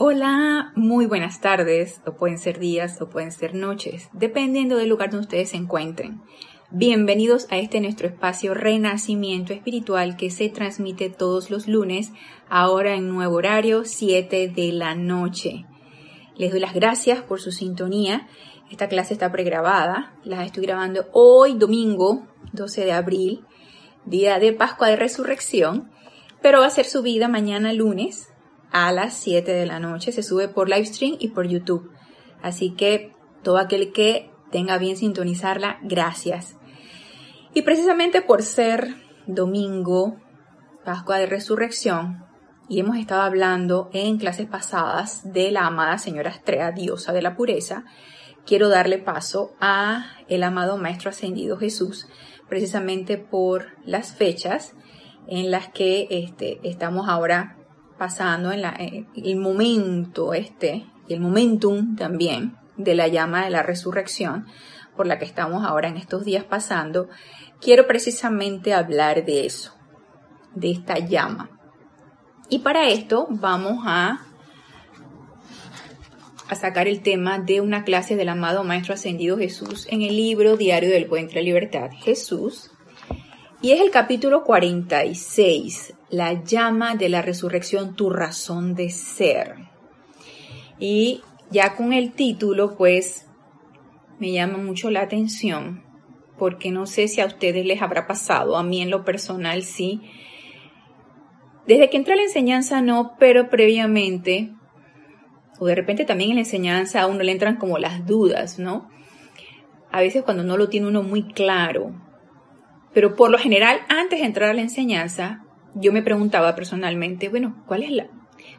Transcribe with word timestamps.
Hola, 0.00 0.70
muy 0.76 1.06
buenas 1.06 1.40
tardes, 1.40 2.00
o 2.06 2.12
pueden 2.12 2.38
ser 2.38 2.60
días 2.60 3.02
o 3.02 3.10
pueden 3.10 3.32
ser 3.32 3.56
noches, 3.56 4.08
dependiendo 4.12 4.76
del 4.76 4.88
lugar 4.88 5.10
donde 5.10 5.24
ustedes 5.24 5.48
se 5.48 5.56
encuentren. 5.56 6.22
Bienvenidos 6.70 7.48
a 7.50 7.58
este 7.58 7.80
nuestro 7.80 8.06
espacio 8.06 8.54
Renacimiento 8.54 9.52
Espiritual 9.52 10.16
que 10.16 10.30
se 10.30 10.50
transmite 10.50 11.10
todos 11.10 11.50
los 11.50 11.66
lunes, 11.66 12.12
ahora 12.48 12.94
en 12.94 13.08
nuevo 13.08 13.34
horario, 13.34 13.84
7 13.84 14.46
de 14.46 14.70
la 14.70 14.94
noche. 14.94 15.64
Les 16.36 16.52
doy 16.52 16.60
las 16.60 16.74
gracias 16.74 17.20
por 17.20 17.40
su 17.40 17.50
sintonía. 17.50 18.28
Esta 18.70 18.86
clase 18.88 19.14
está 19.14 19.32
pregrabada, 19.32 20.14
la 20.22 20.44
estoy 20.44 20.62
grabando 20.62 21.06
hoy 21.12 21.54
domingo, 21.54 22.24
12 22.52 22.84
de 22.84 22.92
abril, 22.92 23.44
día 24.04 24.38
de 24.38 24.52
Pascua 24.52 24.86
de 24.86 24.94
Resurrección, 24.94 25.90
pero 26.40 26.60
va 26.60 26.66
a 26.66 26.70
ser 26.70 26.84
subida 26.84 27.26
mañana 27.26 27.72
lunes 27.72 28.28
a 28.70 28.92
las 28.92 29.14
7 29.14 29.52
de 29.52 29.66
la 29.66 29.80
noche. 29.80 30.12
Se 30.12 30.22
sube 30.22 30.48
por 30.48 30.68
livestream 30.68 31.16
y 31.18 31.28
por 31.28 31.46
YouTube. 31.46 31.90
Así 32.42 32.70
que 32.70 33.12
todo 33.42 33.58
aquel 33.58 33.92
que 33.92 34.30
tenga 34.50 34.78
bien 34.78 34.96
sintonizarla, 34.96 35.78
gracias. 35.82 36.56
Y 37.54 37.62
precisamente 37.62 38.22
por 38.22 38.42
ser 38.42 38.94
domingo, 39.26 40.16
Pascua 40.84 41.18
de 41.18 41.26
Resurrección, 41.26 42.24
y 42.68 42.80
hemos 42.80 42.96
estado 42.96 43.22
hablando 43.22 43.88
en 43.92 44.18
clases 44.18 44.46
pasadas 44.46 45.32
de 45.32 45.50
la 45.50 45.66
amada 45.66 45.98
Señora 45.98 46.30
Estrella, 46.30 46.70
diosa 46.70 47.12
de 47.12 47.22
la 47.22 47.34
pureza, 47.34 47.84
quiero 48.44 48.68
darle 48.68 48.98
paso 48.98 49.54
a 49.60 50.06
el 50.28 50.42
amado 50.42 50.76
Maestro 50.76 51.10
Ascendido 51.10 51.56
Jesús, 51.56 52.08
precisamente 52.48 53.18
por 53.18 53.76
las 53.84 54.14
fechas 54.14 54.74
en 55.26 55.50
las 55.50 55.68
que 55.68 56.08
este, 56.10 56.58
estamos 56.62 57.08
ahora 57.08 57.57
pasando 57.98 58.52
en, 58.52 58.62
la, 58.62 58.78
el 59.14 59.36
momento 59.36 60.32
este 60.34 60.86
y 61.08 61.14
el 61.14 61.20
momentum 61.20 61.96
también 61.96 62.56
de 62.76 62.94
la 62.94 63.08
llama 63.08 63.44
de 63.44 63.50
la 63.50 63.62
resurrección 63.62 64.46
por 64.96 65.06
la 65.06 65.18
que 65.18 65.24
estamos 65.24 65.64
ahora 65.64 65.88
en 65.88 65.96
estos 65.96 66.24
días 66.24 66.44
pasando, 66.44 67.08
quiero 67.60 67.86
precisamente 67.86 68.74
hablar 68.74 69.24
de 69.24 69.46
eso, 69.46 69.72
de 70.54 70.72
esta 70.72 70.98
llama. 70.98 71.50
Y 72.48 72.60
para 72.60 72.88
esto 72.88 73.26
vamos 73.30 73.84
a, 73.86 74.26
a 76.48 76.54
sacar 76.54 76.88
el 76.88 77.00
tema 77.02 77.38
de 77.38 77.60
una 77.60 77.84
clase 77.84 78.16
del 78.16 78.28
amado 78.28 78.64
Maestro 78.64 78.94
Ascendido 78.94 79.38
Jesús 79.38 79.86
en 79.90 80.02
el 80.02 80.16
libro 80.16 80.56
Diario 80.56 80.90
del 80.90 81.06
Puente 81.06 81.34
de 81.34 81.42
Libertad, 81.42 81.90
Jesús. 82.00 82.70
Y 83.60 83.72
es 83.72 83.80
el 83.80 83.90
capítulo 83.90 84.44
46, 84.44 85.94
la 86.10 86.42
llama 86.42 86.96
de 86.96 87.08
la 87.08 87.22
resurrección, 87.22 87.94
tu 87.94 88.10
razón 88.10 88.74
de 88.74 88.90
ser. 88.90 89.56
Y 90.78 91.22
ya 91.50 91.74
con 91.76 91.92
el 91.92 92.12
título, 92.12 92.76
pues, 92.76 93.26
me 94.18 94.32
llama 94.32 94.58
mucho 94.58 94.90
la 94.90 95.02
atención, 95.02 95.84
porque 96.38 96.70
no 96.70 96.86
sé 96.86 97.08
si 97.08 97.20
a 97.20 97.26
ustedes 97.26 97.64
les 97.66 97.82
habrá 97.82 98.06
pasado, 98.06 98.56
a 98.56 98.62
mí 98.62 98.80
en 98.80 98.90
lo 98.90 99.04
personal 99.04 99.62
sí. 99.62 100.00
Desde 101.66 101.90
que 101.90 101.96
entra 101.96 102.16
la 102.16 102.22
enseñanza 102.22 102.80
no, 102.80 103.16
pero 103.18 103.50
previamente, 103.50 104.52
o 105.58 105.66
de 105.66 105.74
repente 105.74 106.04
también 106.04 106.30
en 106.30 106.36
la 106.36 106.42
enseñanza 106.42 107.02
a 107.02 107.06
uno 107.06 107.22
le 107.22 107.32
entran 107.32 107.56
como 107.56 107.78
las 107.78 108.06
dudas, 108.06 108.58
¿no? 108.58 108.88
A 109.90 110.00
veces 110.00 110.22
cuando 110.22 110.44
no 110.44 110.56
lo 110.56 110.68
tiene 110.68 110.86
uno 110.86 111.02
muy 111.02 111.24
claro. 111.24 111.92
Pero 112.94 113.14
por 113.16 113.30
lo 113.30 113.38
general, 113.38 113.80
antes 113.88 114.20
de 114.20 114.26
entrar 114.26 114.50
a 114.50 114.54
la 114.54 114.62
enseñanza, 114.62 115.44
yo 115.80 115.92
me 115.92 116.02
preguntaba 116.02 116.54
personalmente, 116.54 117.28
bueno, 117.28 117.62
¿cuál 117.66 117.82
es 117.82 117.90
la, 117.90 118.08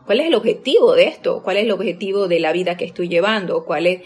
cuál 0.06 0.22
es 0.22 0.28
el 0.28 0.36
objetivo 0.36 0.94
de 0.94 1.08
esto? 1.08 1.42
¿Cuál 1.44 1.58
es 1.58 1.64
el 1.64 1.72
objetivo 1.72 2.28
de 2.28 2.39
la 2.39 2.52
vida 2.52 2.78
que 2.78 2.86
estoy 2.86 3.08
llevando? 3.09 3.66
¿Cuál 3.66 3.88
es, 3.88 4.02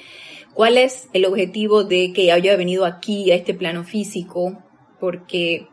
cuál 0.53 0.77
es 0.77 1.09
el 1.13 1.25
objetivo 1.25 1.83
de 1.83 2.13
que 2.13 2.31
haya 2.31 2.55
venido 2.55 2.85
aquí 2.85 3.31
a 3.31 3.35
este 3.35 3.53
plano 3.53 3.83
físico? 3.83 4.63
Porque 4.99 5.67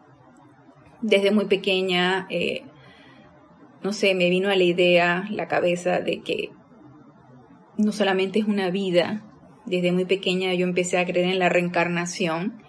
desde 1.02 1.30
muy 1.30 1.46
pequeña, 1.46 2.26
eh, 2.30 2.62
no 3.82 3.92
sé, 3.92 4.14
me 4.14 4.28
vino 4.30 4.50
a 4.50 4.56
la 4.56 4.64
idea, 4.64 5.26
la 5.30 5.48
cabeza 5.48 6.00
de 6.00 6.20
que 6.20 6.50
no 7.76 7.92
solamente 7.92 8.38
es 8.38 8.44
una 8.44 8.70
vida, 8.70 9.24
desde 9.64 9.92
muy 9.92 10.04
pequeña 10.04 10.52
yo 10.54 10.66
empecé 10.66 10.98
a 10.98 11.06
creer 11.06 11.28
en 11.28 11.38
la 11.38 11.48
reencarnación 11.48 12.62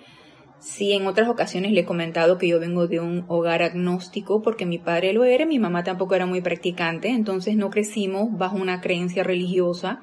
Sí, 0.62 0.94
en 0.94 1.08
otras 1.08 1.28
ocasiones 1.28 1.72
le 1.72 1.82
he 1.82 1.86
comentado 1.86 2.38
que 2.38 2.48
yo 2.48 2.60
vengo 2.60 2.88
de 2.88 3.00
un 3.00 3.26
hogar 3.28 3.64
agnóstico 3.64 4.44
porque 4.44 4.68
mi 4.68 4.78
padre 4.78 5.12
lo 5.12 5.24
era, 5.24 5.48
mi 5.48 5.58
mamá 5.58 5.84
tampoco 5.84 6.14
era 6.14 6.28
muy 6.28 6.42
practicante, 6.42 7.10
entonces 7.10 7.56
no 7.58 7.72
crecimos 7.72 8.30
bajo 8.38 8.58
una 8.58 8.80
creencia 8.80 9.24
religiosa 9.24 10.02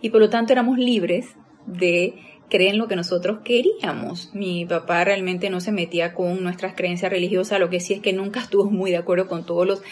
y 0.00 0.08
por 0.08 0.22
lo 0.22 0.30
tanto 0.30 0.54
éramos 0.54 0.78
libres 0.78 1.36
de 1.66 2.14
creer 2.48 2.72
en 2.72 2.78
lo 2.78 2.88
que 2.88 2.96
nosotros 2.96 3.40
queríamos. 3.44 4.34
Mi 4.34 4.64
papá 4.64 5.04
realmente 5.04 5.50
no 5.50 5.60
se 5.60 5.72
metía 5.72 6.14
con 6.14 6.42
nuestras 6.42 6.74
creencias 6.74 7.12
religiosas, 7.12 7.60
lo 7.60 7.68
que 7.68 7.80
sí 7.80 7.92
es 7.92 8.00
que 8.00 8.14
nunca 8.14 8.40
estuvo 8.40 8.70
muy 8.70 8.90
de 8.90 8.96
acuerdo 8.96 9.28
con 9.28 9.44
todos 9.44 9.66
los 9.66 9.82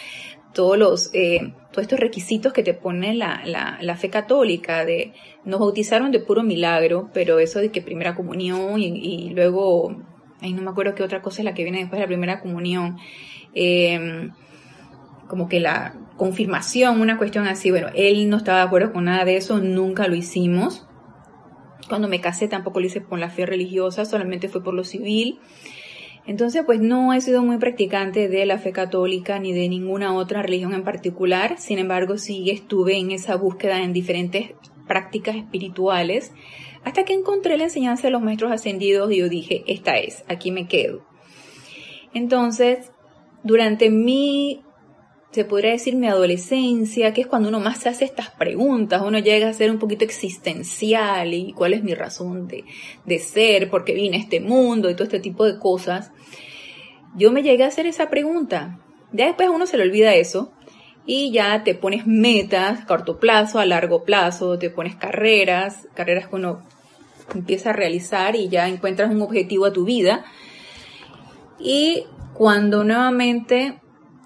todos 0.53 0.77
los 0.77 1.09
eh, 1.13 1.53
todos 1.71 1.83
estos 1.83 1.99
requisitos 1.99 2.53
que 2.53 2.63
te 2.63 2.73
pone 2.73 3.13
la, 3.13 3.41
la, 3.45 3.77
la, 3.81 3.95
fe 3.95 4.09
católica 4.09 4.85
de 4.85 5.13
nos 5.45 5.59
bautizaron 5.59 6.11
de 6.11 6.19
puro 6.19 6.43
milagro 6.43 7.09
pero 7.13 7.39
eso 7.39 7.59
de 7.59 7.69
que 7.69 7.81
primera 7.81 8.15
comunión 8.15 8.79
y, 8.79 9.29
luego 9.29 9.95
ay 10.41 10.53
no 10.53 10.61
me 10.61 10.71
acuerdo 10.71 10.95
qué 10.95 11.03
otra 11.03 11.21
cosa 11.21 11.41
es 11.41 11.45
la 11.45 11.53
que 11.53 11.63
viene 11.63 11.79
después 11.79 11.97
de 11.97 12.03
la 12.03 12.07
primera 12.07 12.41
comunión 12.41 12.97
em, 13.53 14.31
como 15.27 15.47
que 15.47 15.59
la 15.59 15.95
confirmación 16.17 16.99
una 16.99 17.17
cuestión 17.17 17.47
así 17.47 17.69
bueno 17.69 17.89
él 17.93 18.29
no 18.29 18.37
estaba 18.37 18.59
de 18.59 18.65
acuerdo 18.65 18.91
con 18.91 19.05
nada 19.05 19.25
de 19.25 19.37
eso 19.37 19.59
nunca 19.59 20.07
lo 20.07 20.15
hicimos. 20.15 20.85
Cuando 21.87 22.07
me 22.07 22.21
casé 22.21 22.47
tampoco 22.47 22.79
lo 22.79 22.85
hice 22.85 23.01
por 23.01 23.17
la 23.17 23.31
fe 23.31 23.47
religiosa 23.47 24.05
solamente 24.05 24.47
fue 24.47 24.63
por 24.63 24.75
lo 24.75 24.83
civil 24.83 25.39
entonces, 26.29 26.61
pues 26.63 26.79
no 26.79 27.11
he 27.11 27.21
sido 27.21 27.41
muy 27.41 27.57
practicante 27.57 28.29
de 28.29 28.45
la 28.45 28.59
fe 28.59 28.71
católica 28.71 29.39
ni 29.39 29.51
de 29.51 29.67
ninguna 29.67 30.13
otra 30.13 30.43
religión 30.43 30.75
en 30.75 30.83
particular. 30.83 31.55
Sin 31.57 31.79
embargo, 31.79 32.19
sí 32.19 32.51
estuve 32.51 32.97
en 32.97 33.09
esa 33.09 33.35
búsqueda 33.35 33.81
en 33.81 33.93
diferentes 33.93 34.51
prácticas 34.87 35.37
espirituales 35.37 36.31
hasta 36.83 37.03
que 37.03 37.13
encontré 37.13 37.57
la 37.57 37.63
enseñanza 37.63 38.03
de 38.03 38.11
los 38.11 38.21
maestros 38.21 38.51
ascendidos 38.51 39.11
y 39.11 39.17
yo 39.17 39.27
dije, 39.27 39.63
esta 39.65 39.97
es, 39.97 40.23
aquí 40.27 40.51
me 40.51 40.67
quedo. 40.67 41.03
Entonces, 42.13 42.91
durante 43.41 43.89
mi, 43.89 44.61
se 45.31 45.45
podría 45.45 45.71
decir 45.71 45.95
mi 45.95 46.07
adolescencia, 46.07 47.13
que 47.13 47.21
es 47.21 47.27
cuando 47.27 47.49
uno 47.49 47.59
más 47.59 47.79
se 47.79 47.89
hace 47.89 48.05
estas 48.05 48.31
preguntas, 48.31 49.01
uno 49.05 49.19
llega 49.19 49.49
a 49.49 49.53
ser 49.53 49.69
un 49.69 49.79
poquito 49.79 50.03
existencial 50.03 51.33
y 51.33 51.53
cuál 51.53 51.73
es 51.73 51.83
mi 51.83 51.93
razón 51.93 52.47
de, 52.47 52.65
de 53.05 53.19
ser, 53.19 53.69
por 53.69 53.85
qué 53.85 53.93
vine 53.93 54.17
a 54.17 54.19
este 54.19 54.39
mundo 54.39 54.89
y 54.89 54.93
todo 54.93 55.03
este 55.03 55.19
tipo 55.19 55.45
de 55.45 55.59
cosas 55.59 56.11
yo 57.15 57.31
me 57.31 57.43
llegué 57.43 57.63
a 57.63 57.67
hacer 57.67 57.85
esa 57.85 58.09
pregunta. 58.09 58.79
Ya 59.11 59.25
después 59.25 59.49
uno 59.49 59.65
se 59.65 59.77
le 59.77 59.83
olvida 59.83 60.13
eso 60.13 60.51
y 61.05 61.31
ya 61.31 61.63
te 61.63 61.73
pones 61.73 62.05
metas 62.05 62.81
a 62.81 62.85
corto 62.85 63.19
plazo, 63.19 63.59
a 63.59 63.65
largo 63.65 64.03
plazo, 64.03 64.59
te 64.59 64.69
pones 64.69 64.95
carreras, 64.95 65.87
carreras 65.95 66.27
que 66.27 66.35
uno 66.35 66.61
empieza 67.33 67.71
a 67.71 67.73
realizar 67.73 68.35
y 68.35 68.49
ya 68.49 68.67
encuentras 68.67 69.11
un 69.11 69.21
objetivo 69.21 69.65
a 69.65 69.73
tu 69.73 69.85
vida. 69.85 70.25
Y 71.59 72.05
cuando 72.33 72.83
nuevamente 72.83 73.78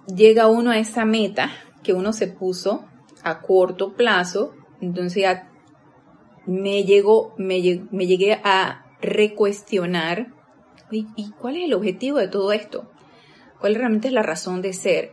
llega 0.08 0.48
uno 0.48 0.72
a 0.72 0.80
esa 0.80 1.06
meta 1.06 1.52
que 1.84 1.94
uno 1.94 2.14
se 2.14 2.28
puso 2.28 2.86
a 3.24 3.42
corto 3.42 3.94
plazo, 3.94 4.54
entonces 4.82 5.24
ya 5.24 5.50
me 6.46 6.84
llegó, 6.84 7.34
me, 7.38 7.62
llegué 7.62 8.40
a 8.44 8.86
recuestionar 9.02 10.34
¿Y, 10.92 11.32
cuál 11.40 11.58
es 11.58 11.64
el 11.64 11.74
objetivo 11.74 12.20
de 12.20 12.28
todo 12.28 12.52
esto? 12.52 12.92
¿Cuál 13.60 13.76
realmente 13.76 14.10
es 14.10 14.14
la 14.14 14.22
razón 14.22 14.62
de 14.62 14.74
ser? 14.74 15.12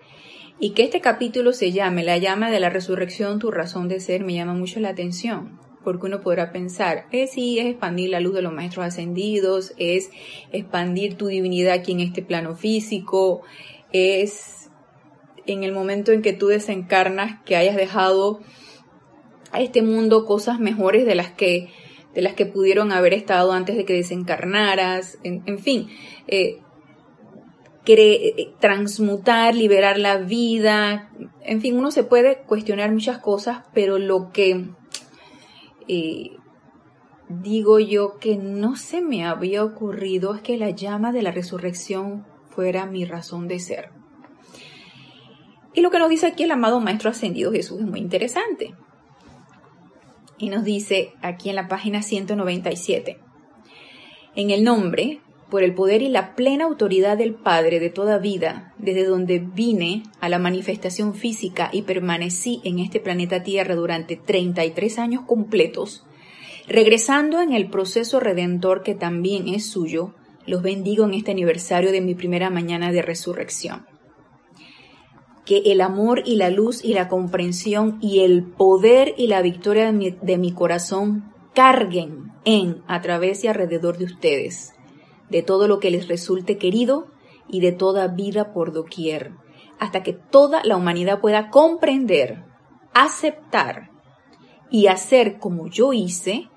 Y 0.59 0.71
que 0.71 0.83
este 0.83 1.01
capítulo 1.01 1.53
se 1.55 1.73
llame 1.73 2.05
La 2.05 2.19
llama 2.19 2.51
de 2.51 2.61
la 2.61 2.69
resurrección, 2.69 3.39
tu 3.39 3.51
razón 3.51 3.89
de 3.89 4.01
ser, 4.01 4.23
me 4.23 4.35
llama 4.35 4.53
mucho 4.53 4.79
la 4.81 4.91
atención. 4.91 5.59
Porque 5.83 6.07
uno 6.07 6.21
podrá 6.21 6.53
pensar, 6.53 7.07
eh, 7.13 7.27
sí, 7.27 7.59
es 7.59 7.67
expandir 7.67 8.11
la 8.11 8.21
luz 8.21 8.35
de 8.35 8.43
los 8.43 8.53
maestros 8.53 8.85
ascendidos, 8.85 9.73
es 9.79 10.11
expandir 10.53 11.17
tu 11.17 11.29
divinidad 11.29 11.73
aquí 11.73 11.93
en 11.93 12.01
este 12.01 12.21
plano 12.21 12.55
físico, 12.55 13.41
es 13.91 14.60
en 15.53 15.65
el 15.65 15.73
momento 15.73 16.13
en 16.13 16.23
que 16.23 16.33
tú 16.33 16.49
desencarnas 16.49 17.43
que 17.45 17.57
hayas 17.57 17.77
dejado 17.77 18.41
a 19.53 19.61
este 19.61 19.83
mundo 19.83 20.25
cosas 20.25 20.61
mejores 20.61 21.07
de 21.07 21.15
las 21.15 21.31
que 21.31 21.69
de 22.15 22.23
las 22.23 22.35
que 22.35 22.47
pudieron 22.47 22.93
haber 22.93 23.15
estado 23.15 23.53
antes 23.53 23.77
de 23.77 23.85
que 23.85 23.93
desencarnaras, 23.93 25.19
en, 25.23 25.59
fin, 25.59 25.89
eh, 26.27 26.61
eh, 27.87 28.53
transmutar, 28.59 29.55
liberar 29.55 29.99
la 29.99 30.19
vida, 30.19 31.11
en 31.43 31.61
fin, 31.61 31.77
uno 31.77 31.91
se 31.91 32.05
puede 32.05 32.43
cuestionar 32.43 32.91
muchas 32.91 33.19
cosas, 33.19 33.65
pero 33.73 33.99
lo 33.99 34.31
que 34.33 34.71
eh, 35.89 36.31
digo 37.29 37.79
yo 37.79 38.19
que 38.19 38.37
no 38.37 38.77
se 38.77 39.01
me 39.01 39.25
había 39.25 39.65
ocurrido 39.65 40.35
es 40.35 40.43
que 40.43 40.57
la 40.57 40.71
llama 40.71 41.13
de 41.13 41.23
la 41.23 41.31
resurrección 41.31 42.27
fuera 42.49 42.87
mi 42.87 43.05
razón 43.05 43.47
de 43.47 43.61
ser. 43.61 44.00
Y 45.73 45.83
lo 45.83 45.91
que 45.91 45.99
nos 45.99 46.11
dice 46.11 46.27
aquí 46.27 46.43
el 46.43 46.51
amado 46.51 46.81
Maestro 46.81 47.11
Ascendido 47.11 47.53
Jesús 47.53 47.81
es 47.81 47.87
muy 47.87 48.01
interesante. 48.01 48.75
Y 50.39 50.49
nos 50.49 50.65
dice 50.65 51.13
aquí 51.23 51.51
en 51.51 51.57
la 51.57 51.69
página 51.69 52.03
197, 52.03 53.19
en 54.35 54.51
el 54.51 54.65
nombre, 54.65 55.21
por 55.51 55.63
el 55.63 55.75
poder 55.75 56.01
y 56.03 56.09
la 56.09 56.35
plena 56.35 56.65
autoridad 56.65 57.19
del 57.19 57.35
Padre 57.35 57.79
de 57.79 57.91
toda 57.91 58.19
vida, 58.19 58.73
desde 58.79 59.05
donde 59.05 59.39
vine 59.41 60.05
a 60.21 60.29
la 60.29 60.39
manifestación 60.39 61.15
física 61.15 61.69
y 61.73 61.83
permanecí 61.83 62.61
en 62.65 62.79
este 62.79 63.01
planeta 63.01 63.43
Tierra 63.43 63.75
durante 63.75 64.17
33 64.17 64.99
años 64.99 65.25
completos, 65.27 66.07
regresando 66.69 67.43
en 67.43 67.53
el 67.53 67.69
proceso 67.69 68.21
redentor 68.21 68.83
que 68.83 68.95
también 68.95 69.49
es 69.49 69.67
suyo, 69.67 70.15
los 70.47 70.63
bendigo 70.63 71.05
en 71.05 71.15
este 71.15 71.33
aniversario 71.33 71.93
de 71.93 72.01
mi 72.01 72.15
primera 72.15 72.49
mañana 72.49 72.93
de 72.93 73.03
resurrección 73.03 73.90
que 75.51 75.73
el 75.73 75.81
amor 75.81 76.23
y 76.25 76.37
la 76.37 76.49
luz 76.49 76.85
y 76.85 76.95
la 76.95 77.09
comprensión 77.09 77.99
y 78.01 78.21
el 78.21 78.45
poder 78.45 79.15
y 79.17 79.27
la 79.27 79.43
victoria 79.43 79.87
de 79.87 79.93
mi, 79.93 80.11
de 80.13 80.39
mi 80.39 80.53
corazón 80.53 81.35
carguen 81.55 82.31
en, 82.45 82.85
a 82.87 83.01
través 83.01 83.43
y 83.43 83.49
alrededor 83.49 83.99
de 83.99 84.05
ustedes, 84.05 84.75
de 85.29 85.43
todo 85.43 85.67
lo 85.67 85.81
que 85.81 85.91
les 85.91 86.07
resulte 86.07 86.57
querido 86.57 87.09
y 87.49 87.59
de 87.59 87.73
toda 87.73 88.07
vida 88.07 88.53
por 88.53 88.73
doquier, 88.73 89.33
hasta 89.81 90.05
que 90.05 90.13
toda 90.13 90.63
la 90.63 90.77
humanidad 90.77 91.21
pueda 91.21 91.51
comprender, 91.51 92.45
aceptar 92.95 93.91
y 94.71 94.87
hacer 94.87 95.41
como 95.41 95.67
yo 95.67 95.93
hice, 95.93 96.49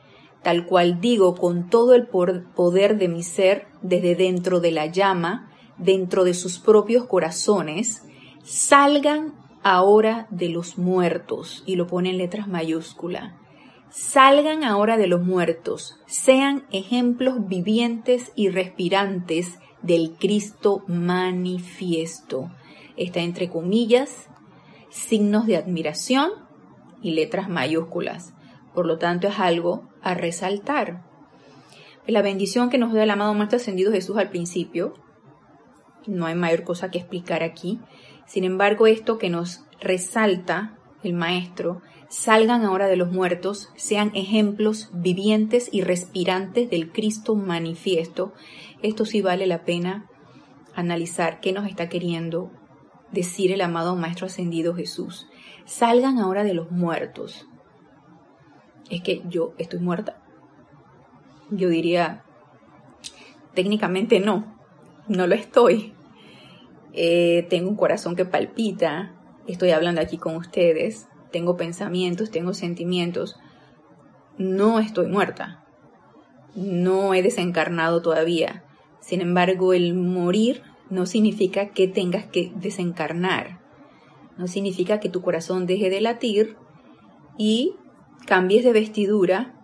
tal 0.43 0.67
cual 0.67 1.01
digo 1.01 1.33
con 1.33 1.67
todo 1.67 1.95
el 1.95 2.05
poder 2.05 2.99
de 2.99 3.07
mi 3.07 3.23
ser 3.23 3.65
desde 3.81 4.13
dentro 4.13 4.59
de 4.59 4.69
la 4.69 4.85
llama, 4.85 5.51
dentro 5.79 6.23
de 6.23 6.35
sus 6.35 6.59
propios 6.59 7.05
corazones, 7.07 8.03
salgan 8.43 9.33
ahora 9.63 10.27
de 10.29 10.49
los 10.49 10.77
muertos, 10.77 11.63
y 11.65 11.75
lo 11.75 11.87
pone 11.87 12.09
en 12.09 12.17
letras 12.17 12.47
mayúsculas. 12.47 13.33
Salgan 13.89 14.63
ahora 14.63 14.97
de 14.97 15.07
los 15.07 15.23
muertos, 15.23 15.99
sean 16.05 16.65
ejemplos 16.71 17.47
vivientes 17.47 18.31
y 18.35 18.49
respirantes 18.49 19.59
del 19.81 20.15
Cristo 20.19 20.83
manifiesto. 20.87 22.51
Está 22.97 23.21
entre 23.21 23.49
comillas, 23.49 24.27
signos 24.89 25.45
de 25.45 25.57
admiración 25.57 26.31
y 27.01 27.11
letras 27.11 27.49
mayúsculas. 27.49 28.33
Por 28.73 28.87
lo 28.87 28.97
tanto, 28.97 29.27
es 29.27 29.39
algo 29.39 29.89
a 30.01 30.15
resaltar. 30.15 31.03
La 32.07 32.21
bendición 32.21 32.69
que 32.69 32.77
nos 32.77 32.93
da 32.93 33.03
el 33.03 33.11
amado 33.11 33.33
Maestro 33.33 33.57
Ascendido 33.57 33.91
Jesús 33.91 34.17
al 34.17 34.29
principio, 34.29 34.95
no 36.07 36.25
hay 36.25 36.35
mayor 36.35 36.63
cosa 36.63 36.91
que 36.91 36.97
explicar 36.97 37.43
aquí, 37.43 37.79
sin 38.33 38.45
embargo, 38.45 38.87
esto 38.87 39.19
que 39.19 39.29
nos 39.29 39.63
resalta 39.79 40.75
el 41.03 41.13
Maestro, 41.13 41.83
salgan 42.09 42.63
ahora 42.63 42.87
de 42.87 42.95
los 42.95 43.11
muertos, 43.11 43.69
sean 43.75 44.09
ejemplos 44.15 44.89
vivientes 44.91 45.69
y 45.71 45.81
respirantes 45.81 46.67
del 46.71 46.91
Cristo 46.91 47.35
manifiesto. 47.35 48.33
Esto 48.81 49.05
sí 49.05 49.21
vale 49.21 49.45
la 49.45 49.65
pena 49.65 50.09
analizar 50.73 51.41
qué 51.41 51.53
nos 51.53 51.67
está 51.67 51.89
queriendo 51.89 52.49
decir 53.11 53.51
el 53.51 53.61
amado 53.61 53.95
Maestro 53.95 54.25
Ascendido 54.25 54.73
Jesús. 54.73 55.27
Salgan 55.65 56.17
ahora 56.17 56.43
de 56.43 56.55
los 56.55 56.71
muertos. 56.71 57.47
Es 58.89 59.03
que 59.03 59.21
yo 59.29 59.53
estoy 59.59 59.79
muerta. 59.79 60.23
Yo 61.51 61.69
diría, 61.69 62.23
técnicamente 63.53 64.19
no, 64.19 64.57
no 65.07 65.27
lo 65.27 65.35
estoy. 65.35 65.93
Eh, 66.93 67.47
tengo 67.49 67.69
un 67.69 67.75
corazón 67.75 68.15
que 68.15 68.25
palpita, 68.25 69.15
estoy 69.47 69.71
hablando 69.71 69.99
aquí 69.99 70.17
con 70.17 70.35
ustedes, 70.35 71.07
tengo 71.31 71.57
pensamientos, 71.57 72.29
tengo 72.29 72.53
sentimientos, 72.53 73.35
no 74.37 74.79
estoy 74.79 75.07
muerta, 75.07 75.65
no 76.55 77.13
he 77.13 77.23
desencarnado 77.23 78.01
todavía. 78.01 78.63
Sin 79.01 79.21
embargo, 79.21 79.73
el 79.73 79.95
morir 79.95 80.61
no 80.89 81.07
significa 81.07 81.69
que 81.69 81.87
tengas 81.87 82.25
que 82.25 82.51
desencarnar, 82.55 83.59
no 84.37 84.47
significa 84.47 84.99
que 84.99 85.09
tu 85.09 85.21
corazón 85.21 85.65
deje 85.65 85.89
de 85.89 86.01
latir 86.01 86.55
y 87.37 87.75
cambies 88.27 88.63
de 88.63 88.73
vestidura 88.73 89.55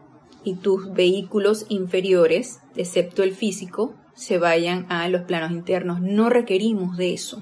y 0.44 0.56
tus 0.56 0.92
vehículos 0.94 1.66
inferiores, 1.70 2.60
excepto 2.76 3.24
el 3.24 3.34
físico, 3.34 3.96
se 4.20 4.38
vayan 4.38 4.86
a 4.90 5.08
los 5.08 5.22
planos 5.22 5.52
internos. 5.52 6.02
No 6.02 6.30
requerimos 6.30 6.98
de 6.98 7.14
eso. 7.14 7.42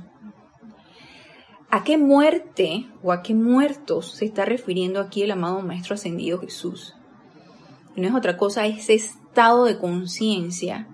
¿A 1.71 1.83
qué 1.83 1.97
muerte 1.97 2.85
o 3.01 3.11
a 3.11 3.23
qué 3.23 3.33
muertos 3.33 4.13
se 4.13 4.25
está 4.25 4.45
refiriendo 4.45 4.99
aquí 4.99 5.23
el 5.23 5.31
amado 5.31 5.61
Maestro 5.63 5.95
Ascendido 5.95 6.39
Jesús? 6.39 6.93
no 7.95 8.07
es 8.07 8.13
otra 8.13 8.37
cosa, 8.37 8.67
es 8.67 8.83
ese 8.83 8.93
estado 8.93 9.65
de 9.65 9.79
conciencia 9.79 10.87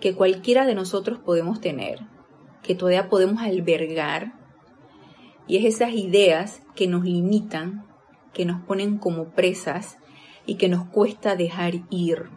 que 0.00 0.14
cualquiera 0.14 0.64
de 0.64 0.74
nosotros 0.74 1.18
podemos 1.18 1.60
tener, 1.60 2.00
que 2.62 2.74
todavía 2.74 3.10
podemos 3.10 3.42
albergar, 3.42 4.32
y 5.46 5.58
es 5.58 5.66
esas 5.66 5.92
ideas 5.92 6.62
que 6.74 6.86
nos 6.86 7.04
limitan, 7.04 7.84
que 8.32 8.46
nos 8.46 8.62
ponen 8.62 8.96
como 8.96 9.32
presas 9.32 9.98
y 10.46 10.54
que 10.54 10.70
nos 10.70 10.86
cuesta 10.86 11.36
dejar 11.36 11.82
ir. 11.90 12.30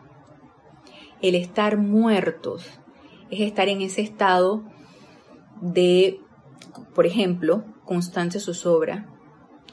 El 1.21 1.35
estar 1.35 1.77
muertos 1.77 2.79
es 3.29 3.41
estar 3.41 3.67
en 3.67 3.81
ese 3.81 4.01
estado 4.01 4.63
de, 5.61 6.19
por 6.95 7.05
ejemplo, 7.05 7.65
constante 7.85 8.39
zozobra, 8.39 9.07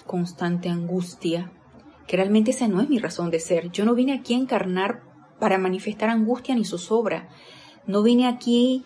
constante 0.06 0.69
angustia, 0.69 1.52
que 2.06 2.16
realmente 2.16 2.50
esa 2.50 2.69
no 2.69 2.81
es 2.81 2.88
mi 2.88 2.98
razón 2.98 3.31
de 3.31 3.40
ser. 3.40 3.70
Yo 3.70 3.84
no 3.84 3.94
vine 3.94 4.12
aquí 4.12 4.34
a 4.34 4.38
encarnar 4.38 5.02
para 5.38 5.58
manifestar 5.58 6.08
angustia 6.08 6.54
ni 6.54 6.64
zozobra. 6.64 7.28
No 7.87 8.02
vine 8.02 8.26
aquí 8.26 8.84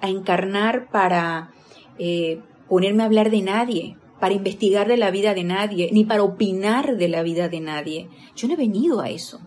a 0.00 0.08
encarnar 0.08 0.88
para 0.90 1.52
eh, 1.98 2.40
ponerme 2.68 3.02
a 3.02 3.06
hablar 3.06 3.30
de 3.30 3.42
nadie, 3.42 3.96
para 4.20 4.34
investigar 4.34 4.88
de 4.88 4.96
la 4.96 5.10
vida 5.10 5.34
de 5.34 5.44
nadie, 5.44 5.90
ni 5.92 6.04
para 6.04 6.22
opinar 6.22 6.96
de 6.96 7.08
la 7.08 7.22
vida 7.22 7.48
de 7.48 7.60
nadie. 7.60 8.08
Yo 8.36 8.48
no 8.48 8.54
he 8.54 8.56
venido 8.56 9.00
a 9.00 9.10
eso. 9.10 9.40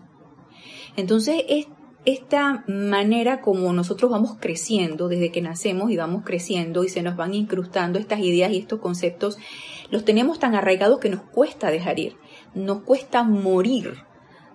Entonces, 0.96 1.44
es 1.48 1.66
esta 2.04 2.64
manera 2.66 3.40
como 3.40 3.72
nosotros 3.72 4.10
vamos 4.10 4.36
creciendo 4.40 5.08
desde 5.08 5.30
que 5.30 5.40
nacemos 5.40 5.90
y 5.90 5.96
vamos 5.96 6.24
creciendo 6.24 6.82
y 6.82 6.88
se 6.88 7.02
nos 7.02 7.16
van 7.16 7.34
incrustando 7.34 7.98
estas 7.98 8.20
ideas 8.20 8.52
y 8.52 8.58
estos 8.58 8.80
conceptos, 8.80 9.38
los 9.90 10.04
tenemos 10.04 10.38
tan 10.38 10.54
arraigados 10.54 10.98
que 10.98 11.10
nos 11.10 11.22
cuesta 11.22 11.70
dejar 11.70 12.00
ir, 12.00 12.16
nos 12.54 12.82
cuesta 12.82 13.22
morir 13.22 13.98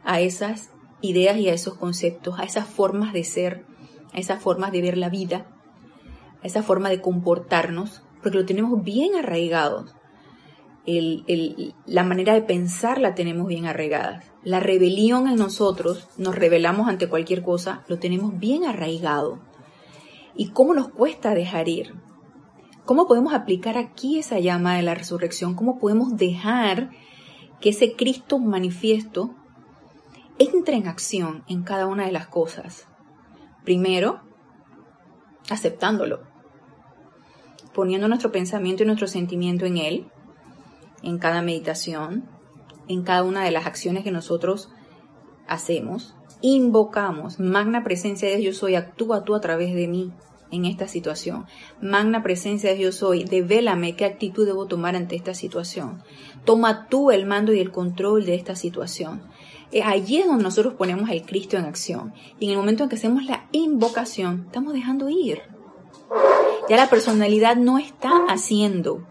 a 0.04 0.20
esas 0.20 0.72
ideas 1.02 1.38
y 1.38 1.48
a 1.48 1.54
esos 1.54 1.76
conceptos, 1.76 2.40
a 2.40 2.44
esas 2.44 2.68
formas 2.68 3.14
de 3.14 3.24
ser, 3.24 3.66
a 4.14 4.20
esas 4.20 4.42
formas 4.42 4.72
de 4.72 4.82
ver 4.82 4.98
la 4.98 5.10
vida, 5.10 5.48
a 6.44 6.48
esa 6.48 6.64
forma 6.64 6.90
de 6.90 7.02
comportarnos, 7.02 8.02
porque 8.22 8.40
lo 8.40 8.46
tenemos 8.46 8.84
bien 8.84 9.16
la 10.88 12.04
manera 12.04 12.34
de 12.34 12.42
pensar 12.42 12.98
la 13.00 13.14
tenemos 13.14 13.48
bien 13.48 13.66
arraigada. 13.66 14.24
La 14.42 14.62
rebelión 14.62 15.28
en 15.28 15.36
nosotros, 15.36 16.08
nos 16.18 16.34
rebelamos 16.34 16.88
ante 16.88 17.10
cualquier 17.10 17.44
cosa, 17.44 17.84
lo 17.90 18.00
tenemos 18.00 18.40
bien 18.40 18.64
arraigado. 18.64 19.40
¿Y 20.34 20.52
cómo 20.52 20.74
nos 20.74 20.88
cuesta 20.88 21.36
dejar 21.36 21.68
ir? 21.68 21.94
¿Cómo 22.86 23.06
podemos 23.06 23.34
aplicar 23.34 23.78
aquí 23.78 24.18
esa 24.18 24.40
llama 24.40 24.78
de 24.78 24.84
la 24.84 24.96
resurrección? 24.96 25.56
¿Cómo 25.56 25.78
podemos 25.78 26.16
dejar 26.16 26.92
que 27.60 27.72
ese 27.72 27.98
Cristo 27.98 28.40
manifiesto 28.40 29.36
entre 30.40 30.78
en 30.78 30.88
acción 30.88 31.44
en 31.50 31.64
cada 31.64 31.88
una 31.88 32.06
de 32.06 32.14
las 32.14 32.28
cosas? 32.28 32.88
Primero, 33.66 34.22
aceptándolo, 35.50 36.22
poniendo 37.74 38.08
nuestro 38.08 38.32
pensamiento 38.32 38.84
y 38.84 38.86
nuestro 38.86 39.08
sentimiento 39.08 39.66
en 39.66 39.78
Él, 39.78 40.12
en 41.04 41.18
cada 41.18 41.42
meditación, 41.42 42.26
en 42.88 43.04
cada 43.04 43.24
una 43.24 43.44
de 43.44 43.52
las 43.52 43.66
acciones 43.66 44.04
que 44.04 44.12
nosotros 44.12 44.70
hacemos, 45.48 46.16
invocamos, 46.42 47.40
magna 47.40 47.84
presencia 47.84 48.30
de 48.30 48.38
Dios 48.38 48.58
soy, 48.58 48.76
actúa 48.76 49.24
tú 49.24 49.36
a 49.36 49.42
través 49.42 49.74
de 49.74 49.88
mí 49.88 50.12
en 50.52 50.66
esta 50.66 50.88
situación. 50.88 51.46
Magna 51.82 52.24
presencia 52.24 52.70
de 52.70 52.78
Dios 52.78 52.96
soy, 52.96 53.24
devélame 53.24 53.96
qué 53.96 54.06
actitud 54.06 54.46
debo 54.46 54.66
tomar 54.68 54.96
ante 54.96 55.16
esta 55.16 55.34
situación. 55.34 56.04
Toma 56.46 56.88
tú 56.88 57.12
el 57.12 57.26
mando 57.26 57.54
y 57.54 57.60
el 57.60 57.72
control 57.72 58.26
de 58.26 58.36
esta 58.36 58.56
situación. 58.56 59.24
Eh, 59.72 59.84
allí 59.84 60.20
es 60.20 60.28
donde 60.28 60.44
nosotros 60.44 60.76
ponemos 60.76 61.10
al 61.10 61.24
Cristo 61.24 61.58
en 61.58 61.66
acción. 61.66 62.14
Y 62.40 62.46
en 62.46 62.52
el 62.52 62.58
momento 62.58 62.84
en 62.84 62.90
que 62.90 62.96
hacemos 62.96 63.26
la 63.26 63.48
invocación, 63.52 64.44
estamos 64.46 64.74
dejando 64.74 65.10
ir. 65.10 65.42
Ya 66.70 66.78
la 66.78 66.90
personalidad 66.90 67.58
no 67.58 67.78
está 67.78 68.12
haciendo 68.30 69.06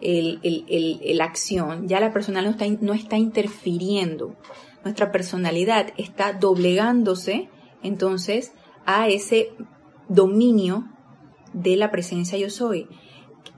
el, 0.00 1.20
acción, 1.20 1.88
ya 1.88 2.00
la 2.00 2.12
personalidad 2.12 2.50
no 2.50 2.56
está, 2.56 2.84
no 2.84 2.92
está 2.92 3.16
interfiriendo. 3.16 4.36
Nuestra 4.84 5.10
personalidad 5.10 5.88
está 5.96 6.32
doblegándose 6.32 7.48
entonces 7.82 8.52
a 8.84 9.08
ese 9.08 9.50
dominio 10.08 10.88
de 11.52 11.76
la 11.76 11.90
presencia 11.90 12.38
yo 12.38 12.50
soy. 12.50 12.88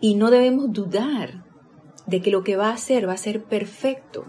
y 0.00 0.14
no 0.14 0.30
debemos 0.30 0.72
dudar 0.72 1.44
de 2.06 2.22
que 2.22 2.30
lo 2.30 2.44
que 2.44 2.56
va 2.56 2.68
a 2.68 2.74
hacer 2.74 3.08
va 3.08 3.14
a 3.14 3.18
ser 3.18 3.44
perfecto. 3.44 4.24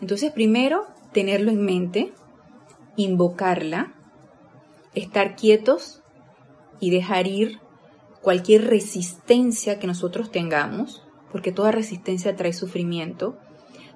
Entonces, 0.00 0.32
primero, 0.32 0.86
tenerlo 1.12 1.50
en 1.50 1.64
mente, 1.64 2.12
invocarla, 2.96 3.94
estar 4.94 5.34
quietos 5.34 6.02
y 6.80 6.90
dejar 6.90 7.26
ir 7.26 7.58
cualquier 8.20 8.66
resistencia 8.66 9.78
que 9.78 9.86
nosotros 9.86 10.30
tengamos, 10.30 11.02
porque 11.32 11.50
toda 11.50 11.72
resistencia 11.72 12.36
trae 12.36 12.52
sufrimiento, 12.52 13.38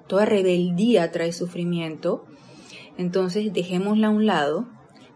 toda 0.07 0.25
rebeldía 0.25 1.11
trae 1.11 1.31
sufrimiento. 1.31 2.25
Entonces 2.97 3.53
dejémosla 3.53 4.07
a 4.07 4.11
un 4.11 4.25
lado, 4.25 4.67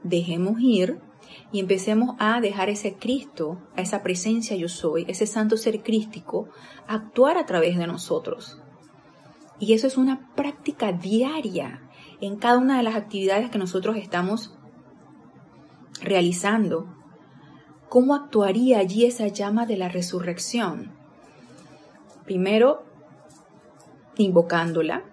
dejemos 0.03 0.61
ir 0.61 0.99
y 1.51 1.59
empecemos 1.59 2.15
a 2.19 2.39
dejar 2.39 2.69
ese 2.69 2.95
Cristo, 2.95 3.57
a 3.75 3.81
esa 3.81 4.03
presencia 4.03 4.55
yo 4.55 4.69
soy, 4.69 5.05
ese 5.07 5.25
santo 5.25 5.57
ser 5.57 5.81
crístico, 5.81 6.49
actuar 6.87 7.37
a 7.37 7.45
través 7.45 7.77
de 7.77 7.87
nosotros. 7.87 8.61
Y 9.59 9.73
eso 9.73 9.87
es 9.87 9.97
una 9.97 10.33
práctica 10.35 10.91
diaria 10.91 11.81
en 12.19 12.37
cada 12.37 12.59
una 12.59 12.77
de 12.77 12.83
las 12.83 12.95
actividades 12.95 13.49
que 13.49 13.57
nosotros 13.57 13.97
estamos 13.97 14.55
realizando. 16.01 16.87
¿Cómo 17.89 18.15
actuaría 18.15 18.79
allí 18.79 19.05
esa 19.05 19.27
llama 19.27 19.65
de 19.65 19.77
la 19.77 19.89
resurrección? 19.89 21.00
Primero, 22.31 22.85
invocándola, 24.15 25.03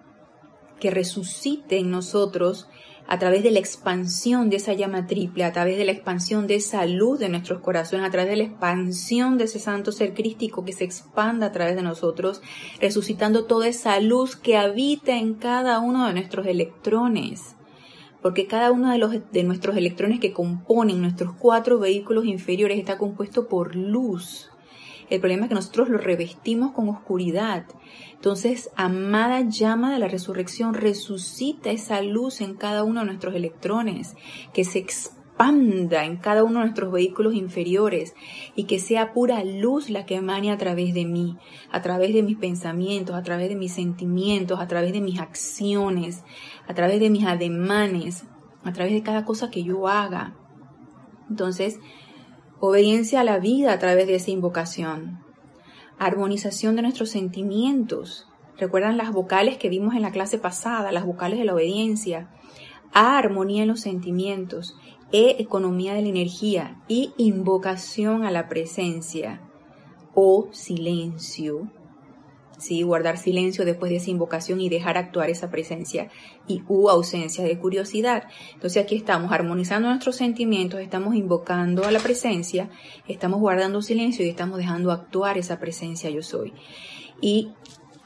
que 0.79 0.89
resucite 0.89 1.77
en 1.77 1.91
nosotros 1.91 2.69
a 3.07 3.19
través 3.19 3.43
de 3.43 3.51
la 3.51 3.59
expansión 3.59 4.49
de 4.49 4.55
esa 4.55 4.71
llama 4.71 5.05
triple, 5.05 5.43
a 5.43 5.51
través 5.51 5.77
de 5.77 5.83
la 5.83 5.91
expansión 5.91 6.47
de 6.47 6.55
esa 6.55 6.85
luz 6.85 7.19
de 7.19 7.27
nuestros 7.27 7.59
corazones, 7.59 8.07
a 8.07 8.09
través 8.09 8.29
de 8.29 8.37
la 8.37 8.43
expansión 8.45 9.37
de 9.37 9.43
ese 9.43 9.59
santo 9.59 9.91
ser 9.91 10.13
crístico 10.13 10.63
que 10.63 10.71
se 10.71 10.85
expanda 10.85 11.47
a 11.47 11.51
través 11.51 11.75
de 11.75 11.81
nosotros, 11.81 12.41
resucitando 12.79 13.43
toda 13.43 13.67
esa 13.67 13.99
luz 13.99 14.37
que 14.37 14.55
habita 14.55 15.17
en 15.17 15.33
cada 15.33 15.79
uno 15.79 16.07
de 16.07 16.13
nuestros 16.13 16.47
electrones. 16.47 17.57
Porque 18.21 18.47
cada 18.47 18.71
uno 18.71 18.91
de, 18.91 18.97
los, 18.97 19.11
de 19.29 19.43
nuestros 19.43 19.75
electrones 19.75 20.21
que 20.21 20.31
componen 20.31 21.01
nuestros 21.01 21.33
cuatro 21.33 21.79
vehículos 21.79 22.23
inferiores 22.23 22.79
está 22.79 22.97
compuesto 22.97 23.49
por 23.49 23.75
luz. 23.75 24.49
El 25.09 25.19
problema 25.19 25.43
es 25.43 25.49
que 25.49 25.55
nosotros 25.55 25.89
lo 25.89 25.97
revestimos 25.97 26.71
con 26.71 26.89
oscuridad. 26.89 27.65
Entonces, 28.13 28.69
amada 28.75 29.41
llama 29.41 29.91
de 29.91 29.99
la 29.99 30.07
resurrección, 30.07 30.73
resucita 30.73 31.71
esa 31.71 32.01
luz 32.01 32.41
en 32.41 32.55
cada 32.55 32.83
uno 32.83 32.99
de 32.99 33.07
nuestros 33.07 33.33
electrones, 33.35 34.15
que 34.53 34.63
se 34.63 34.79
expanda 34.79 36.03
en 36.03 36.17
cada 36.17 36.43
uno 36.43 36.59
de 36.59 36.65
nuestros 36.65 36.91
vehículos 36.91 37.33
inferiores 37.33 38.13
y 38.55 38.65
que 38.65 38.77
sea 38.77 39.13
pura 39.13 39.43
luz 39.43 39.89
la 39.89 40.05
que 40.05 40.15
emane 40.15 40.51
a 40.51 40.57
través 40.57 40.93
de 40.93 41.05
mí, 41.05 41.37
a 41.71 41.81
través 41.81 42.13
de 42.13 42.23
mis 42.23 42.37
pensamientos, 42.37 43.15
a 43.15 43.23
través 43.23 43.49
de 43.49 43.55
mis 43.55 43.71
sentimientos, 43.71 44.59
a 44.59 44.67
través 44.67 44.91
de 44.91 45.01
mis 45.01 45.19
acciones, 45.19 46.23
a 46.67 46.73
través 46.73 46.99
de 46.99 47.09
mis 47.09 47.25
ademanes, 47.25 48.25
a 48.63 48.73
través 48.73 48.93
de 48.93 49.01
cada 49.01 49.23
cosa 49.25 49.49
que 49.49 49.63
yo 49.63 49.87
haga. 49.87 50.35
Entonces, 51.29 51.79
obediencia 52.59 53.21
a 53.21 53.23
la 53.23 53.39
vida 53.39 53.73
a 53.73 53.79
través 53.79 54.07
de 54.07 54.15
esa 54.15 54.31
invocación, 54.31 55.19
armonización 55.97 56.75
de 56.75 56.81
nuestros 56.81 57.09
sentimientos. 57.09 58.27
¿Recuerdan 58.57 58.97
las 58.97 59.11
vocales 59.11 59.57
que 59.57 59.69
vimos 59.69 59.95
en 59.95 60.01
la 60.01 60.11
clase 60.11 60.37
pasada, 60.37 60.91
las 60.91 61.05
vocales 61.05 61.39
de 61.39 61.45
la 61.45 61.53
obediencia? 61.53 62.29
A, 62.93 63.17
armonía 63.17 63.63
en 63.63 63.69
los 63.69 63.81
sentimientos. 63.81 64.75
E, 65.11 65.37
economía 65.39 65.93
de 65.93 66.01
la 66.01 66.09
energía. 66.09 66.81
Y 66.87 67.13
invocación 67.17 68.23
a 68.23 68.31
la 68.31 68.49
presencia. 68.49 69.41
O, 70.13 70.49
silencio. 70.51 71.71
¿Sí? 72.59 72.83
guardar 72.83 73.17
silencio 73.17 73.65
después 73.65 73.89
de 73.89 73.97
esa 73.97 74.11
invocación 74.11 74.61
y 74.61 74.69
dejar 74.69 74.97
actuar 74.97 75.29
esa 75.29 75.49
presencia 75.49 76.09
y 76.47 76.63
u 76.67 76.89
ausencia 76.89 77.43
de 77.43 77.57
curiosidad. 77.57 78.23
Entonces 78.53 78.83
aquí 78.83 78.95
estamos 78.95 79.31
armonizando 79.31 79.89
nuestros 79.89 80.15
sentimientos, 80.15 80.79
estamos 80.79 81.15
invocando 81.15 81.85
a 81.85 81.91
la 81.91 81.99
presencia, 81.99 82.69
estamos 83.07 83.39
guardando 83.39 83.81
silencio 83.81 84.25
y 84.25 84.29
estamos 84.29 84.57
dejando 84.57 84.91
actuar 84.91 85.37
esa 85.37 85.59
presencia 85.59 86.09
yo 86.09 86.21
soy. 86.21 86.53
Y 87.21 87.49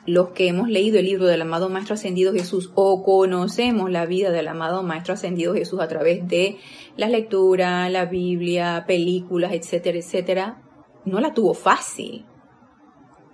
los 0.05 0.29
que 0.29 0.47
hemos 0.47 0.67
leído 0.67 0.99
el 0.99 1.05
libro 1.05 1.27
del 1.27 1.41
amado 1.41 1.69
Maestro 1.69 1.93
Ascendido 1.93 2.33
Jesús 2.33 2.71
o 2.75 3.03
conocemos 3.03 3.89
la 3.89 4.05
vida 4.05 4.31
del 4.31 4.49
amado 4.49 4.83
Maestro 4.83 5.13
Ascendido 5.13 5.53
Jesús 5.53 5.79
a 5.79 5.87
través 5.87 6.27
de 6.27 6.57
la 6.97 7.07
lectura, 7.07 7.87
la 7.89 8.05
Biblia, 8.05 8.83
películas, 8.85 9.53
etcétera, 9.53 9.97
etcétera, 9.97 10.61
no 11.05 11.21
la 11.21 11.33
tuvo 11.33 11.53
fácil 11.53 12.25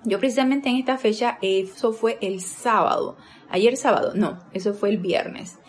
yo 0.10 0.20
precisamente 0.20 0.70
en 0.70 0.76
esta 0.76 0.98
fecha, 0.98 1.38
eso 1.42 1.94
fue 1.94 2.18
el 2.22 2.42
sábado. 2.42 3.16
Ayer 3.50 3.78
sábado, 3.78 4.14
no, 4.16 4.40
eso 4.54 4.74
fue 4.74 4.90
el 4.90 4.98
viernes. 4.98 5.60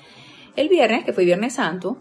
El 0.57 0.69
viernes, 0.69 1.05
que 1.05 1.13
fue 1.13 1.25
Viernes 1.25 1.55
Santo, 1.55 1.99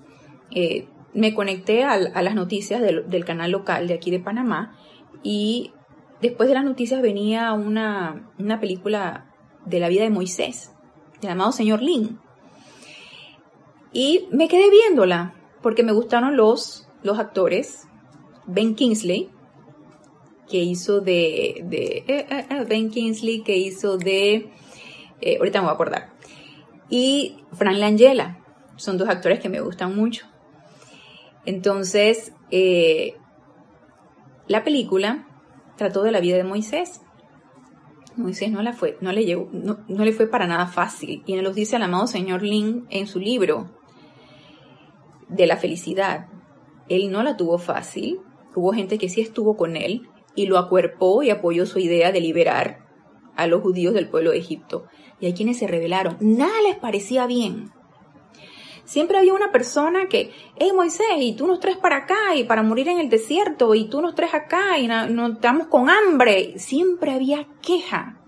eh, 0.52 0.88
me 1.14 1.34
conecté 1.34 1.84
a, 1.84 1.98
las 1.98 2.36
noticias 2.36 2.82
del, 2.82 3.26
canal 3.26 3.52
local 3.52 3.88
de 3.88 3.94
aquí 3.94 4.10
de 4.10 4.20
Panamá 4.20 4.78
y 5.22 5.74
después 6.22 6.48
de 6.48 6.56
las 6.56 6.64
noticias 6.64 7.02
venía 7.02 7.54
una, 7.54 8.32
una 8.38 8.60
película 8.60 9.34
de 9.66 9.80
la 9.80 9.90
vida 9.90 10.04
de 10.04 10.10
Moisés, 10.10 10.72
llamado 11.22 11.52
Señor 11.52 11.82
Lin. 11.82 12.20
Y 13.92 14.28
me 14.32 14.48
quedé 14.48 14.70
viéndola 14.70 15.34
porque 15.62 15.84
me 15.84 15.92
gustaron 15.92 16.38
los, 16.38 16.88
los 17.04 17.20
actores, 17.20 17.88
Ben 18.46 18.76
Kingsley, 18.76 19.30
que 20.50 20.58
hizo 20.58 21.00
de, 21.00 21.64
eh, 21.72 22.04
eh, 22.08 22.26
eh, 22.28 22.66
Ben 22.68 22.90
Kingsley, 22.90 23.44
que 23.44 23.56
hizo 23.56 23.98
de, 23.98 24.50
ahorita 25.38 25.60
me 25.60 25.66
voy 25.66 25.72
a 25.72 25.74
acordar, 25.74 26.10
y 26.90 27.38
Frank 27.54 27.78
Langella, 27.78 28.40
son 28.76 28.98
dos 28.98 29.08
actores 29.08 29.40
que 29.40 29.50
me 29.50 29.62
gustan 29.62 29.96
mucho. 29.96 30.26
Entonces, 31.46 32.34
la 34.48 34.64
película 34.64 35.28
trató 35.78 36.02
de 36.04 36.12
la 36.12 36.20
vida 36.20 36.38
de 36.38 36.44
Moisés. 36.44 37.02
Moisés 38.16 38.52
no, 38.52 38.62
la 38.62 38.74
fue, 38.74 38.98
no, 39.02 39.12
le 39.12 39.36
no, 39.52 39.78
le 39.88 40.12
fue 40.14 40.28
para 40.28 40.48
nada 40.48 40.68
fácil. 40.68 41.24
Y 41.26 41.36
nos 41.36 41.44
lo 41.44 41.54
dice 41.54 41.76
el 41.76 41.84
amado 41.84 42.08
señor 42.08 42.42
Lin 42.42 42.88
en 42.90 43.06
su 43.08 43.20
libro 43.20 43.70
de 45.28 45.46
la 45.46 45.58
felicidad. 45.58 46.28
Él 46.88 47.12
no 47.12 47.22
la 47.22 47.38
tuvo 47.38 47.58
fácil. 47.58 48.20
Hubo 48.56 48.74
gente 48.74 48.98
que 48.98 49.10
sí 49.10 49.22
estuvo 49.22 49.56
con 49.56 49.76
él 49.76 50.10
y 50.36 50.48
lo 50.48 50.58
acuerpó 50.58 51.24
y 51.24 51.30
apoyó 51.30 51.66
su 51.66 51.80
idea 51.80 52.12
de 52.12 52.22
liberar 52.22 52.86
a 53.36 53.48
los 53.48 53.62
judíos 53.62 53.94
del 53.94 54.10
pueblo 54.10 54.32
de 54.32 54.38
Egipto. 54.38 54.86
Y 55.20 55.26
hay 55.26 55.34
quienes 55.34 55.58
se 55.58 55.68
rebelaron. 55.68 56.18
Nada 56.20 56.62
les 56.68 56.78
parecía 56.78 57.26
bien. 57.26 57.72
Siempre 58.86 59.18
había 59.18 59.34
una 59.34 59.52
persona 59.52 60.08
que, 60.08 60.32
hey 60.58 60.72
Moisés, 60.76 61.06
y 61.20 61.34
tú 61.34 61.46
nos 61.46 61.60
traes 61.60 61.78
para 61.78 61.98
acá 61.98 62.36
y 62.36 62.44
para 62.44 62.64
morir 62.64 62.88
en 62.88 63.00
el 63.00 63.10
desierto, 63.10 63.76
y 63.76 63.88
tú 63.88 64.02
nos 64.02 64.16
traes 64.16 64.34
acá 64.34 64.80
y 64.80 64.88
nos 64.88 65.34
estamos 65.34 65.68
con 65.68 65.90
hambre. 65.90 66.58
Siempre 66.58 67.12
había 67.12 67.48
queja. 67.62 68.20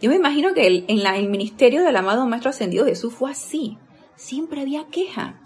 Yo 0.00 0.10
me 0.10 0.16
imagino 0.16 0.52
que 0.52 0.84
en 0.86 0.98
el 1.06 1.28
ministerio 1.28 1.82
del 1.82 1.96
amado 1.96 2.26
Maestro 2.26 2.50
Ascendido 2.50 2.84
Jesús 2.84 3.14
fue 3.14 3.30
así. 3.30 3.78
Siempre 4.16 4.60
había 4.60 4.86
queja. 4.88 5.40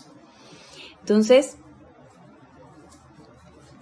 Entonces, 1.01 1.59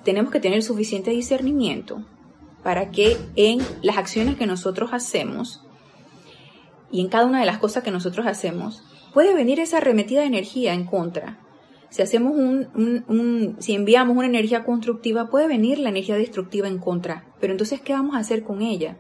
tenemos 0.04 0.30
que 0.30 0.40
tener 0.40 0.62
suficiente 0.62 1.12
discernimiento 1.12 2.04
para 2.64 2.90
que 2.90 3.18
en 3.36 3.60
las 3.82 3.98
acciones 3.98 4.36
que 4.36 4.46
nosotros 4.46 4.90
hacemos 4.92 5.64
y 6.90 7.02
en 7.02 7.08
cada 7.08 7.26
una 7.26 7.40
de 7.40 7.46
las 7.46 7.58
cosas 7.58 7.84
que 7.84 7.90
nosotros 7.90 8.26
hacemos, 8.26 8.82
puede 9.12 9.34
venir 9.34 9.60
esa 9.60 9.76
arremetida 9.76 10.20
de 10.20 10.26
energía 10.26 10.72
en 10.74 10.86
contra. 10.86 11.38
Si 11.90 12.02
hacemos 12.02 12.32
un, 12.36 13.56
si 13.60 13.74
enviamos 13.74 14.16
una 14.16 14.26
energía 14.26 14.64
constructiva, 14.64 15.28
puede 15.28 15.46
venir 15.46 15.78
la 15.78 15.90
energía 15.90 16.16
destructiva 16.16 16.66
en 16.66 16.78
contra. 16.78 17.26
Pero 17.38 17.52
entonces, 17.52 17.80
¿qué 17.80 17.92
vamos 17.92 18.16
a 18.16 18.20
hacer 18.20 18.42
con 18.42 18.62
ella? 18.62 18.96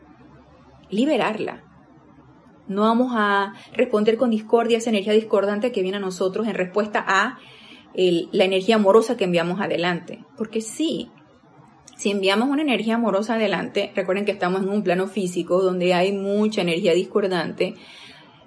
Liberarla. 0.90 1.64
No 2.68 2.82
vamos 2.82 3.12
a 3.16 3.54
responder 3.72 4.16
con 4.16 4.30
discordia 4.30 4.78
esa 4.78 4.90
energía 4.90 5.12
discordante 5.12 5.72
que 5.72 5.82
viene 5.82 5.96
a 5.96 6.00
nosotros 6.00 6.46
en 6.46 6.54
respuesta 6.54 7.04
a 7.06 7.38
la 7.94 8.44
energía 8.44 8.76
amorosa 8.76 9.16
que 9.16 9.24
enviamos 9.24 9.60
adelante. 9.60 10.24
Porque 10.36 10.60
sí, 10.60 11.10
si 12.04 12.10
enviamos 12.10 12.50
una 12.50 12.60
energía 12.60 12.96
amorosa 12.96 13.36
adelante, 13.36 13.90
recuerden 13.96 14.26
que 14.26 14.32
estamos 14.32 14.62
en 14.62 14.68
un 14.68 14.82
plano 14.82 15.06
físico 15.06 15.62
donde 15.62 15.94
hay 15.94 16.12
mucha 16.12 16.60
energía 16.60 16.92
discordante, 16.92 17.76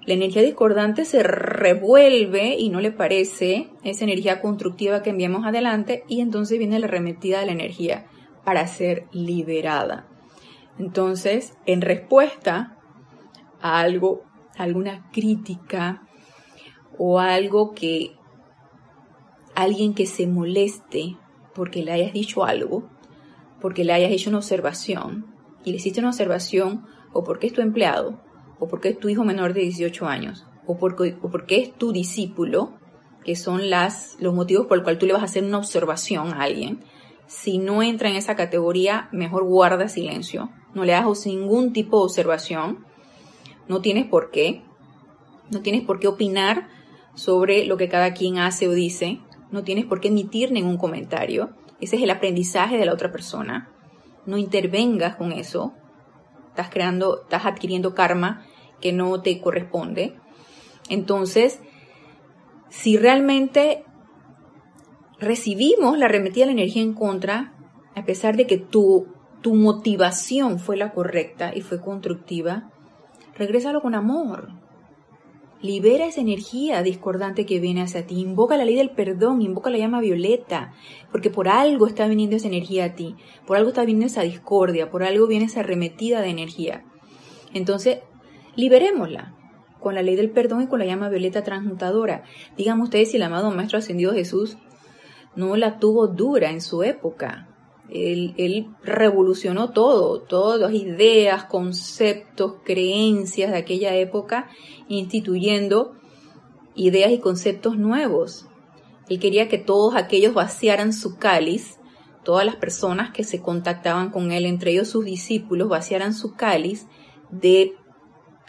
la 0.06 0.14
energía 0.14 0.42
discordante 0.42 1.04
se 1.04 1.24
revuelve 1.24 2.54
y 2.54 2.68
no 2.68 2.80
le 2.80 2.92
parece 2.92 3.70
esa 3.82 4.04
energía 4.04 4.40
constructiva 4.40 5.02
que 5.02 5.10
enviamos 5.10 5.44
adelante 5.44 6.04
y 6.06 6.20
entonces 6.20 6.56
viene 6.60 6.78
la 6.78 6.86
remetida 6.86 7.40
de 7.40 7.46
la 7.46 7.52
energía 7.52 8.06
para 8.44 8.64
ser 8.68 9.06
liberada. 9.10 10.06
Entonces, 10.78 11.54
en 11.66 11.80
respuesta 11.80 12.78
a 13.60 13.80
algo, 13.80 14.22
alguna 14.56 15.10
crítica 15.10 16.06
o 16.96 17.18
algo 17.18 17.74
que 17.74 18.12
alguien 19.56 19.94
que 19.94 20.06
se 20.06 20.28
moleste 20.28 21.16
porque 21.56 21.82
le 21.82 21.90
hayas 21.90 22.12
dicho 22.12 22.44
algo, 22.44 22.88
porque 23.60 23.84
le 23.84 23.92
hayas 23.92 24.12
hecho 24.12 24.30
una 24.30 24.38
observación, 24.38 25.26
y 25.64 25.70
le 25.70 25.76
hiciste 25.76 26.00
una 26.00 26.10
observación 26.10 26.86
o 27.12 27.24
porque 27.24 27.46
es 27.46 27.52
tu 27.52 27.60
empleado, 27.60 28.20
o 28.58 28.68
porque 28.68 28.90
es 28.90 28.98
tu 28.98 29.08
hijo 29.08 29.24
menor 29.24 29.54
de 29.54 29.62
18 29.62 30.06
años, 30.06 30.46
o 30.66 30.78
porque, 30.78 31.16
o 31.22 31.30
porque 31.30 31.60
es 31.60 31.74
tu 31.74 31.92
discípulo, 31.92 32.74
que 33.24 33.36
son 33.36 33.70
las, 33.70 34.16
los 34.20 34.34
motivos 34.34 34.66
por 34.66 34.78
los 34.78 34.84
cuales 34.84 34.98
tú 34.98 35.06
le 35.06 35.12
vas 35.12 35.22
a 35.22 35.26
hacer 35.26 35.44
una 35.44 35.58
observación 35.58 36.32
a 36.32 36.42
alguien, 36.42 36.80
si 37.26 37.58
no 37.58 37.82
entra 37.82 38.08
en 38.08 38.16
esa 38.16 38.36
categoría, 38.36 39.08
mejor 39.12 39.44
guarda 39.44 39.88
silencio, 39.88 40.50
no 40.74 40.84
le 40.84 40.94
hagas 40.94 41.26
ningún 41.26 41.72
tipo 41.72 41.98
de 41.98 42.04
observación, 42.04 42.86
no 43.68 43.80
tienes 43.80 44.06
por 44.06 44.30
qué, 44.30 44.62
no 45.50 45.60
tienes 45.60 45.82
por 45.82 46.00
qué 46.00 46.08
opinar 46.08 46.68
sobre 47.14 47.66
lo 47.66 47.76
que 47.76 47.88
cada 47.88 48.14
quien 48.14 48.38
hace 48.38 48.68
o 48.68 48.72
dice, 48.72 49.20
no 49.50 49.62
tienes 49.62 49.84
por 49.84 50.00
qué 50.00 50.08
emitir 50.08 50.52
ningún 50.52 50.78
comentario, 50.78 51.50
ese 51.80 51.96
es 51.96 52.02
el 52.02 52.10
aprendizaje 52.10 52.76
de 52.76 52.86
la 52.86 52.92
otra 52.92 53.12
persona, 53.12 53.70
no 54.26 54.36
intervengas 54.36 55.16
con 55.16 55.32
eso, 55.32 55.74
estás 56.48 56.70
creando, 56.70 57.22
estás 57.22 57.46
adquiriendo 57.46 57.94
karma 57.94 58.44
que 58.80 58.92
no 58.92 59.22
te 59.22 59.40
corresponde. 59.40 60.16
Entonces, 60.88 61.60
si 62.68 62.96
realmente 62.96 63.84
recibimos 65.18 65.98
la 65.98 66.08
remetida 66.08 66.46
de 66.46 66.54
la 66.54 66.60
energía 66.60 66.82
en 66.82 66.94
contra, 66.94 67.54
a 67.94 68.04
pesar 68.04 68.36
de 68.36 68.46
que 68.46 68.58
tu, 68.58 69.08
tu 69.40 69.54
motivación 69.54 70.58
fue 70.58 70.76
la 70.76 70.92
correcta 70.92 71.52
y 71.54 71.62
fue 71.62 71.80
constructiva, 71.80 72.70
regrésalo 73.36 73.80
con 73.80 73.94
amor. 73.94 74.50
Libera 75.60 76.06
esa 76.06 76.20
energía 76.20 76.82
discordante 76.84 77.44
que 77.44 77.58
viene 77.58 77.82
hacia 77.82 78.06
ti. 78.06 78.20
Invoca 78.20 78.56
la 78.56 78.64
ley 78.64 78.76
del 78.76 78.90
perdón, 78.90 79.42
invoca 79.42 79.70
la 79.70 79.78
llama 79.78 80.00
violeta, 80.00 80.72
porque 81.10 81.30
por 81.30 81.48
algo 81.48 81.86
está 81.86 82.06
viniendo 82.06 82.36
esa 82.36 82.46
energía 82.46 82.84
a 82.84 82.94
ti, 82.94 83.16
por 83.44 83.56
algo 83.56 83.70
está 83.70 83.82
viniendo 83.82 84.06
esa 84.06 84.22
discordia, 84.22 84.88
por 84.90 85.02
algo 85.02 85.26
viene 85.26 85.46
esa 85.46 85.60
arremetida 85.60 86.20
de 86.20 86.28
energía. 86.28 86.84
Entonces, 87.52 87.98
liberémosla 88.54 89.34
con 89.80 89.96
la 89.96 90.02
ley 90.02 90.14
del 90.14 90.30
perdón 90.30 90.62
y 90.62 90.66
con 90.68 90.78
la 90.78 90.86
llama 90.86 91.08
violeta 91.08 91.42
transmutadora. 91.42 92.22
Díganme 92.56 92.84
ustedes 92.84 93.10
si 93.10 93.16
el 93.16 93.22
amado 93.24 93.50
Maestro 93.50 93.78
Ascendido 93.78 94.12
Jesús 94.12 94.58
no 95.34 95.56
la 95.56 95.78
tuvo 95.78 96.06
dura 96.06 96.50
en 96.50 96.60
su 96.60 96.82
época. 96.84 97.47
Él, 97.90 98.68
revolucionó 98.82 99.70
todo, 99.70 100.20
todas 100.20 100.60
las 100.60 100.72
ideas, 100.72 101.44
conceptos, 101.44 102.56
creencias 102.64 103.50
de 103.50 103.58
aquella 103.58 103.94
época, 103.94 104.48
instituyendo 104.88 105.94
ideas 106.74 107.12
y 107.12 107.18
conceptos 107.18 107.78
nuevos. 107.78 108.46
Él 109.08 109.18
quería 109.18 109.48
que 109.48 109.58
todos 109.58 109.96
aquellos 109.96 110.34
vaciaran 110.34 110.92
su 110.92 111.16
cáliz, 111.16 111.78
todas 112.24 112.44
las 112.44 112.56
personas 112.56 113.10
que 113.10 113.24
se 113.24 113.40
contactaban 113.40 114.10
con 114.10 114.32
él, 114.32 114.44
entre 114.44 114.72
ellos 114.72 114.88
sus 114.88 115.04
discípulos, 115.04 115.68
vaciaran 115.68 116.12
su 116.12 116.34
cáliz 116.34 116.86
de 117.30 117.74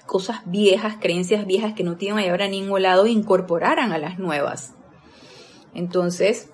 cosas 0.06 0.42
viejas, 0.46 0.98
creencias 1.00 1.46
viejas 1.46 1.74
que 1.74 1.84
no 1.84 1.92
a 1.94 2.22
llevar 2.22 2.42
a 2.42 2.48
ningún 2.48 2.82
lado 2.82 3.06
e 3.06 3.12
incorporaran 3.12 3.94
a 3.94 3.98
las 3.98 4.20
nuevas. 4.20 4.74
Entonces, 5.74 6.52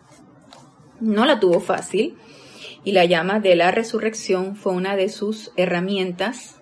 no 1.00 1.25
la 1.25 1.39
tuvo 1.39 1.60
fácil 1.60 2.18
y 2.86 2.92
la 2.92 3.04
llama 3.04 3.39
de 3.39 3.56
la 3.56 3.72
resurrección 3.72 4.56
fue 4.56 4.72
una 4.72 4.96
de 4.96 5.10
sus 5.10 5.51
herramientas 5.58 6.62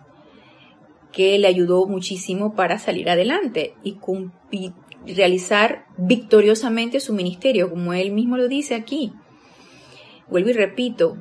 que 1.12 1.38
le 1.38 1.48
ayudó 1.48 1.86
muchísimo 1.86 2.56
para 2.56 2.80
salir 2.80 3.10
adelante 3.10 3.75
y, 3.84 3.98
realizar 5.06 5.86
victoriosamente 5.98 7.01
su 7.01 7.13
ministerio, 7.13 7.70
como 7.70 7.94
él 7.94 8.12
mismo 8.12 8.38
lo 8.38 8.48
dice 8.48 8.74
aquí. 8.74 9.12
Vuelvo 10.30 10.50
y 10.50 10.53
repito, 10.53 11.18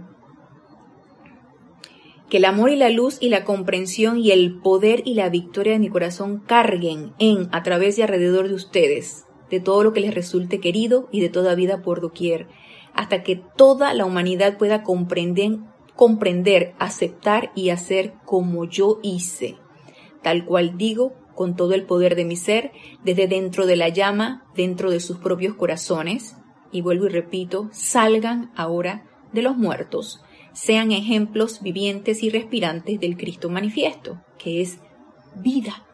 que 2.31 2.37
el 2.37 2.45
amor 2.45 2.71
y 2.71 2.77
la 2.77 2.91
luz 2.91 3.19
y 3.21 3.29
la 3.29 3.43
comprensión 3.43 4.19
y 4.19 4.31
el 4.31 4.61
poder 4.61 5.03
y 5.05 5.15
la 5.15 5.29
victoria 5.31 5.73
de 5.73 5.81
mi 5.81 5.89
corazón 5.89 6.45
carguen 6.47 7.13
en, 7.19 7.49
a 7.51 7.65
través 7.65 7.99
y 7.99 8.03
alrededor 8.03 8.47
de 8.47 8.55
ustedes, 8.55 9.27
de 9.51 9.59
todo 9.59 9.83
lo 9.83 9.93
que 9.93 10.01
les 10.01 10.15
resulte 10.15 10.61
querido 10.61 11.09
y 11.11 11.21
de 11.21 11.29
toda 11.29 11.57
vida 11.57 11.83
por 11.83 12.01
doquier, 12.01 12.47
hasta 12.95 13.23
que 13.23 13.37
toda 13.37 13.95
la 13.95 14.05
humanidad 14.05 14.59
pueda 14.59 14.83
comprender, 14.83 15.59
comprender, 15.97 16.75
aceptar 16.79 17.53
y 17.55 17.71
hacer 17.71 18.15
como 18.25 18.65
yo 18.65 18.99
hice, 19.03 19.57
tal 20.23 20.45
cual 20.45 20.77
digo 20.77 21.15
con 21.35 21.57
todo 21.57 21.75
el 21.75 21.85
poder 21.85 22.15
de 22.15 22.25
mi 22.25 22.37
ser, 22.37 22.73
desde 23.05 23.27
dentro 23.27 23.67
de 23.67 23.77
la 23.77 23.89
llama, 23.89 24.45
dentro 24.55 24.91
de 24.91 25.01
sus 25.01 25.19
propios 25.19 25.55
corazones, 25.55 26.37
y 26.71 26.81
vuelvo 26.83 27.07
y 27.07 27.11
repito, 27.11 27.69
salgan 27.73 28.51
ahora 28.55 29.05
de 29.33 29.43
los 29.43 29.57
muertos, 29.57 30.23
sean 30.53 30.93
ejemplos 30.93 31.63
vivientes 31.63 32.23
y 32.23 32.31
respirantes 32.31 33.01
del 33.01 33.17
Cristo 33.17 33.49
manifiesto, 33.49 34.21
que 34.39 34.61
es 34.61 34.79
vida. 35.35 35.87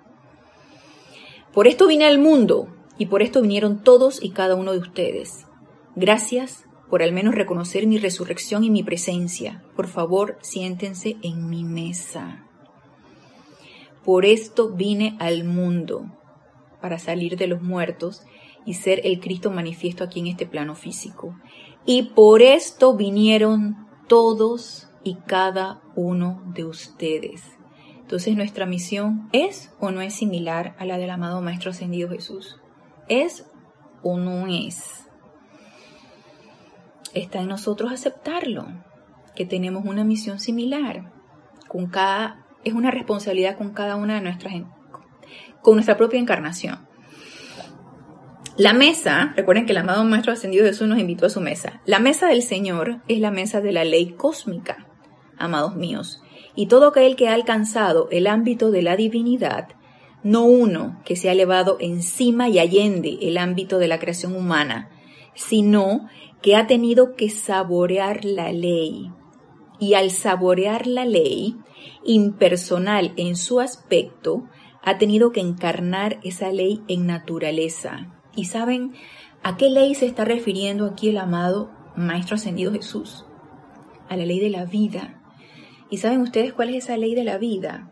Por 1.52 1.66
esto 1.66 1.87
vine 1.87 2.06
al 2.06 2.18
mundo 2.18 2.68
y 2.98 3.06
por 3.06 3.22
esto 3.22 3.42
vinieron 3.42 3.82
todos 3.82 4.22
y 4.22 4.30
cada 4.30 4.54
uno 4.54 4.72
de 4.72 4.78
ustedes. 4.78 5.46
Gracias 5.94 6.67
por 6.90 7.03
al 7.03 7.12
menos 7.12 7.35
reconocer 7.35 7.87
mi 7.87 7.98
resurrección 7.98 8.64
y 8.64 8.70
mi 8.70 8.83
presencia. 8.83 9.62
Por 9.77 9.88
favor, 9.88 10.38
siéntense 10.40 11.16
en 11.22 11.48
mi 11.48 11.64
mesa. 11.64 12.44
Por 14.05 14.24
esto 14.24 14.70
vine 14.70 15.16
al 15.18 15.44
mundo, 15.44 16.07
para 16.81 16.98
salir 16.98 17.37
de 17.37 17.46
los 17.46 17.61
muertos 17.61 18.22
y 18.64 18.74
ser 18.74 19.01
el 19.05 19.20
Cristo 19.20 19.51
manifiesto 19.51 20.05
aquí 20.05 20.20
en 20.20 20.29
este 20.29 20.46
plano 20.46 20.74
físico. 20.74 21.35
Y 21.85 22.11
por 22.14 22.42
esto 22.42 22.96
vinieron 22.96 23.87
todos 24.09 24.88
y 25.05 25.16
cada 25.27 25.83
uno 25.94 26.42
de 26.55 26.64
ustedes. 26.64 27.42
Entonces 27.98 28.37
nuestra 28.37 28.64
misión 28.64 29.29
es 29.33 29.70
o 29.81 29.90
no 29.90 30.01
es 30.01 30.14
similar 30.14 30.74
a 30.79 30.87
la 30.87 30.96
del 30.96 31.11
amado 31.11 31.42
Maestro 31.42 31.70
Ascendido 31.70 32.09
Jesús. 32.09 32.59
¿Es 33.09 33.46
o 34.03 34.16
no 34.16 34.46
es? 34.46 35.08
Está 37.18 37.40
en 37.40 37.48
nosotros 37.48 37.90
aceptarlo, 37.90 38.68
que 39.35 39.44
tenemos 39.44 39.85
una 39.85 40.04
misión 40.04 40.38
similar. 40.38 41.11
Con 41.66 41.88
cada, 41.88 42.46
es 42.62 42.74
una 42.74 42.92
responsabilidad 42.92 43.59
con 43.59 43.72
cada 43.72 43.96
una 43.96 44.14
de 44.14 44.20
nuestras, 44.20 44.54
con 45.61 45.74
nuestra 45.74 45.96
propia 45.96 46.20
encarnación. 46.20 46.87
La 48.57 48.72
mesa, 48.72 49.33
recuerden 49.35 49.66
que 49.66 49.72
el 49.72 49.78
amado 49.78 50.04
Maestro 50.04 50.33
Ascendido 50.33 50.64
Jesús 50.64 50.87
nos 50.87 51.00
invitó 51.00 51.26
a 51.26 51.31
su 51.31 51.40
mesa. 51.40 51.81
La 51.87 51.98
mesa 51.98 52.28
del 52.28 52.42
Señor 52.42 53.02
es 53.09 53.18
la 53.18 53.33
mesa 53.33 53.61
de 53.61 53.72
la 53.72 53.83
ley 53.83 54.12
cósmica, 54.12 54.87
amados 55.37 55.74
míos. 55.74 56.22
Y 56.54 56.68
todo 56.68 56.88
aquel 56.88 57.16
que 57.16 57.28
ha 57.28 57.35
alcanzado 57.35 58.09
el 58.12 58.28
ámbito 58.28 58.70
de 58.70 58.83
la 58.83 58.94
divinidad, 58.94 59.70
no 60.22 60.44
uno 60.44 61.00
que 61.04 61.16
se 61.16 61.28
ha 61.28 61.33
elevado 61.33 61.78
encima 61.81 62.48
y 62.48 62.61
allende 62.61 63.18
el 63.22 63.38
ámbito 63.38 63.81
de 63.81 63.88
la 63.88 63.98
creación 63.98 64.37
humana, 64.37 64.90
sino 65.35 66.09
que 66.42 66.57
ha 66.57 66.66
tenido 66.66 67.14
que 67.14 67.31
saborear 67.31 68.24
la 68.24 68.53
ley. 68.53 69.11
Y 69.81 69.94
al 69.94 70.11
saborear 70.11 70.87
la 70.87 71.05
ley, 71.05 71.57
impersonal 72.05 73.12
en 73.16 73.37
su 73.37 73.61
aspecto, 73.61 74.44
ha 74.83 74.98
tenido 74.98 75.31
que 75.33 75.40
encarnar 75.40 76.18
esa 76.22 76.51
ley 76.53 76.83
en 76.88 77.07
naturaleza 77.07 78.18
¿Y 78.38 78.44
saben 78.44 78.94
a 79.42 79.57
qué 79.57 79.68
ley 79.68 79.96
se 79.96 80.07
está 80.07 80.24
refiriendo 80.24 80.85
aquí 80.87 81.09
el 81.09 81.18
amado 81.18 81.72
Maestro 81.96 82.37
Ascendido 82.37 82.70
Jesús? 82.70 83.27
A 84.09 84.16
la 84.16 84.24
ley 84.24 84.38
de 84.38 84.48
la 84.48 84.64
vida. 84.64 85.20
¿Y 85.90 85.98
saben 85.98 86.20
ustedes 86.20 86.53
cuál 86.53 86.68
es 86.68 86.85
esa 86.85 86.96
ley 86.96 87.16
de 87.16 87.24
la 87.24 87.37
vida? 87.38 87.90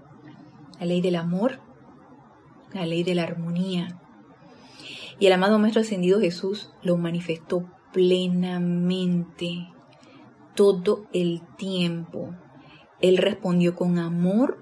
La 0.78 0.86
ley 0.86 1.00
del 1.00 1.16
amor, 1.16 1.58
la 2.72 2.86
ley 2.86 3.02
de 3.02 3.16
la 3.16 3.24
armonía. 3.24 4.00
Y 5.18 5.26
el 5.26 5.32
amado 5.32 5.58
Maestro 5.58 5.80
Ascendido 5.80 6.20
Jesús 6.20 6.70
lo 6.84 6.96
manifestó 6.96 7.68
plenamente 7.96 9.72
todo 10.54 11.06
el 11.14 11.40
tiempo. 11.56 12.34
Él 13.00 13.16
respondió 13.16 13.74
con 13.74 13.98
amor 13.98 14.58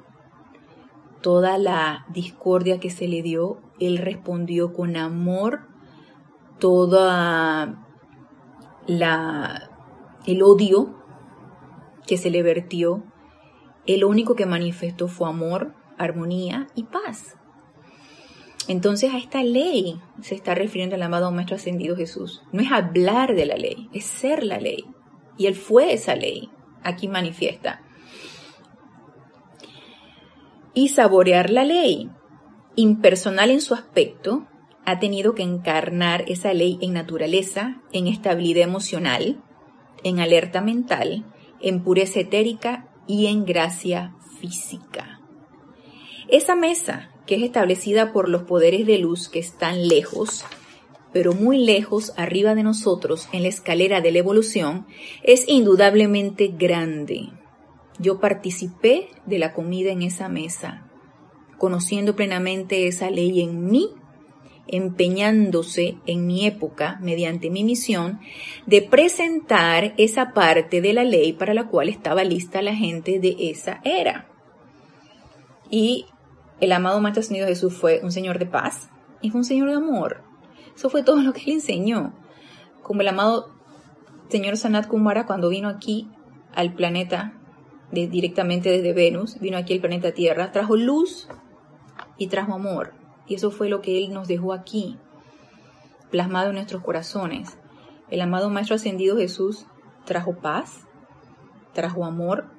toda 1.20 1.58
la 1.58 2.06
discordia 2.10 2.78
que 2.78 2.90
se 2.90 3.08
le 3.08 3.22
dio. 3.22 3.58
Él 3.80 3.98
respondió 3.98 4.72
con 4.72 4.96
amor 4.96 5.66
toda 6.60 7.84
la 8.86 9.68
el 10.26 10.40
odio 10.44 10.94
que 12.06 12.16
se 12.16 12.30
le 12.30 12.44
vertió, 12.44 13.02
el 13.84 14.04
único 14.04 14.36
que 14.36 14.46
manifestó 14.46 15.08
fue 15.08 15.28
amor, 15.28 15.74
armonía 15.98 16.68
y 16.76 16.84
paz. 16.84 17.36
Entonces 18.68 19.12
a 19.12 19.18
esta 19.18 19.42
ley 19.42 20.00
se 20.22 20.34
está 20.34 20.54
refiriendo 20.54 20.96
el 20.96 21.02
amado 21.02 21.30
Maestro 21.30 21.56
Ascendido 21.56 21.96
Jesús. 21.96 22.42
No 22.52 22.62
es 22.62 22.72
hablar 22.72 23.34
de 23.34 23.46
la 23.46 23.56
ley, 23.56 23.88
es 23.92 24.04
ser 24.04 24.44
la 24.44 24.58
ley. 24.58 24.84
Y 25.36 25.46
Él 25.46 25.54
fue 25.54 25.92
esa 25.92 26.14
ley, 26.14 26.50
aquí 26.82 27.08
manifiesta. 27.08 27.82
Y 30.72 30.88
saborear 30.88 31.50
la 31.50 31.64
ley, 31.64 32.10
impersonal 32.74 33.50
en 33.50 33.60
su 33.60 33.74
aspecto, 33.74 34.46
ha 34.86 34.98
tenido 34.98 35.34
que 35.34 35.42
encarnar 35.42 36.24
esa 36.28 36.52
ley 36.52 36.78
en 36.80 36.92
naturaleza, 36.92 37.80
en 37.92 38.06
estabilidad 38.06 38.64
emocional, 38.64 39.42
en 40.02 40.20
alerta 40.20 40.60
mental, 40.60 41.24
en 41.60 41.82
pureza 41.82 42.20
etérica 42.20 42.88
y 43.06 43.26
en 43.26 43.44
gracia 43.44 44.14
física. 44.40 45.20
Esa 46.28 46.54
mesa, 46.54 47.10
que 47.26 47.36
es 47.36 47.42
establecida 47.42 48.12
por 48.12 48.28
los 48.28 48.42
poderes 48.42 48.86
de 48.86 48.98
luz 48.98 49.28
que 49.28 49.38
están 49.38 49.88
lejos, 49.88 50.44
pero 51.12 51.32
muy 51.32 51.58
lejos 51.58 52.12
arriba 52.16 52.54
de 52.54 52.62
nosotros 52.62 53.28
en 53.32 53.42
la 53.42 53.48
escalera 53.48 54.00
de 54.00 54.12
la 54.12 54.18
evolución, 54.18 54.86
es 55.22 55.48
indudablemente 55.48 56.48
grande. 56.48 57.28
Yo 57.98 58.18
participé 58.18 59.08
de 59.24 59.38
la 59.38 59.52
comida 59.52 59.92
en 59.92 60.02
esa 60.02 60.28
mesa, 60.28 60.90
conociendo 61.58 62.16
plenamente 62.16 62.88
esa 62.88 63.10
ley 63.10 63.40
en 63.40 63.66
mí 63.66 63.90
empeñándose 64.66 65.96
en 66.06 66.26
mi 66.26 66.46
época, 66.46 66.98
mediante 67.00 67.50
mi 67.50 67.64
misión, 67.64 68.20
de 68.66 68.82
presentar 68.82 69.94
esa 69.98 70.32
parte 70.32 70.80
de 70.80 70.92
la 70.92 71.04
ley 71.04 71.32
para 71.32 71.54
la 71.54 71.68
cual 71.68 71.88
estaba 71.88 72.24
lista 72.24 72.62
la 72.62 72.74
gente 72.74 73.18
de 73.18 73.36
esa 73.38 73.80
era. 73.84 74.28
Y 75.70 76.06
el 76.60 76.72
amado 76.72 77.00
Maestro 77.00 77.22
Señor 77.22 77.48
Jesús 77.48 77.74
fue 77.74 78.00
un 78.02 78.12
Señor 78.12 78.38
de 78.38 78.46
paz 78.46 78.88
y 79.20 79.30
fue 79.30 79.40
un 79.40 79.44
Señor 79.44 79.68
de 79.68 79.76
amor. 79.76 80.22
Eso 80.74 80.90
fue 80.90 81.02
todo 81.02 81.20
lo 81.20 81.32
que 81.32 81.42
él 81.42 81.52
enseñó. 81.54 82.14
Como 82.82 83.00
el 83.00 83.08
amado 83.08 83.50
Señor 84.28 84.56
Sanat 84.56 84.86
Kumara 84.86 85.26
cuando 85.26 85.48
vino 85.48 85.68
aquí 85.68 86.08
al 86.54 86.74
planeta, 86.74 87.34
directamente 87.90 88.70
desde 88.70 88.92
Venus, 88.92 89.38
vino 89.40 89.56
aquí 89.56 89.74
al 89.74 89.80
planeta 89.80 90.12
Tierra, 90.12 90.52
trajo 90.52 90.76
luz 90.76 91.28
y 92.18 92.28
trajo 92.28 92.54
amor 92.54 93.04
y 93.26 93.34
eso 93.34 93.50
fue 93.50 93.68
lo 93.68 93.80
que 93.80 93.98
Él 93.98 94.12
nos 94.12 94.28
dejó 94.28 94.52
aquí, 94.52 94.98
plasmado 96.10 96.48
en 96.48 96.56
nuestros 96.56 96.82
corazones. 96.82 97.58
El 98.10 98.20
amado 98.20 98.50
Maestro 98.50 98.76
Ascendido 98.76 99.16
Jesús 99.16 99.66
trajo 100.04 100.36
paz, 100.36 100.86
trajo 101.72 102.04
amor, 102.04 102.50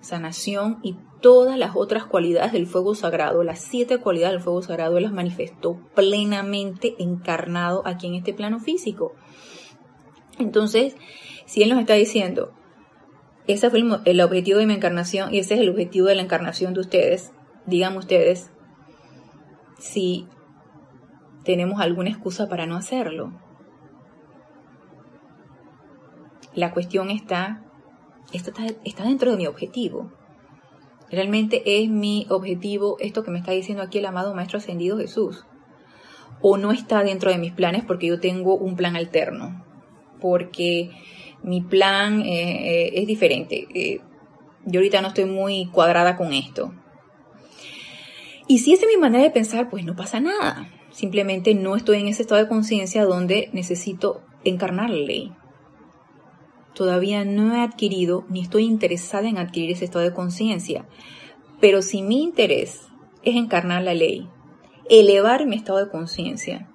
sanación 0.00 0.78
y 0.82 0.96
todas 1.20 1.58
las 1.58 1.76
otras 1.76 2.04
cualidades 2.04 2.52
del 2.52 2.66
fuego 2.66 2.94
sagrado, 2.94 3.42
las 3.44 3.60
siete 3.60 3.98
cualidades 3.98 4.34
del 4.34 4.42
fuego 4.42 4.62
sagrado, 4.62 4.96
Él 4.96 5.04
las 5.04 5.12
manifestó 5.12 5.78
plenamente 5.94 6.94
encarnado 6.98 7.82
aquí 7.86 8.06
en 8.06 8.14
este 8.14 8.34
plano 8.34 8.60
físico. 8.60 9.14
Entonces, 10.38 10.96
si 11.46 11.62
Él 11.62 11.70
nos 11.70 11.80
está 11.80 11.94
diciendo, 11.94 12.52
ese 13.46 13.70
fue 13.70 13.80
el, 14.04 14.20
objetivo 14.20 14.58
de 14.58 14.66
mi 14.66 14.74
encarnación 14.74 15.34
y 15.34 15.38
ese 15.38 15.54
es 15.54 15.60
el 15.60 15.70
objetivo 15.70 16.06
de 16.06 16.14
la 16.14 16.22
encarnación 16.22 16.74
de 16.74 16.80
ustedes, 16.80 17.32
digan 17.66 17.96
ustedes, 17.96 18.50
si 19.78 20.28
tenemos 21.44 21.80
alguna 21.80 22.10
excusa 22.10 22.48
para 22.48 22.66
no 22.66 22.76
hacerlo. 22.76 23.32
La 26.54 26.72
cuestión 26.72 27.10
está, 27.10 27.64
esto 28.32 28.52
está, 28.84 29.04
dentro 29.04 29.32
de 29.32 29.36
mi 29.36 29.46
objetivo. 29.46 30.12
Realmente 31.10 31.62
es 31.64 31.88
mi 31.88 32.26
objetivo 32.30 32.96
esto 33.00 33.24
que 33.24 33.30
me 33.30 33.38
está 33.38 33.52
diciendo 33.52 33.82
aquí 33.82 33.98
el 33.98 34.06
amado 34.06 34.34
Maestro 34.34 34.58
Ascendido 34.58 34.98
Jesús. 34.98 35.44
O 36.40 36.56
no 36.56 36.72
está 36.72 37.02
dentro 37.02 37.30
de 37.30 37.38
mis 37.38 37.52
planes 37.52 37.84
porque 37.84 38.06
yo 38.06 38.20
tengo 38.20 38.54
un 38.54 38.76
plan 38.76 38.96
alterno. 38.96 39.64
Porque 40.20 40.90
mi 41.42 41.60
plan 41.60 42.20
eh, 42.22 42.86
eh, 42.86 42.90
es 42.94 43.06
diferente. 43.06 43.66
Eh, 43.74 44.00
yo 44.64 44.80
ahorita 44.80 45.02
no 45.02 45.08
estoy 45.08 45.24
muy 45.24 45.66
cuadrada 45.66 46.16
con 46.16 46.32
esto. 46.32 46.72
Y 48.46 48.58
si 48.58 48.72
esa 48.72 48.86
es 48.86 48.92
mi 48.94 49.00
manera 49.00 49.24
de 49.24 49.30
pensar, 49.30 49.68
pues 49.68 49.84
no 49.84 49.96
pasa 49.96 50.20
nada. 50.20 50.68
Simplemente 50.90 51.54
no 51.54 51.76
estoy 51.76 52.00
en 52.00 52.08
ese 52.08 52.22
estado 52.22 52.42
de 52.42 52.48
conciencia 52.48 53.04
donde 53.04 53.48
necesito 53.52 54.22
encarnar 54.44 54.90
la 54.90 54.96
ley. 54.96 55.32
Todavía 56.74 57.24
no 57.24 57.54
he 57.54 57.60
adquirido 57.60 58.24
ni 58.28 58.40
estoy 58.40 58.64
interesada 58.64 59.28
en 59.28 59.38
adquirir 59.38 59.72
ese 59.72 59.84
estado 59.84 60.04
de 60.04 60.14
conciencia. 60.14 60.86
Pero 61.60 61.82
si 61.82 62.02
mi 62.02 62.22
interés 62.22 62.88
es 63.22 63.36
encarnar 63.36 63.82
la 63.82 63.94
ley, 63.94 64.28
elevar 64.88 65.46
mi 65.46 65.56
estado 65.56 65.78
de 65.78 65.90
conciencia, 65.90 66.68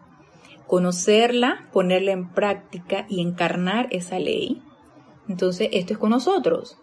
conocerla, 0.67 1.69
ponerla 1.71 2.12
en 2.12 2.31
práctica 2.31 3.05
y 3.10 3.21
encarnar 3.21 3.88
esa 3.91 4.19
ley, 4.19 4.62
entonces 5.27 5.69
esto 5.71 5.93
es 5.93 5.99
con 5.99 6.12
nosotros. 6.12 6.77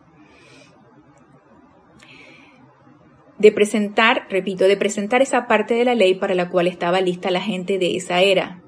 de 3.42 3.50
presentar, 3.50 4.28
repito, 4.30 4.66
de 4.66 4.76
presentar 4.76 5.20
esa 5.20 5.48
parte 5.48 5.74
de 5.74 5.84
la 5.84 5.96
ley 5.96 6.14
para 6.14 6.36
la 6.36 6.48
cual 6.48 6.68
estaba 6.68 7.00
lista 7.00 7.28
la 7.32 7.40
gente 7.40 7.76
de 7.76 7.96
esa 7.96 8.20
era, 8.20 8.61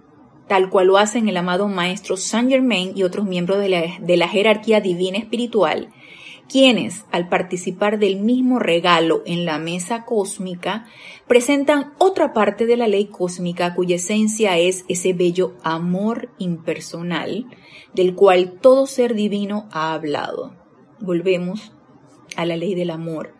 tal 0.49 0.71
cual 0.71 0.89
lo 0.89 0.99
hacen 0.99 1.29
el 1.29 1.37
amado 1.37 1.69
maestro 1.69 2.17
Saint 2.17 2.51
Germain 2.51 2.93
y 2.95 3.03
otros 3.03 3.27
miembros 3.27 3.59
de 3.59 3.69
la, 3.69 3.83
de 4.01 4.17
la 4.17 4.29
jerarquía 4.29 4.81
divina 4.81 5.19
espiritual, 5.19 5.89
quienes, 6.49 7.05
al 7.11 7.29
participar 7.29 7.99
del 7.99 8.17
mismo 8.17 8.59
regalo 8.59 9.23
en 9.25 9.45
la 9.45 9.59
mesa 9.59 10.05
cósmica, 10.05 10.87
presentan 11.27 11.95
otra 11.99 12.33
parte 12.33 12.67
de 12.67 12.77
la 12.77 12.87
ley 12.87 13.07
cósmica 13.07 13.75
cuya 13.75 13.97
esencia 13.97 14.59
es 14.59 14.85
ese 14.89 15.15
bello 15.15 15.55
amor 15.63 16.29
impersonal 16.39 17.47
del 17.95 18.15
cual 18.15 18.59
todo 18.61 18.87
ser 18.87 19.15
divino 19.15 19.69
ha 19.73 19.95
hablado. 19.95 20.55
Volvemos 21.01 21.73
a 22.37 22.45
la 22.45 22.57
ley 22.57 22.75
del 22.75 22.91
amor 22.91 23.35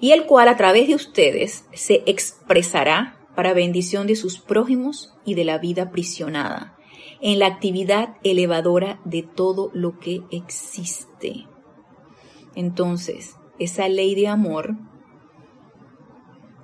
y 0.00 0.12
el 0.12 0.24
cual 0.24 0.48
a 0.48 0.56
través 0.56 0.88
de 0.88 0.94
ustedes 0.94 1.64
se 1.72 2.02
expresará 2.06 3.19
para 3.34 3.54
bendición 3.54 4.06
de 4.06 4.16
sus 4.16 4.38
prójimos 4.38 5.14
y 5.24 5.34
de 5.34 5.44
la 5.44 5.58
vida 5.58 5.84
aprisionada, 5.84 6.76
en 7.20 7.38
la 7.38 7.46
actividad 7.46 8.16
elevadora 8.22 9.00
de 9.04 9.22
todo 9.22 9.70
lo 9.72 9.98
que 9.98 10.22
existe. 10.30 11.46
Entonces, 12.54 13.36
esa 13.58 13.88
ley 13.88 14.14
de 14.14 14.28
amor, 14.28 14.76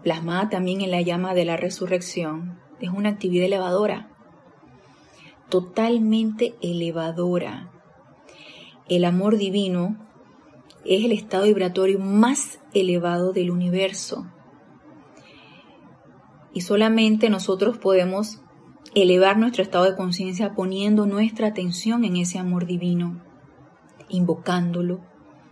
plasmada 0.02 0.48
también 0.48 0.80
en 0.80 0.90
la 0.90 1.02
llama 1.02 1.34
de 1.34 1.44
la 1.44 1.56
resurrección, 1.56 2.60
es 2.80 2.90
una 2.90 3.10
actividad 3.10 3.46
elevadora, 3.46 4.10
totalmente 5.48 6.54
elevadora. 6.60 7.70
El 8.88 9.04
amor 9.04 9.36
divino 9.36 9.96
es 10.84 11.04
el 11.04 11.12
estado 11.12 11.44
vibratorio 11.44 11.98
más 11.98 12.60
elevado 12.72 13.32
del 13.32 13.50
universo. 13.50 14.26
Y 16.56 16.62
solamente 16.62 17.28
nosotros 17.28 17.76
podemos 17.76 18.40
elevar 18.94 19.36
nuestro 19.36 19.62
estado 19.62 19.84
de 19.84 19.94
conciencia 19.94 20.54
poniendo 20.54 21.04
nuestra 21.04 21.48
atención 21.48 22.02
en 22.06 22.16
ese 22.16 22.38
amor 22.38 22.64
divino, 22.64 23.20
invocándolo, 24.08 25.02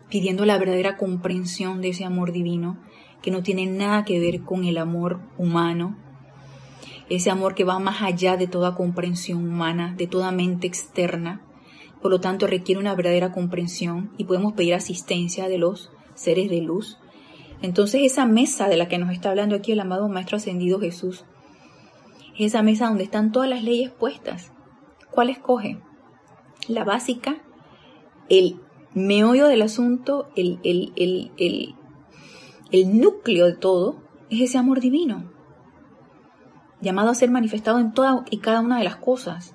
pidiendo 0.09 0.47
la 0.47 0.57
verdadera 0.57 0.97
comprensión 0.97 1.83
de 1.83 1.91
ese 1.91 2.07
amor 2.07 2.33
divino, 2.33 2.79
que 3.21 3.31
no 3.31 3.43
tiene 3.43 3.67
nada 3.67 4.07
que 4.07 4.19
ver 4.19 4.45
con 4.45 4.65
el 4.65 4.79
amor 4.79 5.21
humano, 5.37 5.99
ese 7.11 7.29
amor 7.29 7.55
que 7.55 7.65
va 7.65 7.79
más 7.79 8.01
allá 8.01 8.39
de 8.39 8.47
toda 8.47 8.75
comprensión 8.75 9.47
humana, 9.47 9.93
de 9.99 10.07
toda 10.07 10.33
mente 10.33 10.67
externa, 10.67 11.43
por 12.01 12.13
lo 12.13 12.21
tanto 12.21 12.47
requiere 12.47 12.81
una 12.81 12.95
verdadera 12.95 13.31
comprensión 13.31 14.11
y 14.17 14.25
podemos 14.25 14.55
pedir 14.55 14.73
asistencia 14.73 15.49
de 15.49 15.59
los 15.59 15.91
seres 16.15 16.49
de 16.49 16.63
luz. 16.63 16.97
Entonces 17.65 18.03
esa 18.03 18.27
mesa 18.27 18.69
de 18.69 18.77
la 18.77 18.89
que 18.89 18.99
nos 18.99 19.11
está 19.11 19.31
hablando 19.31 19.57
aquí 19.57 19.73
el 19.73 19.81
amado 19.81 20.07
Maestro 20.11 20.37
Ascendido 20.37 20.79
Jesús, 20.81 21.25
es 22.35 22.49
esa 22.49 22.63
mesa 22.63 22.89
donde 22.89 23.05
están 23.05 23.33
todas 23.33 23.49
las 23.49 23.63
leyes 23.63 23.91
puestas. 23.91 24.53
¿Cuál 25.11 25.31
escoge? 25.31 25.81
La 26.69 26.85
básica, 26.85 27.37
el 28.29 28.61
meollo 28.93 29.49
del 29.49 29.63
asunto, 29.63 30.29
el, 30.37 30.61
el, 30.63 30.93
el, 30.97 31.75
el 32.71 33.01
núcleo 33.01 33.47
de 33.47 33.57
todo, 33.57 33.97
es 34.29 34.43
ese 34.43 34.59
amor 34.59 34.81
divino, 34.81 35.33
llamado 36.83 37.09
a 37.09 37.15
ser 37.15 37.31
manifestado 37.31 37.79
en 37.79 37.95
toda 37.95 38.27
y 38.31 38.41
cada 38.41 38.61
una 38.61 38.77
de 38.77 38.85
las 38.85 38.97
cosas 38.97 39.54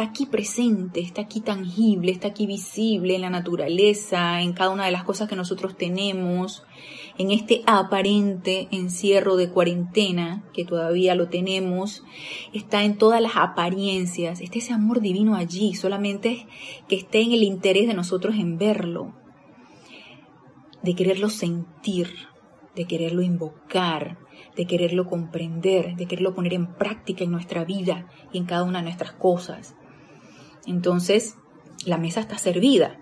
está 0.00 0.12
aquí 0.12 0.24
presente, 0.24 1.00
está 1.00 1.20
aquí 1.20 1.42
tangible, 1.42 2.10
está 2.10 2.28
aquí 2.28 2.46
visible 2.46 3.16
en 3.16 3.20
la 3.20 3.28
naturaleza, 3.28 4.40
en 4.40 4.54
cada 4.54 4.70
una 4.70 4.86
de 4.86 4.92
las 4.92 5.04
cosas 5.04 5.28
que 5.28 5.36
nosotros 5.36 5.76
tenemos, 5.76 6.64
en 7.18 7.30
este 7.30 7.62
aparente 7.66 8.68
encierro 8.70 9.36
de 9.36 9.50
cuarentena 9.50 10.48
que 10.54 10.64
todavía 10.64 11.14
lo 11.14 11.28
tenemos, 11.28 12.02
está 12.54 12.82
en 12.82 12.96
todas 12.96 13.20
las 13.20 13.32
apariencias, 13.36 14.40
está 14.40 14.56
ese 14.56 14.72
amor 14.72 15.02
divino 15.02 15.34
allí, 15.34 15.74
solamente 15.74 16.46
que 16.88 16.96
esté 16.96 17.20
en 17.20 17.32
el 17.32 17.42
interés 17.42 17.86
de 17.86 17.92
nosotros 17.92 18.36
en 18.36 18.56
verlo, 18.56 19.14
de 20.82 20.94
quererlo 20.94 21.28
sentir, 21.28 22.08
de 22.74 22.86
quererlo 22.86 23.20
invocar, 23.20 24.16
de 24.56 24.64
quererlo 24.64 25.04
comprender, 25.06 25.94
de 25.96 26.06
quererlo 26.06 26.34
poner 26.34 26.54
en 26.54 26.72
práctica 26.72 27.22
en 27.22 27.32
nuestra 27.32 27.66
vida 27.66 28.08
y 28.32 28.38
en 28.38 28.46
cada 28.46 28.62
una 28.62 28.78
de 28.78 28.84
nuestras 28.84 29.12
cosas. 29.12 29.74
Entonces, 30.66 31.36
la 31.84 31.98
mesa 31.98 32.20
está 32.20 32.38
servida. 32.38 32.98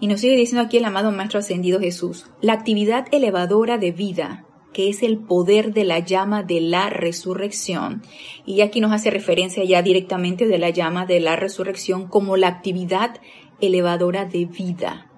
Y 0.00 0.06
nos 0.06 0.20
sigue 0.20 0.36
diciendo 0.36 0.66
aquí 0.66 0.76
el 0.76 0.84
amado 0.84 1.10
Maestro 1.10 1.40
Ascendido 1.40 1.80
Jesús, 1.80 2.26
la 2.40 2.52
actividad 2.52 3.06
elevadora 3.10 3.78
de 3.78 3.90
vida, 3.90 4.46
que 4.72 4.88
es 4.88 5.02
el 5.02 5.18
poder 5.18 5.72
de 5.72 5.84
la 5.84 5.98
llama 5.98 6.44
de 6.44 6.60
la 6.60 6.88
resurrección. 6.88 8.02
Y 8.46 8.60
aquí 8.60 8.80
nos 8.80 8.92
hace 8.92 9.10
referencia 9.10 9.64
ya 9.64 9.82
directamente 9.82 10.46
de 10.46 10.58
la 10.58 10.70
llama 10.70 11.04
de 11.04 11.20
la 11.20 11.34
resurrección 11.34 12.06
como 12.06 12.36
la 12.36 12.48
actividad 12.48 13.16
elevadora 13.60 14.24
de 14.24 14.44
vida. 14.44 15.10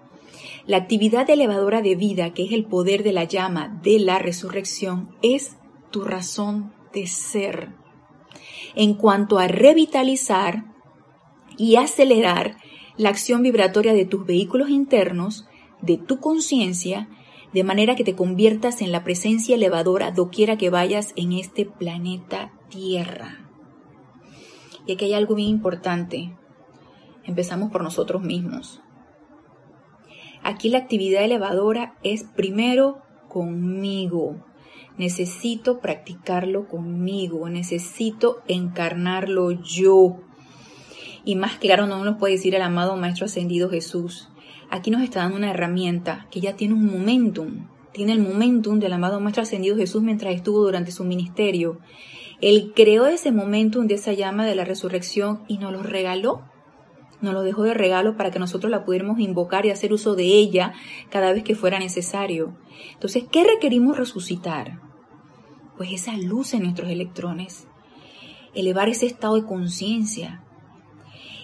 La 0.66 0.78
actividad 0.78 1.28
elevadora 1.28 1.82
de 1.82 1.94
vida, 1.94 2.32
que 2.32 2.44
es 2.44 2.52
el 2.52 2.64
poder 2.64 3.02
de 3.02 3.12
la 3.12 3.24
llama 3.24 3.80
de 3.82 3.98
la 3.98 4.18
resurrección, 4.18 5.14
es 5.20 5.56
tu 5.90 6.04
razón 6.04 6.72
de 6.92 7.06
ser. 7.06 7.79
En 8.74 8.94
cuanto 8.94 9.38
a 9.38 9.48
revitalizar 9.48 10.64
y 11.56 11.76
acelerar 11.76 12.56
la 12.96 13.08
acción 13.08 13.42
vibratoria 13.42 13.92
de 13.92 14.04
tus 14.04 14.26
vehículos 14.26 14.70
internos, 14.70 15.46
de 15.82 15.96
tu 15.96 16.20
conciencia, 16.20 17.08
de 17.52 17.64
manera 17.64 17.96
que 17.96 18.04
te 18.04 18.14
conviertas 18.14 18.80
en 18.80 18.92
la 18.92 19.02
presencia 19.02 19.56
elevadora 19.56 20.12
doquiera 20.12 20.56
que 20.56 20.70
vayas 20.70 21.12
en 21.16 21.32
este 21.32 21.66
planeta 21.66 22.52
Tierra. 22.68 23.38
Y 24.86 24.92
aquí 24.92 25.06
hay 25.06 25.14
algo 25.14 25.34
bien 25.34 25.48
importante. 25.48 26.36
Empezamos 27.24 27.70
por 27.70 27.82
nosotros 27.82 28.22
mismos. 28.22 28.80
Aquí 30.42 30.68
la 30.68 30.78
actividad 30.78 31.24
elevadora 31.24 31.98
es 32.02 32.24
primero 32.24 33.02
conmigo. 33.28 34.36
Necesito 35.00 35.80
practicarlo 35.80 36.68
conmigo, 36.68 37.48
necesito 37.48 38.42
encarnarlo 38.48 39.50
yo. 39.50 40.18
Y 41.24 41.36
más 41.36 41.56
claro 41.56 41.86
no 41.86 42.04
nos 42.04 42.18
puede 42.18 42.34
decir 42.34 42.54
el 42.54 42.60
amado 42.60 42.98
Maestro 42.98 43.24
Ascendido 43.24 43.70
Jesús. 43.70 44.28
Aquí 44.68 44.90
nos 44.90 45.00
está 45.00 45.20
dando 45.20 45.38
una 45.38 45.52
herramienta 45.52 46.26
que 46.30 46.42
ya 46.42 46.54
tiene 46.54 46.74
un 46.74 46.84
momentum, 46.84 47.66
tiene 47.94 48.12
el 48.12 48.20
momentum 48.20 48.78
del 48.78 48.92
amado 48.92 49.20
Maestro 49.20 49.44
Ascendido 49.44 49.74
Jesús 49.74 50.02
mientras 50.02 50.34
estuvo 50.34 50.60
durante 50.60 50.92
su 50.92 51.04
ministerio. 51.04 51.78
Él 52.42 52.74
creó 52.76 53.06
ese 53.06 53.32
momentum 53.32 53.86
de 53.86 53.94
esa 53.94 54.12
llama 54.12 54.44
de 54.44 54.54
la 54.54 54.66
resurrección 54.66 55.44
y 55.48 55.56
nos 55.56 55.72
lo 55.72 55.82
regaló. 55.82 56.42
Nos 57.22 57.32
lo 57.32 57.40
dejó 57.42 57.62
de 57.62 57.72
regalo 57.72 58.18
para 58.18 58.30
que 58.30 58.38
nosotros 58.38 58.70
la 58.70 58.84
pudiéramos 58.84 59.18
invocar 59.18 59.64
y 59.64 59.70
hacer 59.70 59.94
uso 59.94 60.14
de 60.14 60.24
ella 60.24 60.74
cada 61.08 61.32
vez 61.32 61.42
que 61.42 61.54
fuera 61.54 61.78
necesario. 61.78 62.54
Entonces, 62.92 63.24
¿qué 63.32 63.44
requerimos 63.44 63.96
resucitar? 63.96 64.89
Pues 65.80 65.92
esa 65.92 66.14
luz 66.18 66.52
en 66.52 66.64
nuestros 66.64 66.90
electrones, 66.90 67.66
elevar 68.54 68.90
ese 68.90 69.06
estado 69.06 69.36
de 69.36 69.46
conciencia, 69.46 70.42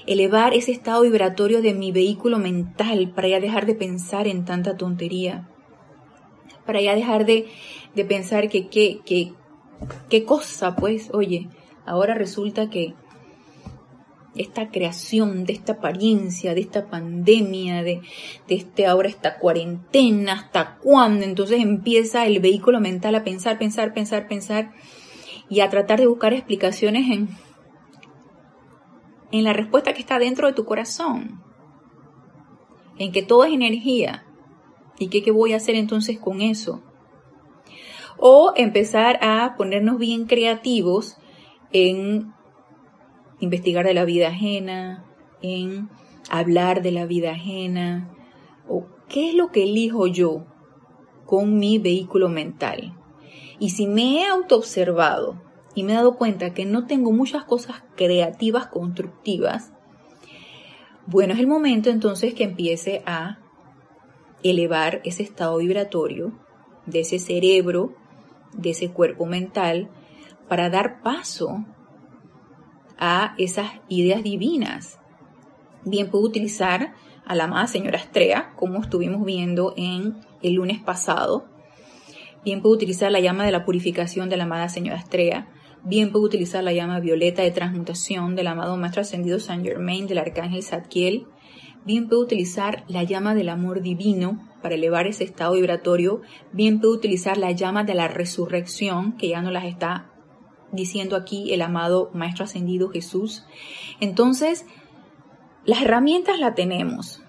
elevar 0.06 0.52
ese 0.52 0.72
estado 0.72 1.00
vibratorio 1.04 1.62
de 1.62 1.72
mi 1.72 1.90
vehículo 1.90 2.38
mental 2.38 3.14
para 3.14 3.28
ya 3.28 3.40
dejar 3.40 3.64
de 3.64 3.74
pensar 3.74 4.26
en 4.26 4.44
tanta 4.44 4.76
tontería, 4.76 5.48
para 6.66 6.82
ya 6.82 6.94
dejar 6.94 7.24
de, 7.24 7.46
pensar 8.06 8.50
que 8.50 8.68
qué 8.68 10.24
cosa, 10.26 10.76
pues, 10.76 11.08
oye, 11.14 11.48
ahora 11.86 12.14
resulta 12.14 12.68
que 12.68 12.92
esta 14.38 14.70
creación, 14.70 15.44
de 15.44 15.52
esta 15.52 15.74
apariencia, 15.74 16.54
de 16.54 16.60
esta 16.60 16.88
pandemia, 16.88 17.82
de, 17.82 18.00
de 18.48 18.54
este 18.54 18.86
ahora 18.86 19.08
esta 19.08 19.38
cuarentena, 19.38 20.32
hasta 20.32 20.78
cuándo, 20.78 21.24
entonces 21.24 21.60
empieza 21.60 22.26
el 22.26 22.40
vehículo 22.40 22.80
mental 22.80 23.14
a 23.14 23.24
pensar, 23.24 23.58
pensar, 23.58 23.94
pensar, 23.94 24.28
pensar 24.28 24.72
y 25.48 25.60
a 25.60 25.70
tratar 25.70 26.00
de 26.00 26.06
buscar 26.06 26.32
explicaciones 26.32 27.10
en 27.10 27.28
en 29.32 29.44
la 29.44 29.52
respuesta 29.52 29.92
que 29.92 30.00
está 30.00 30.18
dentro 30.18 30.46
de 30.46 30.52
tu 30.52 30.64
corazón, 30.64 31.42
en 32.98 33.12
que 33.12 33.22
todo 33.22 33.44
es 33.44 33.52
energía. 33.52 34.24
¿Y 34.98 35.08
qué, 35.08 35.22
qué 35.22 35.30
voy 35.30 35.52
a 35.52 35.56
hacer 35.56 35.74
entonces 35.74 36.18
con 36.18 36.40
eso? 36.40 36.82
O 38.18 38.52
empezar 38.56 39.18
a 39.20 39.56
ponernos 39.56 39.98
bien 39.98 40.26
creativos 40.26 41.18
en 41.70 42.32
investigar 43.40 43.86
de 43.86 43.94
la 43.94 44.04
vida 44.04 44.28
ajena, 44.28 45.04
en 45.42 45.88
hablar 46.30 46.82
de 46.82 46.92
la 46.92 47.06
vida 47.06 47.32
ajena, 47.32 48.10
o 48.68 48.86
qué 49.08 49.30
es 49.30 49.34
lo 49.34 49.52
que 49.52 49.64
elijo 49.64 50.06
yo 50.06 50.44
con 51.24 51.58
mi 51.58 51.78
vehículo 51.78 52.28
mental. 52.28 52.94
Y 53.58 53.70
si 53.70 53.86
me 53.86 54.20
he 54.20 54.26
autoobservado 54.26 55.40
y 55.74 55.82
me 55.82 55.92
he 55.92 55.96
dado 55.96 56.16
cuenta 56.16 56.54
que 56.54 56.64
no 56.64 56.86
tengo 56.86 57.12
muchas 57.12 57.44
cosas 57.44 57.82
creativas, 57.96 58.66
constructivas, 58.66 59.72
bueno, 61.06 61.34
es 61.34 61.40
el 61.40 61.46
momento 61.46 61.90
entonces 61.90 62.34
que 62.34 62.44
empiece 62.44 63.02
a 63.06 63.38
elevar 64.42 65.00
ese 65.04 65.22
estado 65.22 65.58
vibratorio 65.58 66.32
de 66.86 67.00
ese 67.00 67.18
cerebro, 67.18 67.94
de 68.52 68.70
ese 68.70 68.90
cuerpo 68.90 69.26
mental, 69.26 69.88
para 70.48 70.70
dar 70.70 71.02
paso 71.02 71.64
a 72.98 73.34
esas 73.38 73.70
ideas 73.88 74.22
divinas. 74.22 74.98
Bien 75.84 76.10
puedo 76.10 76.24
utilizar 76.24 76.94
a 77.24 77.34
la 77.34 77.44
amada 77.44 77.66
señora 77.66 77.98
Estrella, 77.98 78.52
como 78.56 78.80
estuvimos 78.80 79.24
viendo 79.24 79.74
en 79.76 80.16
el 80.42 80.54
lunes 80.54 80.80
pasado. 80.80 81.46
Bien 82.44 82.62
puedo 82.62 82.74
utilizar 82.74 83.10
la 83.10 83.20
llama 83.20 83.44
de 83.44 83.52
la 83.52 83.64
purificación 83.64 84.28
de 84.28 84.36
la 84.36 84.44
amada 84.44 84.68
señora 84.68 84.98
Estrella 84.98 85.48
Bien 85.88 86.10
puedo 86.10 86.24
utilizar 86.24 86.64
la 86.64 86.72
llama 86.72 86.98
violeta 86.98 87.42
de 87.42 87.52
transmutación 87.52 88.34
del 88.34 88.48
amado 88.48 88.76
Maestro 88.76 89.02
Ascendido 89.02 89.38
Saint 89.38 89.64
Germain 89.64 90.08
del 90.08 90.18
Arcángel 90.18 90.64
Zadkiel. 90.64 91.28
Bien 91.84 92.08
puedo 92.08 92.22
utilizar 92.22 92.82
la 92.88 93.04
llama 93.04 93.36
del 93.36 93.48
amor 93.48 93.82
divino 93.82 94.44
para 94.62 94.74
elevar 94.74 95.06
ese 95.06 95.22
estado 95.22 95.54
vibratorio. 95.54 96.22
Bien 96.52 96.80
puedo 96.80 96.92
utilizar 96.92 97.38
la 97.38 97.52
llama 97.52 97.84
de 97.84 97.94
la 97.94 98.08
resurrección, 98.08 99.16
que 99.16 99.28
ya 99.28 99.42
nos 99.42 99.52
las 99.52 99.66
está 99.66 100.10
diciendo 100.72 101.16
aquí 101.16 101.52
el 101.52 101.62
amado 101.62 102.10
Maestro 102.12 102.44
Ascendido 102.44 102.88
Jesús. 102.88 103.44
Entonces, 104.00 104.66
las 105.64 105.82
herramientas 105.82 106.38
las 106.38 106.54
tenemos. 106.54 107.22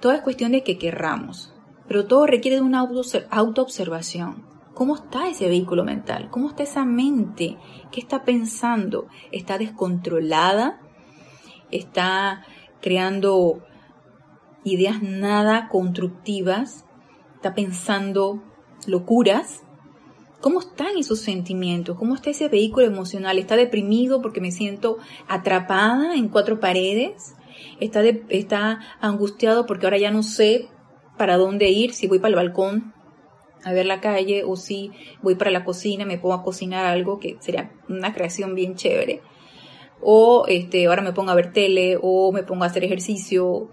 Todo 0.00 0.12
es 0.12 0.20
cuestión 0.20 0.52
de 0.52 0.62
que 0.62 0.78
querramos, 0.78 1.52
pero 1.88 2.06
todo 2.06 2.26
requiere 2.26 2.56
de 2.56 2.62
una 2.62 2.86
autoobservación. 3.30 4.44
¿Cómo 4.74 4.94
está 4.94 5.28
ese 5.28 5.48
vehículo 5.48 5.84
mental? 5.84 6.28
¿Cómo 6.30 6.48
está 6.48 6.62
esa 6.62 6.84
mente? 6.84 7.56
¿Qué 7.90 8.00
está 8.00 8.24
pensando? 8.24 9.08
¿Está 9.32 9.56
descontrolada? 9.56 10.80
¿Está 11.70 12.44
creando 12.82 13.64
ideas 14.64 15.02
nada 15.02 15.68
constructivas? 15.68 16.84
¿Está 17.36 17.54
pensando 17.54 18.42
locuras? 18.86 19.65
¿Cómo 20.40 20.60
están 20.60 20.96
esos 20.98 21.20
sentimientos? 21.20 21.96
¿Cómo 21.96 22.14
está 22.14 22.30
ese 22.30 22.48
vehículo 22.48 22.86
emocional? 22.86 23.38
¿Está 23.38 23.56
deprimido 23.56 24.20
porque 24.20 24.40
me 24.40 24.52
siento 24.52 24.98
atrapada 25.28 26.14
en 26.14 26.28
cuatro 26.28 26.60
paredes? 26.60 27.34
¿Está, 27.80 28.02
está 28.28 28.80
angustiado 29.00 29.66
porque 29.66 29.86
ahora 29.86 29.98
ya 29.98 30.10
no 30.10 30.22
sé 30.22 30.68
para 31.16 31.36
dónde 31.36 31.70
ir? 31.70 31.94
Si 31.94 32.06
voy 32.06 32.18
para 32.18 32.30
el 32.30 32.36
balcón, 32.36 32.94
a 33.64 33.72
ver 33.72 33.86
la 33.86 34.00
calle 34.00 34.44
o 34.44 34.56
si 34.56 34.92
voy 35.22 35.34
para 35.34 35.50
la 35.50 35.64
cocina, 35.64 36.04
me 36.04 36.18
pongo 36.18 36.34
a 36.34 36.42
cocinar 36.44 36.86
algo 36.86 37.18
que 37.18 37.36
sería 37.40 37.72
una 37.88 38.14
creación 38.14 38.54
bien 38.54 38.76
chévere. 38.76 39.22
O 40.00 40.44
este, 40.46 40.86
ahora 40.86 41.02
me 41.02 41.12
pongo 41.12 41.30
a 41.30 41.34
ver 41.34 41.52
tele 41.52 41.98
o 42.00 42.30
me 42.30 42.44
pongo 42.44 42.64
a 42.64 42.68
hacer 42.68 42.84
ejercicio. 42.84 43.70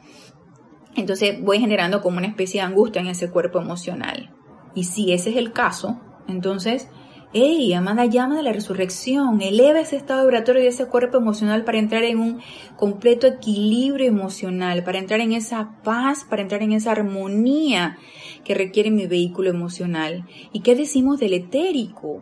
Entonces 0.95 1.39
voy 1.41 1.59
generando 1.59 2.01
como 2.01 2.17
una 2.17 2.27
especie 2.27 2.61
de 2.61 2.67
angustia 2.67 3.01
en 3.01 3.07
ese 3.07 3.29
cuerpo 3.29 3.59
emocional. 3.59 4.33
Y 4.73 4.85
si 4.85 5.11
ese 5.11 5.29
es 5.31 5.35
el 5.35 5.51
caso, 5.51 5.99
entonces 6.27 6.89
¡Ey, 7.35 7.73
amada 7.73 8.05
llama 8.05 8.37
de 8.37 8.43
la 8.43 8.53
resurrección! 8.53 9.41
Eleva 9.41 9.79
ese 9.79 9.95
estado 9.95 10.21
vibratorio 10.21 10.61
de 10.61 10.67
ese 10.67 10.85
cuerpo 10.85 11.17
emocional 11.17 11.63
para 11.63 11.79
entrar 11.79 12.03
en 12.03 12.19
un 12.19 12.41
completo 12.75 13.25
equilibrio 13.25 14.07
emocional, 14.07 14.83
para 14.83 14.99
entrar 14.99 15.19
en 15.19 15.33
esa 15.33 15.79
paz, 15.83 16.27
para 16.29 16.43
entrar 16.43 16.61
en 16.61 16.73
esa 16.73 16.91
armonía 16.91 17.97
que 18.43 18.53
requiere 18.53 18.91
mi 18.91 19.07
vehículo 19.07 19.49
emocional. 19.49 20.27
¿Y 20.51 20.59
qué 20.59 20.75
decimos 20.75 21.19
del 21.19 21.33
etérico? 21.33 22.21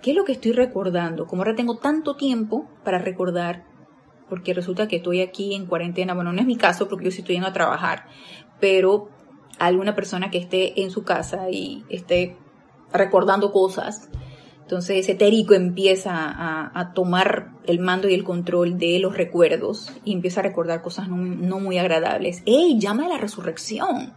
¿Qué 0.00 0.12
es 0.12 0.16
lo 0.16 0.24
que 0.24 0.32
estoy 0.32 0.52
recordando? 0.52 1.26
Como 1.26 1.42
ahora 1.42 1.54
tengo 1.54 1.76
tanto 1.76 2.16
tiempo 2.16 2.66
para 2.84 2.96
recordar, 2.96 3.66
porque 4.30 4.54
resulta 4.54 4.88
que 4.88 4.96
estoy 4.96 5.20
aquí 5.20 5.54
en 5.54 5.66
cuarentena, 5.66 6.14
bueno, 6.14 6.32
no 6.32 6.40
es 6.40 6.46
mi 6.46 6.56
caso 6.56 6.88
porque 6.88 7.04
yo 7.04 7.10
sí 7.10 7.20
estoy 7.20 7.34
yendo 7.34 7.50
a 7.50 7.52
trabajar, 7.52 8.06
pero 8.58 9.10
alguna 9.58 9.94
persona 9.94 10.30
que 10.30 10.38
esté 10.38 10.80
en 10.80 10.90
su 10.90 11.04
casa 11.04 11.50
y 11.50 11.84
esté 11.90 12.38
recordando 12.92 13.52
cosas. 13.52 14.08
Entonces 14.68 14.98
ese 14.98 15.12
etérico 15.12 15.54
empieza 15.54 16.12
a, 16.14 16.92
tomar 16.92 17.52
el 17.64 17.78
mando 17.78 18.06
y 18.06 18.12
el 18.12 18.22
control 18.22 18.76
de 18.76 18.98
los 18.98 19.16
recuerdos 19.16 19.90
y 20.04 20.12
empieza 20.12 20.40
a 20.40 20.42
recordar 20.42 20.82
cosas 20.82 21.08
no, 21.08 21.58
muy 21.58 21.78
agradables. 21.78 22.42
¡Ey! 22.44 22.78
Llama 22.78 23.06
a 23.06 23.08
la 23.08 23.16
resurrección. 23.16 24.12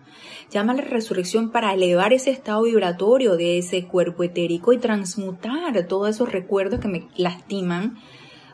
Llama 0.49 0.73
a 0.73 0.75
la 0.75 0.81
resurrección 0.81 1.51
para 1.51 1.73
elevar 1.73 2.11
ese 2.11 2.31
estado 2.31 2.63
vibratorio 2.63 3.37
de 3.37 3.59
ese 3.59 3.87
cuerpo 3.87 4.23
etérico 4.23 4.73
y 4.73 4.77
transmutar 4.77 5.87
todos 5.87 6.09
esos 6.09 6.29
recuerdos 6.29 6.81
que 6.81 6.89
me 6.89 7.07
lastiman 7.15 7.97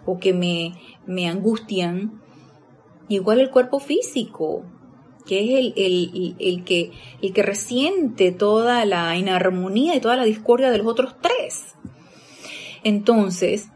o 0.06 0.20
que 0.20 0.34
me, 0.34 0.76
me 1.08 1.28
angustian. 1.28 2.22
Igual 3.10 3.40
el 3.40 3.50
cuerpo 3.50 3.80
físico 3.80 4.66
que 5.28 5.44
es 5.44 5.74
el, 5.76 6.64
que, 6.64 6.92
el 7.22 7.34
que 7.34 7.44
resiente 7.44 8.32
toda 8.32 8.86
la 8.86 9.16
inarmonía 9.16 9.96
y 9.96 10.00
toda 10.00 10.16
la 10.16 10.24
discordia 10.24 10.72
de 10.72 10.80
los 10.80 10.88
otros 10.88 11.16
tres. 11.22 11.76
Entonces, 12.84 13.70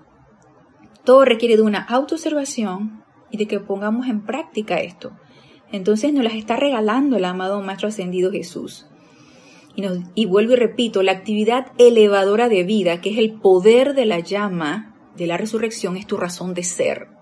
todo 1.04 1.26
requiere 1.26 1.58
de 1.58 1.62
una 1.62 1.84
autoobservación 1.84 3.04
y 3.30 3.38
de 3.38 3.48
que 3.48 3.60
pongamos 3.60 4.08
en 4.08 4.26
práctica 4.26 4.80
esto. 4.80 5.12
Entonces 5.72 6.14
nos 6.14 6.24
las 6.24 6.34
está 6.34 6.56
regalando 6.56 7.18
el 7.18 7.26
amado 7.26 7.62
Maestro 7.62 7.90
Ascendido 7.90 8.32
Jesús. 8.32 8.88
Y, 9.76 9.86
y 10.16 10.26
vuelvo 10.26 10.54
y 10.54 10.58
repito, 10.58 11.02
la 11.04 11.14
actividad 11.14 11.68
elevadora 11.78 12.50
de 12.50 12.64
vida, 12.64 13.00
que 13.02 13.12
es 13.12 13.18
el 13.18 13.34
poder 13.34 13.94
de 13.94 14.06
la 14.06 14.20
llama 14.20 14.96
de 15.16 15.28
la 15.28 15.38
resurrección, 15.38 15.98
es 15.98 16.08
tu 16.08 16.18
razón 16.18 16.54
de 16.54 16.64
ser. 16.64 17.21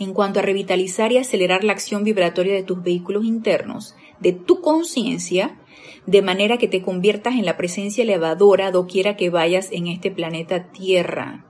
En 0.00 0.14
cuanto 0.14 0.40
a 0.40 0.42
revitalizar 0.42 1.12
y 1.12 1.18
acelerar 1.18 1.62
la 1.62 1.72
acción 1.72 2.04
vibratoria 2.04 2.54
de 2.54 2.62
tus 2.62 2.82
vehículos 2.82 3.24
internos, 3.24 3.94
de 4.18 4.32
tu 4.32 4.62
conciencia, 4.62 5.60
de 6.06 6.22
manera 6.22 6.56
que 6.56 6.68
te 6.68 6.82
conviertas 6.82 7.34
en 7.34 7.44
la 7.44 7.58
presencia 7.58 8.02
elevadora 8.02 8.70
doquiera 8.70 9.16
que 9.16 9.28
vayas 9.30 9.68
en 9.70 9.86
este 9.86 10.10
planeta 10.10 10.72
Tierra. 10.72 11.44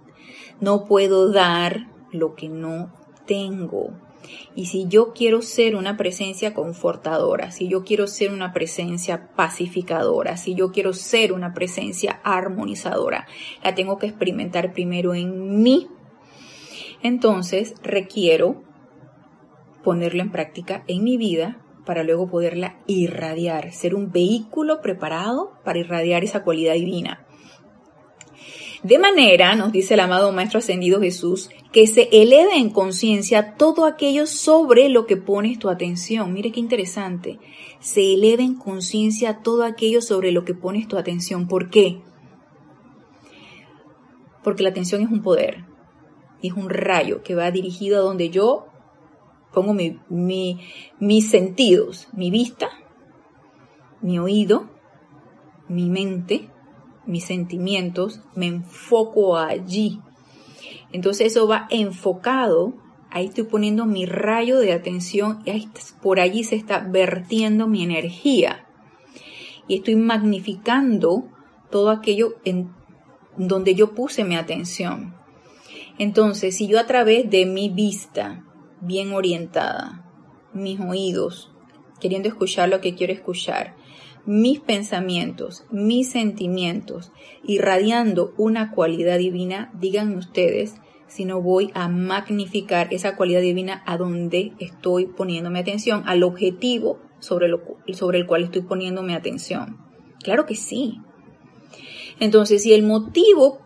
No 0.60 0.84
puedo 0.84 1.30
dar 1.30 1.86
lo 2.10 2.34
que 2.34 2.48
no 2.48 2.92
tengo. 3.24 3.92
Y 4.54 4.66
si 4.66 4.86
yo 4.88 5.12
quiero 5.12 5.42
ser 5.42 5.76
una 5.76 5.96
presencia 5.96 6.52
confortadora, 6.52 7.52
si 7.52 7.68
yo 7.68 7.84
quiero 7.84 8.06
ser 8.06 8.32
una 8.32 8.52
presencia 8.52 9.30
pacificadora, 9.36 10.36
si 10.36 10.54
yo 10.54 10.72
quiero 10.72 10.92
ser 10.92 11.32
una 11.32 11.54
presencia 11.54 12.20
armonizadora, 12.24 13.26
la 13.62 13.74
tengo 13.74 13.98
que 13.98 14.08
experimentar 14.08 14.72
primero 14.72 15.14
en 15.14 15.62
mí. 15.62 15.88
Entonces 17.02 17.74
requiero 17.82 18.62
ponerlo 19.82 20.22
en 20.22 20.30
práctica 20.30 20.84
en 20.86 21.02
mi 21.04 21.16
vida 21.16 21.62
para 21.84 22.04
luego 22.04 22.28
poderla 22.28 22.78
irradiar, 22.86 23.72
ser 23.72 23.94
un 23.94 24.12
vehículo 24.12 24.80
preparado 24.80 25.52
para 25.64 25.78
irradiar 25.78 26.22
esa 26.24 26.42
cualidad 26.42 26.74
divina. 26.74 27.26
De 28.82 28.98
manera, 28.98 29.54
nos 29.56 29.72
dice 29.72 29.94
el 29.94 30.00
amado 30.00 30.32
Maestro 30.32 30.58
Ascendido 30.58 31.00
Jesús, 31.00 31.50
que 31.70 31.86
se 31.86 32.08
eleve 32.12 32.56
en 32.56 32.70
conciencia 32.70 33.54
todo 33.56 33.84
aquello 33.84 34.26
sobre 34.26 34.88
lo 34.88 35.06
que 35.06 35.18
pones 35.18 35.58
tu 35.58 35.68
atención. 35.68 36.32
Mire 36.32 36.50
qué 36.50 36.60
interesante. 36.60 37.38
Se 37.78 38.14
eleve 38.14 38.42
en 38.42 38.54
conciencia 38.54 39.40
todo 39.42 39.64
aquello 39.64 40.00
sobre 40.00 40.32
lo 40.32 40.44
que 40.44 40.54
pones 40.54 40.88
tu 40.88 40.96
atención. 40.96 41.46
¿Por 41.46 41.68
qué? 41.68 42.00
Porque 44.42 44.62
la 44.62 44.70
atención 44.70 45.02
es 45.02 45.10
un 45.10 45.22
poder 45.22 45.69
es 46.42 46.53
un 46.53 46.70
rayo 46.70 47.22
que 47.22 47.35
va 47.35 47.50
dirigido 47.50 47.98
a 47.98 48.03
donde 48.03 48.31
yo 48.31 48.66
pongo 49.53 49.74
mis 49.74 51.31
sentidos, 51.31 52.09
mi 52.12 52.31
vista, 52.31 52.70
mi 54.00 54.18
oído, 54.18 54.70
mi 55.68 55.88
mente, 55.88 56.48
mis 57.07 57.24
sentimientos, 57.24 58.20
me 58.35 58.46
enfoco 58.46 59.37
allí. 59.37 60.00
Entonces 60.92 61.29
eso 61.29 61.46
va 61.46 61.66
enfocado, 61.70 62.74
ahí 63.11 63.26
estoy 63.26 63.44
poniendo 63.44 63.87
mi 63.87 64.07
rayo 64.07 64.59
de 64.59 64.72
atención 64.72 65.42
y 65.44 65.68
por 66.03 66.20
allí 66.20 66.44
se 66.44 66.57
está 66.57 66.79
vertiendo 66.81 67.66
mi 67.66 67.83
energía. 67.83 68.66
Y 69.68 69.76
estoy 69.76 69.96
magnificando 69.96 71.24
todo 71.70 71.90
aquello 71.90 72.35
en 72.44 72.72
donde 73.37 73.74
yo 73.74 73.94
puse 73.94 74.24
mi 74.24 74.37
atención. 74.37 75.19
Entonces, 76.00 76.56
si 76.56 76.66
yo 76.66 76.80
a 76.80 76.86
través 76.86 77.28
de 77.28 77.44
mi 77.44 77.68
vista 77.68 78.42
bien 78.80 79.12
orientada, 79.12 80.02
mis 80.54 80.80
oídos, 80.80 81.52
queriendo 82.00 82.26
escuchar 82.26 82.70
lo 82.70 82.80
que 82.80 82.94
quiero 82.94 83.12
escuchar, 83.12 83.76
mis 84.24 84.60
pensamientos, 84.60 85.64
mis 85.70 86.08
sentimientos, 86.08 87.12
irradiando 87.44 88.32
una 88.38 88.70
cualidad 88.70 89.18
divina, 89.18 89.70
díganme 89.74 90.16
ustedes 90.16 90.76
si 91.06 91.26
no 91.26 91.42
voy 91.42 91.70
a 91.74 91.86
magnificar 91.88 92.88
esa 92.94 93.14
cualidad 93.14 93.42
divina 93.42 93.82
a 93.84 93.98
donde 93.98 94.54
estoy 94.58 95.04
poniendo 95.04 95.50
mi 95.50 95.58
atención, 95.58 96.04
al 96.06 96.22
objetivo 96.22 96.98
sobre, 97.18 97.48
lo, 97.48 97.60
sobre 97.92 98.20
el 98.20 98.26
cual 98.26 98.44
estoy 98.44 98.62
poniendo 98.62 99.02
mi 99.02 99.12
atención. 99.12 99.76
Claro 100.22 100.46
que 100.46 100.54
sí. 100.54 100.98
Entonces, 102.20 102.62
si 102.62 102.72
el 102.72 102.84
motivo 102.84 103.60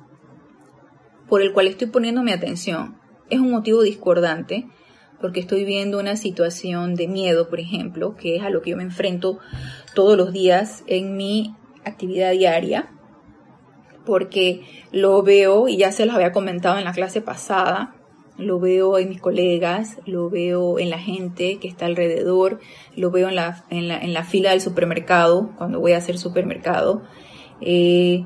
por 1.35 1.43
el 1.43 1.53
cual 1.53 1.67
estoy 1.67 1.89
poniendo 1.89 2.23
mi 2.23 2.31
atención 2.31 2.95
es 3.29 3.41
un 3.41 3.51
motivo 3.51 3.83
discordante, 3.83 4.69
porque 5.21 5.41
estoy 5.41 5.65
viendo 5.65 5.99
una 5.99 6.15
situación 6.15 6.95
de 6.95 7.09
miedo, 7.09 7.51
por 7.51 7.59
ejemplo, 7.59 8.15
que 8.15 8.37
es 8.37 8.45
a 8.45 8.51
lo 8.51 8.63
que 8.63 8.71
yo 8.71 8.77
me 8.77 8.85
enfrento 8.85 9.41
todos 9.97 10.17
los 10.17 10.33
días 10.33 10.85
en 10.87 11.17
mi 11.17 11.57
actividad 11.85 12.31
diaria, 12.31 12.89
porque 14.07 14.63
lo 14.93 15.25
veo, 15.25 15.67
y 15.67 15.77
ya 15.77 15.91
se 15.91 16.07
los 16.07 16.15
había 16.15 16.31
comentado 16.31 16.79
en 16.79 16.85
la 16.85 16.93
clase 16.93 17.21
pasada, 17.21 17.97
lo 18.39 18.61
veo 18.61 18.97
en 18.97 19.09
mis 19.09 19.21
colegas, 19.21 19.99
lo 20.07 20.31
veo 20.31 20.79
en 20.79 20.89
la 20.89 21.01
gente 21.01 21.59
que 21.59 21.67
está 21.67 21.87
alrededor, 21.87 22.61
lo 22.95 23.11
veo 23.11 23.29
en 23.29 23.35
la, 23.35 23.65
en 23.71 23.89
la, 23.89 23.99
en 23.99 24.15
la 24.15 24.23
fila 24.23 24.51
del 24.51 24.61
supermercado, 24.61 25.51
cuando 25.59 25.81
voy 25.81 25.95
a 25.95 25.99
hacer 25.99 26.17
supermercado, 26.17 27.03
eh, 27.61 28.25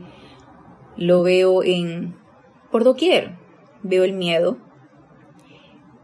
lo 0.98 1.22
veo 1.22 1.62
en, 1.62 2.17
por 2.70 2.84
doquier, 2.84 3.36
veo 3.82 4.04
el 4.04 4.12
miedo, 4.12 4.58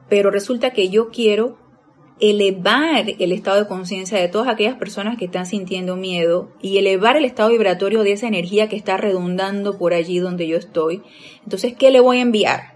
pero 0.09 0.31
resulta 0.31 0.70
que 0.70 0.88
yo 0.88 1.11
quiero 1.11 1.59
elevar 2.20 3.07
el 3.18 3.33
estado 3.33 3.59
de 3.59 3.66
conciencia 3.68 4.18
de 4.18 4.29
todas 4.29 4.48
aquellas 4.48 4.77
personas 4.77 5.18
que 5.18 5.24
están 5.24 5.46
sintiendo 5.46 5.96
miedo 5.96 6.53
y 6.61 6.79
elevar 6.79 7.16
el 7.16 7.24
estado 7.24 7.50
vibratorio 7.50 8.03
de 8.03 8.12
esa 8.12 8.29
energía 8.29 8.68
que 8.68 8.77
está 8.77 8.96
redundando 8.96 9.79
por 9.79 9.94
allí 9.94 10.18
donde 10.18 10.46
yo 10.46 10.57
estoy. 10.57 11.03
Entonces, 11.42 11.74
¿qué 11.74 11.90
le 11.90 12.00
voy 12.00 12.18
a 12.18 12.22
enviar? 12.22 12.74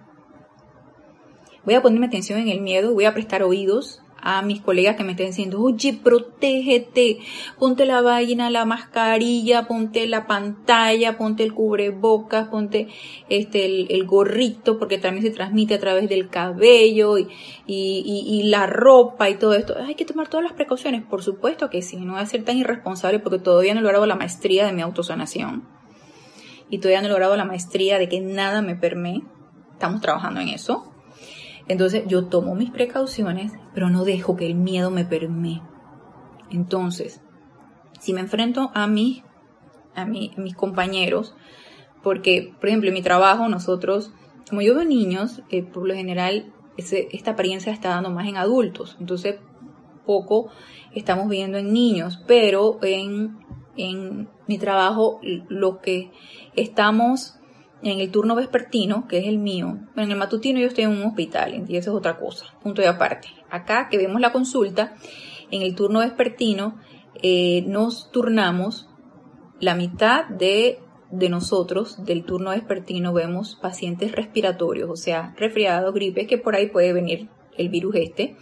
Voy 1.64 1.74
a 1.74 1.82
ponerme 1.82 2.06
atención 2.06 2.40
en 2.40 2.48
el 2.48 2.60
miedo, 2.60 2.94
voy 2.94 3.04
a 3.04 3.14
prestar 3.14 3.42
oídos 3.42 4.02
a 4.20 4.42
mis 4.42 4.60
colegas 4.60 4.96
que 4.96 5.04
me 5.04 5.12
estén 5.12 5.28
diciendo, 5.28 5.60
oye, 5.60 5.92
protégete, 5.92 7.18
ponte 7.58 7.86
la 7.86 8.02
vaina, 8.02 8.50
la 8.50 8.64
mascarilla, 8.64 9.66
ponte 9.66 10.06
la 10.06 10.26
pantalla, 10.26 11.16
ponte 11.16 11.44
el 11.44 11.54
cubrebocas, 11.54 12.48
ponte 12.48 12.88
este, 13.28 13.94
el, 13.94 14.06
gorrito, 14.06 14.78
porque 14.78 14.98
también 14.98 15.24
se 15.24 15.30
transmite 15.30 15.74
a 15.74 15.78
través 15.78 16.08
del 16.08 16.28
cabello 16.28 17.18
y, 17.18 17.28
y, 17.66 18.42
la 18.44 18.66
ropa 18.66 19.30
y 19.30 19.36
todo 19.36 19.54
esto. 19.54 19.76
Hay 19.78 19.94
que 19.94 20.04
tomar 20.04 20.28
todas 20.28 20.44
las 20.44 20.54
precauciones, 20.54 21.04
por 21.04 21.22
supuesto 21.22 21.70
que 21.70 21.82
sí, 21.82 21.96
no 21.96 22.12
voy 22.12 22.22
a 22.22 22.26
ser 22.26 22.44
tan 22.44 22.56
irresponsable 22.56 23.18
porque 23.18 23.38
todavía 23.38 23.74
no 23.74 23.80
he 23.80 23.82
logrado 23.82 24.06
la 24.06 24.16
maestría 24.16 24.66
de 24.66 24.72
mi 24.72 24.82
autosanación 24.82 25.64
y 26.70 26.78
todavía 26.78 27.00
no 27.00 27.06
he 27.06 27.10
logrado 27.10 27.36
la 27.36 27.44
maestría 27.44 27.98
de 27.98 28.08
que 28.08 28.20
nada 28.20 28.62
me 28.62 28.74
permee. 28.74 29.22
Estamos 29.72 30.00
trabajando 30.00 30.40
en 30.40 30.48
eso 30.48 30.92
entonces 31.68 32.04
yo 32.06 32.26
tomo 32.26 32.54
mis 32.54 32.70
precauciones, 32.70 33.52
pero 33.74 33.90
no 33.90 34.04
dejo 34.04 34.36
que 34.36 34.46
el 34.46 34.54
miedo 34.54 34.90
me 34.90 35.04
permee. 35.04 35.62
Entonces, 36.50 37.20
si 38.00 38.12
me 38.12 38.20
enfrento 38.20 38.70
a 38.74 38.86
mí, 38.86 39.22
a, 39.94 40.04
mis 40.06 40.54
compañeros, 40.56 41.34
porque, 42.02 42.54
por 42.58 42.68
ejemplo, 42.68 42.88
en 42.88 42.94
mi 42.94 43.02
trabajo 43.02 43.48
nosotros, 43.48 44.12
como 44.48 44.62
yo 44.62 44.74
veo 44.74 44.84
niños, 44.84 45.42
eh, 45.50 45.62
por 45.62 45.86
lo 45.86 45.94
general 45.94 46.52
esta 46.76 47.32
apariencia 47.32 47.72
está 47.72 47.88
dando 47.88 48.10
más 48.10 48.28
en 48.28 48.36
adultos, 48.36 48.96
entonces 49.00 49.40
poco 50.06 50.48
estamos 50.94 51.28
viendo 51.28 51.58
en 51.58 51.72
niños, 51.72 52.22
pero 52.26 52.78
en, 52.82 53.36
en 53.76 54.28
mi 54.46 54.58
trabajo 54.58 55.20
lo 55.22 55.80
que 55.80 56.12
estamos 56.54 57.37
en 57.82 58.00
el 58.00 58.10
turno 58.10 58.34
vespertino, 58.34 59.06
que 59.06 59.18
es 59.18 59.26
el 59.26 59.38
mío, 59.38 59.78
en 59.96 60.10
el 60.10 60.16
matutino 60.16 60.58
yo 60.58 60.66
estoy 60.66 60.84
en 60.84 60.90
un 60.90 61.02
hospital 61.02 61.64
y 61.68 61.76
eso 61.76 61.90
es 61.90 61.96
otra 61.96 62.18
cosa, 62.18 62.46
punto 62.62 62.82
de 62.82 62.88
aparte. 62.88 63.28
Acá 63.50 63.88
que 63.88 63.98
vemos 63.98 64.20
la 64.20 64.32
consulta, 64.32 64.94
en 65.50 65.62
el 65.62 65.74
turno 65.74 66.00
vespertino 66.00 66.78
eh, 67.22 67.62
nos 67.66 68.10
turnamos 68.10 68.88
la 69.60 69.74
mitad 69.74 70.26
de, 70.26 70.78
de 71.10 71.28
nosotros 71.28 72.04
del 72.04 72.24
turno 72.24 72.50
vespertino 72.50 73.12
vemos 73.12 73.56
pacientes 73.60 74.12
respiratorios, 74.12 74.90
o 74.90 74.96
sea, 74.96 75.34
resfriados, 75.36 75.94
gripes, 75.94 76.26
que 76.26 76.38
por 76.38 76.54
ahí 76.54 76.68
puede 76.68 76.92
venir 76.92 77.28
el 77.56 77.68
virus 77.68 77.96
este. 77.96 78.36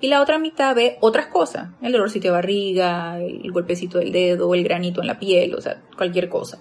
Y 0.00 0.08
la 0.08 0.22
otra 0.22 0.38
mitad 0.38 0.74
ve 0.74 0.96
otras 1.00 1.26
cosas, 1.26 1.70
el 1.82 1.92
dolorcito 1.92 2.28
de 2.28 2.32
barriga, 2.32 3.20
el 3.20 3.50
golpecito 3.52 3.98
del 3.98 4.12
dedo, 4.12 4.54
el 4.54 4.64
granito 4.64 5.00
en 5.00 5.08
la 5.08 5.18
piel, 5.18 5.54
o 5.54 5.60
sea, 5.60 5.82
cualquier 5.96 6.28
cosa. 6.28 6.60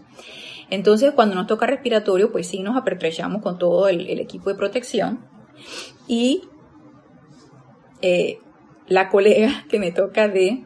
Entonces, 0.70 1.14
cuando 1.14 1.36
nos 1.36 1.48
toca 1.48 1.66
respiratorio, 1.66 2.32
pues 2.32 2.48
sí 2.48 2.62
nos 2.62 2.78
apertrechamos 2.78 3.42
con 3.42 3.58
todo 3.58 3.88
el, 3.88 4.20
equipo 4.20 4.50
de 4.50 4.56
protección. 4.56 5.26
Y 6.08 6.44
eh, 8.02 8.40
la 8.88 9.10
colega 9.10 9.66
que 9.70 9.80
me 9.80 9.92
toca 9.92 10.28
de, 10.28 10.66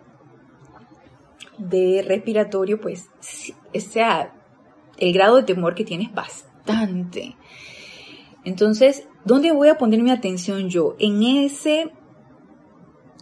de 1.58 2.04
respiratorio, 2.08 2.82
pues, 2.82 3.10
o 3.74 3.80
sea, 3.80 4.34
el 4.98 5.14
grado 5.14 5.38
de 5.38 5.44
temor 5.44 5.76
que 5.76 5.86
tiene 5.86 6.06
es 6.06 6.14
bastante. 6.14 7.36
Entonces, 8.44 9.08
¿dónde 9.24 9.52
voy 9.52 9.70
a 9.70 9.78
poner 9.78 10.02
mi 10.02 10.12
atención 10.12 10.70
yo? 10.70 10.96
¿En 11.00 11.24
ese 11.24 11.92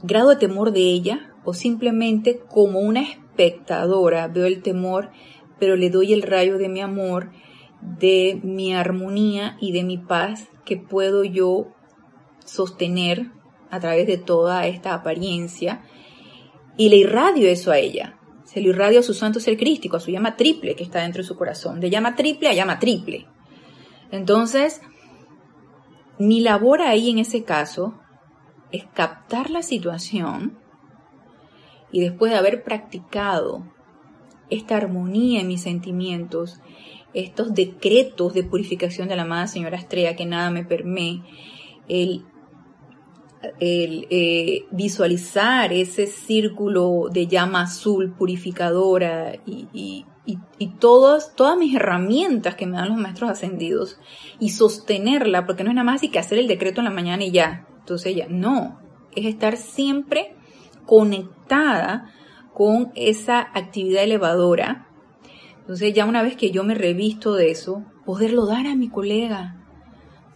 grado 0.03 0.29
de 0.29 0.35
temor 0.35 0.71
de 0.71 0.81
ella 0.81 1.33
o 1.43 1.53
simplemente 1.53 2.39
como 2.39 2.79
una 2.79 3.01
espectadora 3.01 4.27
veo 4.27 4.45
el 4.45 4.61
temor 4.61 5.11
pero 5.61 5.75
le 5.75 5.91
doy 5.91 6.11
el 6.11 6.23
rayo 6.23 6.57
de 6.57 6.69
mi 6.69 6.81
amor, 6.81 7.29
de 7.81 8.39
mi 8.41 8.73
armonía 8.73 9.57
y 9.61 9.73
de 9.73 9.83
mi 9.83 9.99
paz 9.99 10.47
que 10.65 10.75
puedo 10.75 11.23
yo 11.23 11.67
sostener 12.43 13.29
a 13.69 13.79
través 13.79 14.07
de 14.07 14.17
toda 14.17 14.65
esta 14.65 14.95
apariencia 14.95 15.83
y 16.77 16.89
le 16.89 16.95
irradio 16.95 17.47
eso 17.47 17.69
a 17.69 17.77
ella. 17.77 18.17
Se 18.43 18.59
le 18.59 18.69
irradio 18.69 19.01
a 19.01 19.03
su 19.03 19.13
santo 19.13 19.39
ser 19.39 19.55
crístico, 19.55 19.97
a 19.97 19.99
su 19.99 20.09
llama 20.09 20.35
triple 20.35 20.75
que 20.75 20.83
está 20.83 21.01
dentro 21.03 21.21
de 21.21 21.27
su 21.27 21.37
corazón. 21.37 21.79
De 21.79 21.91
llama 21.91 22.15
triple 22.15 22.49
a 22.49 22.53
llama 22.55 22.79
triple. 22.79 23.27
Entonces, 24.09 24.81
mi 26.17 26.39
labor 26.39 26.81
ahí 26.81 27.11
en 27.11 27.19
ese 27.19 27.43
caso 27.43 27.99
es 28.71 28.85
captar 28.95 29.51
la 29.51 29.61
situación 29.61 30.57
y 31.91 32.01
después 32.01 32.31
de 32.31 32.39
haber 32.39 32.63
practicado 32.63 33.63
esta 34.51 34.77
armonía 34.77 35.41
en 35.41 35.47
mis 35.47 35.63
sentimientos, 35.63 36.59
estos 37.13 37.53
decretos 37.53 38.33
de 38.33 38.43
purificación 38.43 39.07
de 39.07 39.15
la 39.15 39.23
amada 39.23 39.47
señora 39.47 39.77
Estrella, 39.77 40.15
que 40.15 40.25
nada 40.25 40.51
me 40.51 40.63
permite, 40.63 41.27
el, 41.87 42.25
el 43.59 44.07
eh, 44.09 44.65
visualizar 44.71 45.73
ese 45.73 46.05
círculo 46.05 47.07
de 47.11 47.27
llama 47.27 47.63
azul 47.63 48.13
purificadora 48.13 49.35
y, 49.45 49.67
y, 49.73 50.05
y, 50.59 50.67
todas, 50.79 51.35
todas 51.35 51.57
mis 51.57 51.75
herramientas 51.75 52.55
que 52.55 52.67
me 52.67 52.77
dan 52.77 52.89
los 52.89 52.97
maestros 52.97 53.31
ascendidos 53.31 53.99
y 54.39 54.49
sostenerla, 54.49 55.45
porque 55.45 55.63
no 55.63 55.71
es 55.71 55.75
nada 55.75 55.85
más 55.85 55.95
así 55.95 56.09
que 56.09 56.19
hacer 56.19 56.37
el 56.37 56.47
decreto 56.47 56.81
en 56.81 56.85
la 56.85 56.91
mañana 56.91 57.23
y 57.23 57.31
ya. 57.31 57.67
Entonces 57.79 58.15
ya, 58.15 58.27
no, 58.29 58.79
es 59.15 59.25
estar 59.25 59.57
siempre 59.57 60.35
conectada 60.85 62.13
con 62.61 62.91
esa 62.93 63.39
actividad 63.55 64.03
elevadora. 64.03 64.87
Entonces 65.61 65.95
ya 65.95 66.05
una 66.05 66.21
vez 66.21 66.35
que 66.35 66.51
yo 66.51 66.63
me 66.63 66.75
revisto 66.75 67.33
de 67.33 67.49
eso, 67.49 67.83
poderlo 68.05 68.45
dar 68.45 68.67
a 68.67 68.75
mi 68.75 68.87
colega, 68.87 69.65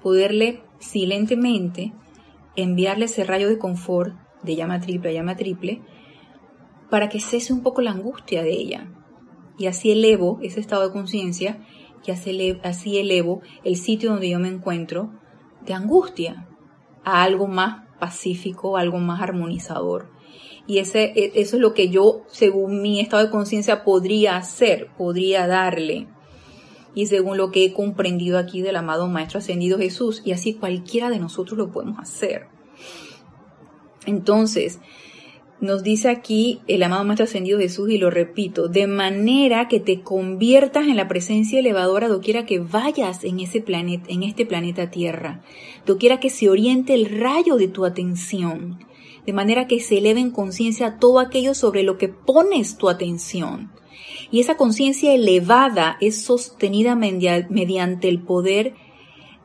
poderle 0.02 0.64
silentemente 0.80 1.94
enviarle 2.56 3.06
ese 3.06 3.26
rayo 3.26 3.48
de 3.48 3.60
confort 3.60 4.16
de 4.42 4.56
llama 4.56 4.80
triple 4.80 5.12
a 5.12 5.14
llama 5.14 5.36
triple 5.36 5.84
para 6.90 7.10
que 7.10 7.20
cese 7.20 7.54
un 7.54 7.62
poco 7.62 7.84
la 7.84 7.92
angustia 7.92 8.42
de 8.42 8.54
ella. 8.54 8.92
Y 9.60 9.68
así 9.68 9.92
elevo 9.92 10.40
ese 10.42 10.60
estado 10.60 10.88
de 10.88 10.94
conciencia 10.94 11.64
y 12.08 12.10
así 12.10 12.98
elevo 12.98 13.42
el 13.64 13.76
sitio 13.76 14.10
donde 14.10 14.32
yo 14.32 14.40
me 14.40 14.48
encuentro 14.48 15.12
de 15.64 15.76
angustia 15.76 16.48
a 17.04 17.22
algo 17.22 17.46
más 17.46 17.85
pacífico, 18.00 18.78
algo 18.78 18.98
más 19.00 19.22
armonizador. 19.22 20.10
Y 20.68 20.80
ese, 20.80 21.14
e, 21.16 21.32
eso 21.36 21.58
es 21.58 21.62
lo 21.62 21.74
que 21.74 21.89
yo, 21.89 22.24
según 22.28 22.82
mi 22.82 23.00
estado 23.00 23.24
de 23.24 23.32
conciencia, 23.32 23.84
podría 23.84 24.38
hacer, 24.38 24.89
podría 24.98 25.48
darle. 25.48 26.08
Y 26.93 27.08
según 27.08 27.38
lo 27.38 27.52
que 27.52 27.66
he 27.66 27.74
comprendido 27.74 28.38
aquí 28.38 28.62
del 28.62 28.78
amado 28.78 29.08
Maestro 29.08 29.39
Ascendido 29.39 29.78
Jesús, 29.78 30.22
y 30.26 30.32
así 30.32 30.54
cualquiera 30.54 31.10
de 31.10 31.20
nosotros 31.20 31.58
lo 31.58 31.72
podemos 31.72 32.00
hacer. 32.00 32.48
Entonces, 34.06 34.80
nos 35.62 35.84
dice 35.84 36.10
aquí 36.10 36.60
el 36.68 36.84
amado 36.84 37.03
Maestro 37.06 37.26
Ascendido 37.26 37.60
Jesús, 37.60 37.89
y 37.89 37.97
lo 37.97 38.10
repito, 38.10 38.68
de 38.68 38.88
manera 38.88 39.68
que 39.68 39.80
te 39.80 40.01
conviertas 40.01 40.88
en 40.88 40.97
la 40.97 41.08
presencia 41.08 41.60
elevadora 41.60 42.08
doquiera 42.08 42.45
que 42.45 42.60
vayas 42.60 43.24
en 43.24 43.39
ese 43.39 43.62
planeta, 43.62 44.06
en 44.10 44.24
este 44.24 44.45
planeta 44.45 44.91
Tierra, 44.91 45.41
doquiera 45.86 46.20
que 46.20 46.30
se 46.30 46.49
oriente 46.49 46.93
el 46.93 47.20
rayo 47.20 47.56
de 47.56 47.68
tu 47.68 47.86
atención 47.86 48.80
de 49.26 49.34
manera 49.34 49.68
que 49.68 49.80
se 49.80 49.97
eleve 49.97 50.20
en 50.20 50.32
conciencia 50.32 50.97
todo 50.99 51.20
aquello 51.20 51.53
sobre 51.53 51.84
lo 51.84 51.97
que 51.97 52.10
pones 52.10 52.78
tu 52.78 52.89
atención. 52.89 53.72
Y 54.32 54.39
esa 54.39 54.58
conciencia 54.58 55.14
elevada 55.14 55.97
es 56.01 56.24
sostenida 56.24 56.95
mediante 56.95 58.10
el 58.10 58.22
poder 58.22 58.74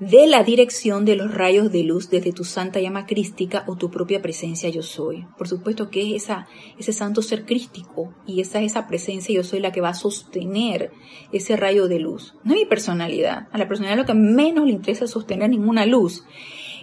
de 0.01 0.27
la 0.27 0.43
dirección 0.43 1.05
de 1.05 1.15
los 1.15 1.33
rayos 1.33 1.71
de 1.71 1.85
luz 1.85 2.09
desde 2.09 2.33
tu 2.33 2.45
santa 2.45 2.81
llama 2.81 3.07
crística 3.07 3.65
o 3.67 3.77
tu 3.77 3.91
propia 3.91 4.23
presencia 4.23 4.71
yo 4.71 4.83
soy. 4.83 5.27
Por 5.37 5.47
supuesto 5.47 5.91
que 5.91 6.03
es 6.03 6.25
esa, 6.25 6.49
ese 6.79 6.93
santo 6.93 7.21
ser 7.23 7.45
crístico 7.45 8.15
y 8.27 8.41
esa 8.41 8.63
esa 8.63 8.89
presencia 8.89 9.35
yo 9.35 9.45
soy 9.45 9.61
la 9.61 9.73
que 9.73 9.83
va 9.83 9.91
a 9.91 9.95
sostener 9.95 10.91
ese 11.33 11.57
rayo 11.57 11.87
de 11.87 12.01
luz. 12.01 12.35
No 12.45 12.55
es 12.55 12.61
mi 12.61 12.67
personalidad. 12.67 13.49
A 13.53 13.59
la 13.59 13.69
personalidad 13.69 13.99
lo 13.99 14.07
que 14.07 14.15
menos 14.15 14.65
le 14.65 14.73
interesa 14.73 15.05
es 15.05 15.11
sostener 15.11 15.51
ninguna 15.51 15.85
luz 15.85 16.25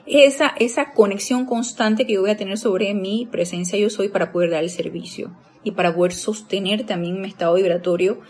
esa, 0.07 0.53
esa 0.57 0.93
conexión 0.93 1.45
constante 1.45 2.05
que 2.05 2.13
yo 2.13 2.21
voy 2.21 2.29
a 2.29 2.37
tener 2.37 2.57
sobre 2.57 2.93
mi 2.93 3.27
presencia 3.29 3.77
yo 3.77 3.89
soy 3.89 4.07
para 4.07 4.31
poder 4.31 4.51
dar 4.51 4.63
el 4.63 4.69
servicio 4.69 5.35
y 5.63 5.71
para 5.71 5.93
poder 5.93 6.13
sostener 6.13 6.85
también 6.85 7.21
mi 7.21 7.27
estado 7.27 7.55
vibratorio 7.55 8.21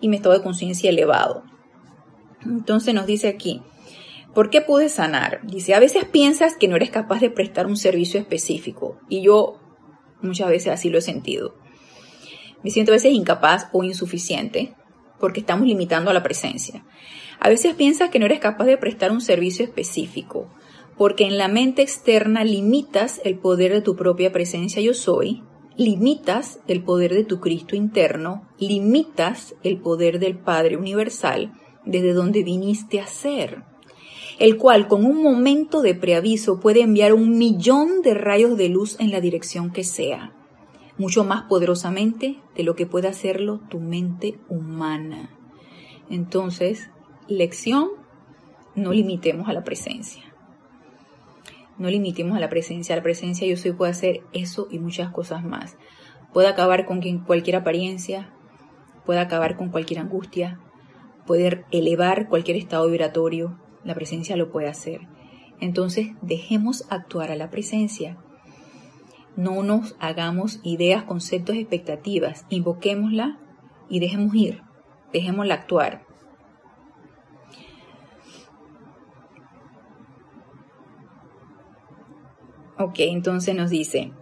y 0.00 0.08
mi 0.08 0.16
estado 0.16 0.34
de 0.34 0.42
conciencia 0.42 0.90
elevado. 0.90 1.44
Entonces 2.44 2.94
nos 2.94 3.06
dice 3.06 3.28
aquí, 3.28 3.62
¿por 4.34 4.50
qué 4.50 4.60
pude 4.60 4.88
sanar? 4.88 5.40
Dice, 5.44 5.74
a 5.74 5.80
veces 5.80 6.04
piensas 6.04 6.56
que 6.56 6.68
no 6.68 6.76
eres 6.76 6.90
capaz 6.90 7.20
de 7.20 7.30
prestar 7.30 7.66
un 7.66 7.76
servicio 7.76 8.20
específico 8.20 8.98
y 9.08 9.22
yo 9.22 9.58
muchas 10.22 10.48
veces 10.48 10.72
así 10.72 10.90
lo 10.90 10.98
he 10.98 11.02
sentido. 11.02 11.54
Me 12.62 12.70
siento 12.70 12.92
a 12.92 12.96
veces 12.96 13.12
incapaz 13.12 13.68
o 13.72 13.84
insuficiente 13.84 14.74
porque 15.18 15.40
estamos 15.40 15.66
limitando 15.66 16.10
a 16.10 16.14
la 16.14 16.22
presencia. 16.22 16.84
A 17.38 17.48
veces 17.48 17.74
piensas 17.74 18.10
que 18.10 18.18
no 18.18 18.26
eres 18.26 18.40
capaz 18.40 18.64
de 18.64 18.76
prestar 18.76 19.12
un 19.12 19.20
servicio 19.20 19.64
específico 19.64 20.50
porque 21.00 21.24
en 21.24 21.38
la 21.38 21.48
mente 21.48 21.80
externa 21.80 22.44
limitas 22.44 23.22
el 23.24 23.38
poder 23.38 23.72
de 23.72 23.80
tu 23.80 23.96
propia 23.96 24.32
presencia 24.32 24.82
yo 24.82 24.92
soy, 24.92 25.42
limitas 25.78 26.60
el 26.68 26.84
poder 26.84 27.14
de 27.14 27.24
tu 27.24 27.40
Cristo 27.40 27.74
interno, 27.74 28.46
limitas 28.58 29.54
el 29.62 29.80
poder 29.80 30.18
del 30.18 30.36
Padre 30.36 30.76
Universal 30.76 31.54
desde 31.86 32.12
donde 32.12 32.42
viniste 32.42 33.00
a 33.00 33.06
ser, 33.06 33.64
el 34.40 34.56
cual 34.56 34.88
con 34.88 35.04
un 35.04 35.22
momento 35.22 35.82
de 35.82 35.94
preaviso 35.94 36.60
puede 36.60 36.80
enviar 36.80 37.12
un 37.12 37.36
millón 37.36 38.00
de 38.00 38.14
rayos 38.14 38.56
de 38.56 38.70
luz 38.70 38.98
en 38.98 39.10
la 39.10 39.20
dirección 39.20 39.70
que 39.70 39.84
sea, 39.84 40.32
mucho 40.96 41.24
más 41.24 41.42
poderosamente 41.42 42.40
de 42.56 42.62
lo 42.62 42.74
que 42.74 42.86
puede 42.86 43.06
hacerlo 43.06 43.60
tu 43.68 43.80
mente 43.80 44.40
humana. 44.48 45.30
Entonces, 46.08 46.90
lección, 47.28 47.90
no 48.74 48.92
limitemos 48.92 49.46
a 49.46 49.52
la 49.52 49.62
presencia. 49.62 50.24
No 51.76 51.90
limitemos 51.90 52.34
a 52.34 52.40
la 52.40 52.48
presencia. 52.48 52.96
La 52.96 53.02
presencia 53.02 53.46
yo 53.46 53.58
soy 53.58 53.72
puede 53.72 53.90
hacer 53.90 54.22
eso 54.32 54.68
y 54.70 54.78
muchas 54.78 55.10
cosas 55.10 55.44
más. 55.44 55.76
Puede 56.32 56.48
acabar 56.48 56.86
con 56.86 57.00
cualquier 57.26 57.56
apariencia, 57.56 58.32
puede 59.04 59.20
acabar 59.20 59.58
con 59.58 59.68
cualquier 59.68 60.00
angustia, 60.00 60.58
puede 61.26 61.66
elevar 61.70 62.28
cualquier 62.28 62.56
estado 62.56 62.88
vibratorio. 62.88 63.58
La 63.84 63.94
presencia 63.94 64.36
lo 64.36 64.50
puede 64.50 64.68
hacer. 64.68 65.00
Entonces 65.60 66.08
dejemos 66.22 66.86
actuar 66.90 67.30
a 67.30 67.36
la 67.36 67.50
presencia. 67.50 68.16
No 69.36 69.62
nos 69.62 69.96
hagamos 70.00 70.60
ideas, 70.62 71.04
conceptos, 71.04 71.56
expectativas. 71.56 72.46
Invoquémosla 72.48 73.38
y 73.88 74.00
dejemos 74.00 74.34
ir. 74.34 74.62
Dejémosla 75.12 75.54
actuar. 75.54 76.04
Ok, 82.78 83.00
entonces 83.00 83.54
nos 83.54 83.68
dice, 83.68 84.12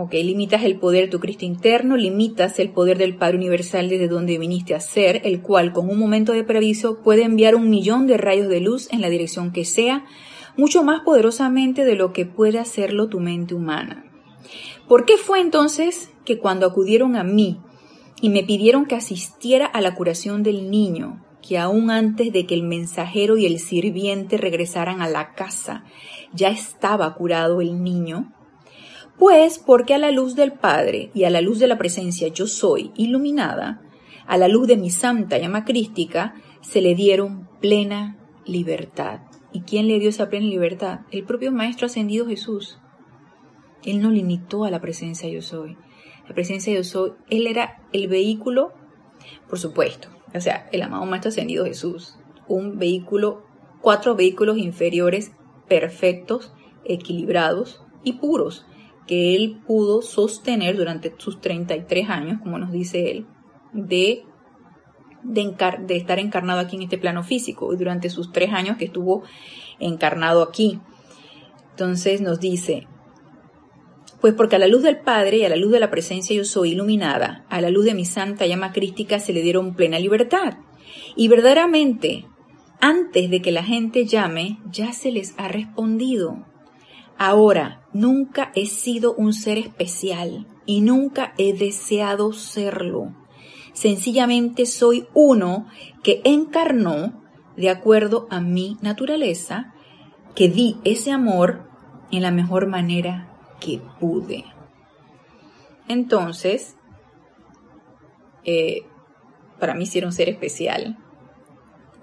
Ok, 0.00 0.12
limitas 0.12 0.62
el 0.62 0.78
poder 0.78 1.06
de 1.06 1.10
tu 1.10 1.18
Cristo 1.18 1.44
interno, 1.44 1.96
limitas 1.96 2.60
el 2.60 2.70
poder 2.70 2.98
del 2.98 3.16
Padre 3.16 3.36
Universal 3.36 3.88
desde 3.88 4.06
donde 4.06 4.38
viniste 4.38 4.76
a 4.76 4.80
ser, 4.80 5.22
el 5.24 5.42
cual 5.42 5.72
con 5.72 5.90
un 5.90 5.98
momento 5.98 6.32
de 6.32 6.44
previso 6.44 7.02
puede 7.02 7.24
enviar 7.24 7.56
un 7.56 7.68
millón 7.68 8.06
de 8.06 8.16
rayos 8.16 8.48
de 8.48 8.60
luz 8.60 8.86
en 8.92 9.00
la 9.00 9.10
dirección 9.10 9.50
que 9.50 9.64
sea, 9.64 10.04
mucho 10.56 10.84
más 10.84 11.00
poderosamente 11.00 11.84
de 11.84 11.96
lo 11.96 12.12
que 12.12 12.26
puede 12.26 12.60
hacerlo 12.60 13.08
tu 13.08 13.18
mente 13.18 13.56
humana. 13.56 14.04
¿Por 14.86 15.04
qué 15.04 15.16
fue 15.16 15.40
entonces 15.40 16.12
que 16.24 16.38
cuando 16.38 16.66
acudieron 16.66 17.16
a 17.16 17.24
mí 17.24 17.58
y 18.22 18.28
me 18.28 18.44
pidieron 18.44 18.86
que 18.86 18.94
asistiera 18.94 19.66
a 19.66 19.80
la 19.80 19.96
curación 19.96 20.44
del 20.44 20.70
niño, 20.70 21.24
que 21.42 21.58
aún 21.58 21.90
antes 21.90 22.32
de 22.32 22.46
que 22.46 22.54
el 22.54 22.62
mensajero 22.62 23.36
y 23.36 23.46
el 23.46 23.58
sirviente 23.58 24.36
regresaran 24.36 25.02
a 25.02 25.08
la 25.08 25.34
casa, 25.34 25.82
ya 26.32 26.50
estaba 26.50 27.12
curado 27.16 27.60
el 27.60 27.82
niño? 27.82 28.32
Pues 29.18 29.58
porque 29.58 29.94
a 29.94 29.98
la 29.98 30.12
luz 30.12 30.36
del 30.36 30.52
Padre 30.52 31.10
y 31.12 31.24
a 31.24 31.30
la 31.30 31.40
luz 31.40 31.58
de 31.58 31.66
la 31.66 31.76
presencia 31.76 32.28
yo 32.28 32.46
soy 32.46 32.92
iluminada, 32.96 33.82
a 34.26 34.36
la 34.36 34.46
luz 34.46 34.68
de 34.68 34.76
mi 34.76 34.90
santa 34.90 35.38
llama 35.38 35.64
crística, 35.64 36.34
se 36.60 36.80
le 36.80 36.94
dieron 36.94 37.48
plena 37.60 38.16
libertad. 38.46 39.20
¿Y 39.52 39.62
quién 39.62 39.88
le 39.88 39.98
dio 39.98 40.10
esa 40.10 40.28
plena 40.28 40.46
libertad? 40.46 41.00
El 41.10 41.24
propio 41.24 41.50
Maestro 41.50 41.86
Ascendido 41.86 42.26
Jesús. 42.26 42.78
Él 43.84 44.00
no 44.00 44.10
limitó 44.10 44.64
a 44.64 44.70
la 44.70 44.80
presencia 44.80 45.28
yo 45.28 45.42
soy. 45.42 45.76
La 46.28 46.34
presencia 46.34 46.72
yo 46.74 46.84
soy, 46.84 47.12
Él 47.30 47.46
era 47.46 47.82
el 47.92 48.06
vehículo, 48.06 48.72
por 49.48 49.58
supuesto, 49.58 50.08
o 50.34 50.40
sea, 50.40 50.68
el 50.72 50.82
amado 50.82 51.06
Maestro 51.06 51.30
Ascendido 51.30 51.64
Jesús, 51.64 52.18
un 52.46 52.78
vehículo, 52.78 53.44
cuatro 53.80 54.14
vehículos 54.14 54.58
inferiores 54.58 55.32
perfectos, 55.68 56.52
equilibrados 56.84 57.82
y 58.04 58.14
puros, 58.14 58.66
que 59.08 59.34
él 59.34 59.60
pudo 59.66 60.02
sostener 60.02 60.76
durante 60.76 61.12
sus 61.18 61.40
33 61.40 62.10
años, 62.10 62.40
como 62.40 62.58
nos 62.58 62.70
dice 62.70 63.10
él, 63.10 63.26
de, 63.72 64.24
estar 65.88 66.18
encarnado 66.18 66.60
aquí 66.60 66.76
en 66.76 66.82
este 66.82 66.98
plano 66.98 67.24
físico 67.24 67.74
durante 67.74 68.10
sus 68.10 68.30
tres 68.30 68.52
años 68.52 68.76
que 68.76 68.84
estuvo 68.84 69.24
encarnado 69.80 70.42
aquí. 70.42 70.78
Entonces 71.70 72.20
nos 72.20 72.38
dice, 72.38 72.86
pues 74.20 74.34
porque 74.34 74.56
a 74.56 74.58
la 74.58 74.68
luz 74.68 74.82
del 74.82 75.00
Padre 75.00 75.38
y 75.38 75.44
a 75.44 75.48
la 75.48 75.56
luz 75.56 75.72
de 75.72 75.80
la 75.80 75.90
presencia 75.90 76.36
yo 76.36 76.44
soy 76.44 76.72
iluminada, 76.72 77.46
a 77.48 77.60
la 77.60 77.70
luz 77.70 77.86
de 77.86 77.94
mi 77.94 78.04
santa 78.04 78.46
llama 78.46 78.72
crística 78.72 79.18
se 79.18 79.32
le 79.32 79.42
dieron 79.42 79.74
plena 79.74 79.98
libertad. 79.98 80.58
Y 81.16 81.28
verdaderamente, 81.28 82.26
antes 82.80 83.30
de 83.30 83.40
que 83.40 83.52
la 83.52 83.64
gente 83.64 84.04
llame, 84.04 84.58
ya 84.70 84.92
se 84.92 85.12
les 85.12 85.34
ha 85.38 85.48
respondido. 85.48 86.44
Ahora, 87.18 87.82
nunca 87.92 88.52
he 88.54 88.66
sido 88.66 89.12
un 89.14 89.32
ser 89.32 89.58
especial 89.58 90.46
y 90.66 90.80
nunca 90.80 91.34
he 91.36 91.52
deseado 91.52 92.32
serlo. 92.32 93.12
Sencillamente 93.72 94.66
soy 94.66 95.06
uno 95.14 95.66
que 96.04 96.20
encarnó 96.24 97.22
de 97.56 97.70
acuerdo 97.70 98.28
a 98.30 98.40
mi 98.40 98.76
naturaleza, 98.82 99.74
que 100.36 100.48
di 100.48 100.76
ese 100.84 101.10
amor 101.10 101.68
en 102.12 102.22
la 102.22 102.30
mejor 102.30 102.68
manera 102.68 103.36
que 103.60 103.80
pude. 103.98 104.44
Entonces, 105.88 106.76
eh, 108.44 108.82
para 109.58 109.74
mí 109.74 109.86
era 109.92 110.06
un 110.06 110.12
ser 110.12 110.28
especial. 110.28 110.96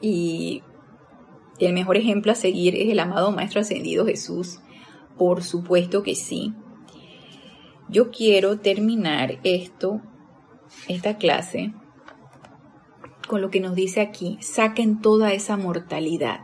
Y 0.01 0.61
el 1.59 1.71
mejor 1.71 1.95
ejemplo 1.95 2.33
a 2.33 2.35
seguir 2.35 2.75
es 2.75 2.89
el 2.89 2.99
amado 2.99 3.31
Maestro 3.31 3.61
Ascendido 3.61 4.05
Jesús. 4.05 4.59
Por 5.17 5.43
supuesto 5.43 6.03
que 6.03 6.15
sí. 6.15 6.53
Yo 7.89 8.11
quiero 8.11 8.59
terminar 8.59 9.39
esto, 9.43 10.01
esta 10.87 11.17
clase, 11.17 11.73
con 13.27 13.41
lo 13.41 13.49
que 13.49 13.59
nos 13.59 13.75
dice 13.75 14.01
aquí. 14.01 14.37
Saquen 14.41 15.01
toda 15.01 15.33
esa 15.33 15.57
mortalidad. 15.57 16.41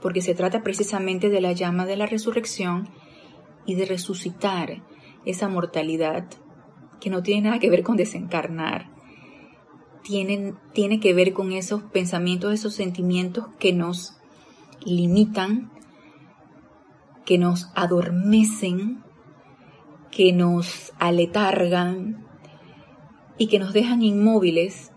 Porque 0.00 0.20
se 0.20 0.34
trata 0.34 0.62
precisamente 0.62 1.28
de 1.28 1.40
la 1.40 1.52
llama 1.52 1.86
de 1.86 1.96
la 1.96 2.06
resurrección 2.06 2.88
y 3.66 3.74
de 3.74 3.84
resucitar 3.84 4.82
esa 5.24 5.48
mortalidad 5.48 6.28
que 7.00 7.10
no 7.10 7.22
tiene 7.22 7.42
nada 7.42 7.58
que 7.58 7.70
ver 7.70 7.82
con 7.82 7.96
desencarnar, 7.96 8.90
tiene 10.02 11.00
que 11.00 11.14
ver 11.14 11.32
con 11.32 11.52
esos 11.52 11.82
pensamientos, 11.82 12.54
esos 12.54 12.74
sentimientos 12.74 13.46
que 13.58 13.72
nos 13.72 14.16
limitan, 14.84 15.70
que 17.28 17.36
nos 17.36 17.68
adormecen, 17.74 19.04
que 20.10 20.32
nos 20.32 20.94
aletargan 20.98 22.26
y 23.36 23.48
que 23.48 23.58
nos 23.58 23.74
dejan 23.74 24.00
inmóviles 24.00 24.92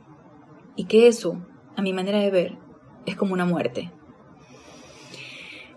y 0.78 0.86
que 0.86 1.10
eso, 1.10 1.46
a 1.76 1.82
mi 1.82 1.92
manera 1.92 2.20
de 2.20 2.32
ver, 2.32 2.58
es 3.06 3.18
como 3.18 3.34
una 3.34 3.44
muerte. 3.44 3.92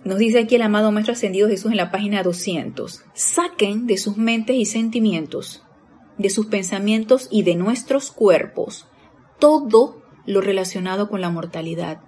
Nos 0.04 0.18
dice 0.18 0.38
aquí 0.38 0.54
el 0.54 0.62
amado 0.62 0.92
Maestro 0.92 1.14
Ascendido 1.14 1.48
Jesús 1.48 1.72
en 1.72 1.76
la 1.76 1.90
página 1.90 2.22
200. 2.22 3.02
Saquen 3.14 3.88
de 3.88 3.96
sus 3.96 4.16
mentes 4.16 4.54
y 4.54 4.64
sentimientos, 4.64 5.64
de 6.18 6.30
sus 6.30 6.46
pensamientos 6.46 7.26
y 7.32 7.42
de 7.42 7.56
nuestros 7.56 8.12
cuerpos 8.12 8.86
todo 9.40 10.04
lo 10.24 10.40
relacionado 10.40 11.08
con 11.08 11.20
la 11.20 11.30
mortalidad. 11.30 11.98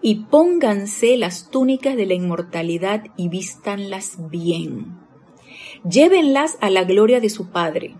Y 0.00 0.26
pónganse 0.26 1.16
las 1.16 1.50
túnicas 1.50 1.96
de 1.96 2.06
la 2.06 2.14
inmortalidad 2.14 3.04
y 3.16 3.28
vístanlas 3.28 4.30
bien. 4.30 4.98
Llévenlas 5.88 6.58
a 6.60 6.70
la 6.70 6.84
gloria 6.84 7.20
de 7.20 7.30
su 7.30 7.50
Padre. 7.50 7.96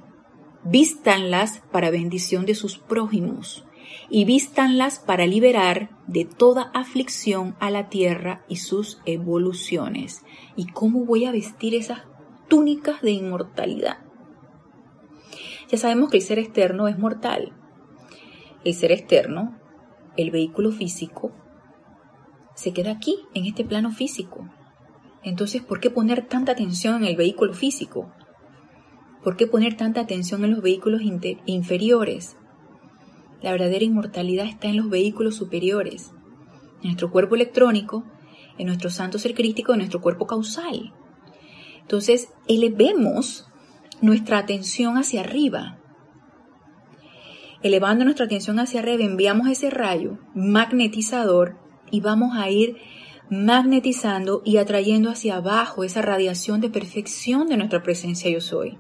Vístanlas 0.64 1.62
para 1.72 1.90
bendición 1.90 2.46
de 2.46 2.55
sus 2.55 2.78
prójimos 2.78 3.64
y 4.11 4.24
vístanlas 4.24 4.99
para 4.99 5.26
liberar 5.26 5.90
de 6.07 6.24
toda 6.24 6.70
aflicción 6.74 7.57
a 7.61 7.70
la 7.70 7.88
tierra 7.88 8.44
y 8.49 8.57
sus 8.57 9.01
evoluciones. 9.05 10.22
¿Y 10.57 10.66
cómo 10.66 11.05
voy 11.05 11.24
a 11.24 11.32
vestir 11.32 11.74
esas 11.74 12.01
túnicas 12.49 13.03
de 13.03 13.12
inmortalidad? 13.12 13.99
Ya 15.70 15.78
sabemos 15.78 16.11
que 16.11 16.16
el 16.18 16.22
ser 16.22 16.38
externo 16.38 16.88
es 16.88 16.99
mortal. 16.99 17.53
El 18.64 18.74
ser 18.74 18.92
externo, 18.92 19.59
el 20.16 20.30
vehículo 20.30 20.72
físico, 20.72 21.32
se 22.59 22.73
queda 22.73 22.91
aquí, 22.91 23.21
en 23.35 23.47
este 23.47 23.65
plano 23.65 23.93
físico. 23.93 24.49
Entonces, 25.23 25.63
¿por 25.63 25.79
qué 25.79 25.91
poner 25.91 26.27
tanta 26.27 26.51
atención 26.51 26.97
en 26.97 27.05
el 27.05 27.15
vehículo 27.15 27.55
físico? 27.55 28.13
¿Por 29.23 29.37
qué 29.37 29.47
poner 29.47 29.77
tanta 29.77 30.01
atención 30.01 30.43
en 30.43 30.51
los 30.51 30.61
vehículos 30.61 31.03
inferiores? 31.47 32.37
La 33.43 33.53
verdadera 33.53 33.85
inmortalidad 33.85 34.47
está 34.47 34.67
en 34.67 34.77
los 34.77 34.91
vehículos 34.91 35.37
superiores, 35.37 36.11
en 36.81 36.89
nuestro 36.89 37.13
cuerpo 37.13 37.37
electrónico, 37.37 38.05
en 38.59 38.67
nuestro 38.67 38.91
santo 38.91 39.21
ser 39.21 39.35
crítico, 39.35 39.73
en 39.73 39.79
nuestro 39.79 40.01
cuerpo 40.01 40.27
causal. 40.27 40.93
Entonces, 41.81 42.31
elevemos 42.49 43.47
nuestra 44.01 44.39
atención 44.39 44.99
hacia 44.99 45.21
arriba. 45.21 45.79
Elevando 47.63 48.03
nuestra 48.03 48.27
atención 48.27 48.59
hacia 48.59 48.81
arriba, 48.81 49.05
enviamos 49.05 49.47
ese 49.47 49.71
rayo 49.71 50.19
magnetizador 50.35 51.68
y 51.91 52.01
vamos 52.01 52.36
a 52.36 52.51
ir 52.51 52.76
magnetizando 53.30 54.43
y 54.45 54.57
atrayendo 54.57 55.11
hacia 55.11 55.36
abajo 55.36 55.84
esa 55.84 56.03
radiación 56.03 56.61
de 56.61 56.70
perfección 56.70 57.49
de 57.49 57.57
nuestra 57.57 57.82
presencia 57.82 58.30
yo 58.30 58.41
soy. 58.41 58.78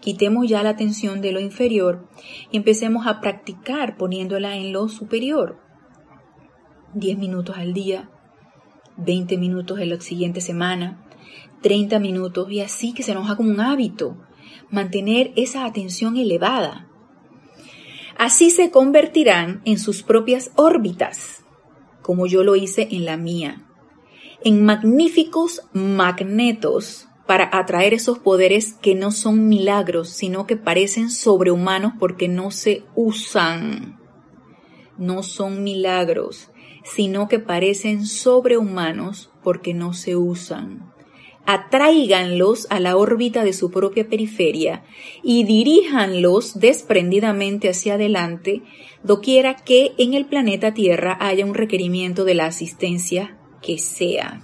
Quitemos 0.00 0.48
ya 0.48 0.62
la 0.62 0.70
atención 0.70 1.20
de 1.20 1.32
lo 1.32 1.40
inferior 1.40 2.08
y 2.50 2.56
empecemos 2.56 3.06
a 3.06 3.20
practicar 3.20 3.96
poniéndola 3.96 4.56
en 4.56 4.72
lo 4.72 4.88
superior. 4.88 5.60
10 6.94 7.18
minutos 7.18 7.56
al 7.56 7.72
día, 7.72 8.10
20 8.96 9.38
minutos 9.38 9.78
en 9.78 9.90
la 9.90 10.00
siguiente 10.00 10.40
semana, 10.40 11.06
30 11.62 11.98
minutos 12.00 12.50
y 12.50 12.60
así 12.60 12.92
que 12.92 13.02
se 13.02 13.14
nos 13.14 13.26
haga 13.26 13.36
como 13.36 13.50
un 13.50 13.60
hábito 13.60 14.16
mantener 14.70 15.32
esa 15.36 15.64
atención 15.64 16.16
elevada. 16.16 16.88
Así 18.18 18.50
se 18.50 18.70
convertirán 18.70 19.62
en 19.64 19.78
sus 19.78 20.02
propias 20.02 20.50
órbitas, 20.56 21.41
como 22.02 22.26
yo 22.26 22.44
lo 22.44 22.56
hice 22.56 22.88
en 22.90 23.04
la 23.04 23.16
mía, 23.16 23.66
en 24.44 24.64
magníficos 24.64 25.62
magnetos 25.72 27.08
para 27.26 27.48
atraer 27.52 27.94
esos 27.94 28.18
poderes 28.18 28.74
que 28.74 28.94
no 28.94 29.10
son 29.10 29.48
milagros, 29.48 30.10
sino 30.10 30.46
que 30.46 30.56
parecen 30.56 31.10
sobrehumanos 31.10 31.94
porque 31.98 32.28
no 32.28 32.50
se 32.50 32.84
usan. 32.94 33.98
No 34.98 35.22
son 35.22 35.62
milagros, 35.62 36.50
sino 36.84 37.28
que 37.28 37.38
parecen 37.38 38.06
sobrehumanos 38.06 39.30
porque 39.42 39.72
no 39.72 39.94
se 39.94 40.16
usan. 40.16 40.91
Atráiganlos 41.44 42.68
a 42.70 42.78
la 42.78 42.96
órbita 42.96 43.42
de 43.42 43.52
su 43.52 43.70
propia 43.70 44.08
periferia 44.08 44.84
y 45.24 45.44
diríjanlos 45.44 46.60
desprendidamente 46.60 47.68
hacia 47.68 47.94
adelante, 47.94 48.62
doquiera 49.02 49.56
que 49.56 49.92
en 49.98 50.14
el 50.14 50.26
planeta 50.26 50.72
Tierra 50.72 51.16
haya 51.20 51.44
un 51.44 51.54
requerimiento 51.54 52.24
de 52.24 52.34
la 52.34 52.46
asistencia 52.46 53.38
que 53.60 53.78
sea. 53.78 54.42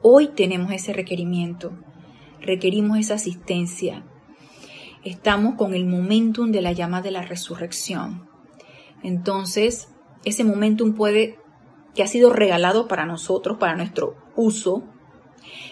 Hoy 0.00 0.28
tenemos 0.28 0.70
ese 0.70 0.92
requerimiento, 0.92 1.72
requerimos 2.40 2.98
esa 2.98 3.14
asistencia. 3.14 4.04
Estamos 5.02 5.56
con 5.56 5.74
el 5.74 5.86
momentum 5.86 6.52
de 6.52 6.62
la 6.62 6.72
llama 6.72 7.02
de 7.02 7.10
la 7.10 7.22
resurrección. 7.22 8.28
Entonces, 9.02 9.88
ese 10.24 10.44
momentum 10.44 10.94
puede, 10.94 11.38
que 11.94 12.04
ha 12.04 12.06
sido 12.06 12.32
regalado 12.32 12.86
para 12.86 13.06
nosotros, 13.06 13.58
para 13.58 13.76
nuestro 13.76 14.16
uso, 14.36 14.84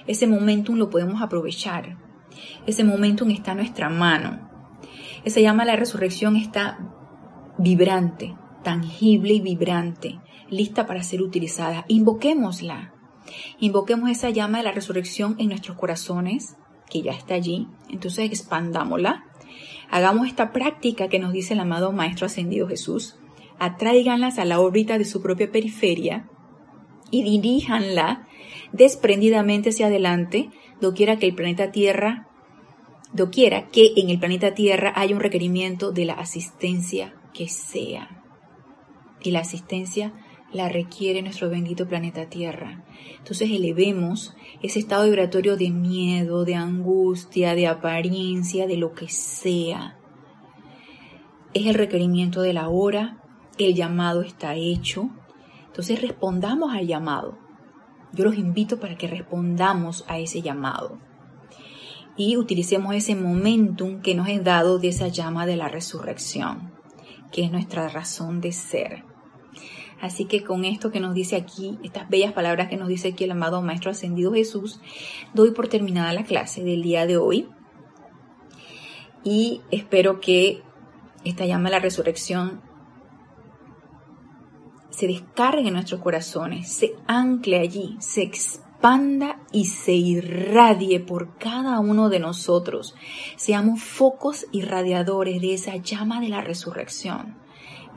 ese 0.06 0.26
momentum 0.26 0.76
lo 0.76 0.90
podemos 0.90 1.22
aprovechar. 1.22 1.96
Ese 2.66 2.84
momentum 2.84 3.30
está 3.30 3.52
en 3.52 3.58
nuestra 3.58 3.88
mano. 3.88 4.50
Esa 5.24 5.40
llama 5.40 5.64
de 5.64 5.72
la 5.72 5.76
resurrección 5.76 6.36
está 6.36 6.78
vibrante, 7.58 8.34
tangible 8.62 9.34
y 9.34 9.40
vibrante, 9.40 10.20
lista 10.50 10.86
para 10.86 11.02
ser 11.02 11.22
utilizada. 11.22 11.84
Invoquémosla. 11.88 12.92
Invoquemos 13.58 14.10
esa 14.10 14.30
llama 14.30 14.58
de 14.58 14.64
la 14.64 14.72
resurrección 14.72 15.36
en 15.38 15.48
nuestros 15.48 15.76
corazones, 15.76 16.56
que 16.90 17.02
ya 17.02 17.12
está 17.12 17.34
allí. 17.34 17.68
Entonces 17.88 18.26
expandámosla. 18.26 19.24
Hagamos 19.90 20.26
esta 20.26 20.52
práctica 20.52 21.08
que 21.08 21.18
nos 21.18 21.32
dice 21.32 21.54
el 21.54 21.60
amado 21.60 21.92
Maestro 21.92 22.26
Ascendido 22.26 22.68
Jesús. 22.68 23.16
Atráiganlas 23.58 24.38
a 24.38 24.44
la 24.44 24.60
órbita 24.60 24.98
de 24.98 25.04
su 25.04 25.22
propia 25.22 25.50
periferia 25.50 26.28
y 27.10 27.22
diríjanla 27.22 28.26
desprendidamente 28.74 29.70
hacia 29.70 29.86
adelante, 29.86 30.50
doquiera 30.80 31.16
que 31.16 31.26
el 31.26 31.34
planeta 31.34 31.70
Tierra, 31.70 32.28
doquiera 33.12 33.68
que 33.68 33.92
en 33.96 34.10
el 34.10 34.18
planeta 34.18 34.54
Tierra 34.54 34.92
haya 34.96 35.14
un 35.14 35.20
requerimiento 35.20 35.92
de 35.92 36.04
la 36.04 36.14
asistencia 36.14 37.14
que 37.32 37.48
sea. 37.48 38.22
Y 39.22 39.30
la 39.30 39.40
asistencia 39.40 40.12
la 40.52 40.68
requiere 40.68 41.22
nuestro 41.22 41.48
bendito 41.48 41.86
planeta 41.86 42.28
Tierra. 42.28 42.84
Entonces 43.18 43.50
elevemos 43.50 44.34
ese 44.60 44.80
estado 44.80 45.04
vibratorio 45.04 45.56
de 45.56 45.70
miedo, 45.70 46.44
de 46.44 46.56
angustia, 46.56 47.54
de 47.54 47.68
apariencia, 47.68 48.66
de 48.66 48.76
lo 48.76 48.92
que 48.92 49.08
sea. 49.08 49.98
Es 51.54 51.66
el 51.66 51.74
requerimiento 51.74 52.42
de 52.42 52.52
la 52.52 52.68
hora 52.68 53.20
el 53.56 53.74
llamado 53.74 54.22
está 54.22 54.56
hecho. 54.56 55.10
Entonces 55.66 56.00
respondamos 56.00 56.74
al 56.74 56.86
llamado. 56.86 57.43
Yo 58.14 58.24
los 58.24 58.36
invito 58.36 58.78
para 58.78 58.96
que 58.96 59.08
respondamos 59.08 60.04
a 60.08 60.18
ese 60.18 60.40
llamado 60.40 60.98
y 62.16 62.36
utilicemos 62.36 62.94
ese 62.94 63.16
momentum 63.16 64.00
que 64.00 64.14
nos 64.14 64.28
es 64.28 64.44
dado 64.44 64.78
de 64.78 64.88
esa 64.88 65.08
llama 65.08 65.46
de 65.46 65.56
la 65.56 65.68
resurrección, 65.68 66.72
que 67.32 67.44
es 67.44 67.50
nuestra 67.50 67.88
razón 67.88 68.40
de 68.40 68.52
ser. 68.52 69.04
Así 70.00 70.26
que 70.26 70.44
con 70.44 70.64
esto 70.64 70.90
que 70.90 71.00
nos 71.00 71.14
dice 71.14 71.36
aquí, 71.36 71.78
estas 71.82 72.08
bellas 72.08 72.32
palabras 72.32 72.68
que 72.68 72.76
nos 72.76 72.88
dice 72.88 73.08
aquí 73.08 73.24
el 73.24 73.30
amado 73.30 73.62
Maestro 73.62 73.90
Ascendido 73.90 74.32
Jesús, 74.32 74.80
doy 75.32 75.52
por 75.52 75.68
terminada 75.68 76.12
la 76.12 76.24
clase 76.24 76.62
del 76.62 76.82
día 76.82 77.06
de 77.06 77.16
hoy 77.16 77.48
y 79.24 79.62
espero 79.70 80.20
que 80.20 80.62
esta 81.24 81.46
llama 81.46 81.70
de 81.70 81.76
la 81.76 81.80
resurrección 81.80 82.60
se 84.94 85.08
descargue 85.08 85.66
en 85.66 85.74
nuestros 85.74 86.00
corazones, 86.00 86.72
se 86.72 86.94
ancle 87.08 87.58
allí, 87.58 87.96
se 87.98 88.22
expanda 88.22 89.40
y 89.50 89.64
se 89.64 89.92
irradie 89.92 91.00
por 91.00 91.36
cada 91.36 91.80
uno 91.80 92.08
de 92.08 92.20
nosotros. 92.20 92.94
Seamos 93.34 93.82
focos 93.82 94.46
irradiadores 94.52 95.40
de 95.40 95.54
esa 95.54 95.76
llama 95.76 96.20
de 96.20 96.28
la 96.28 96.42
resurrección 96.42 97.38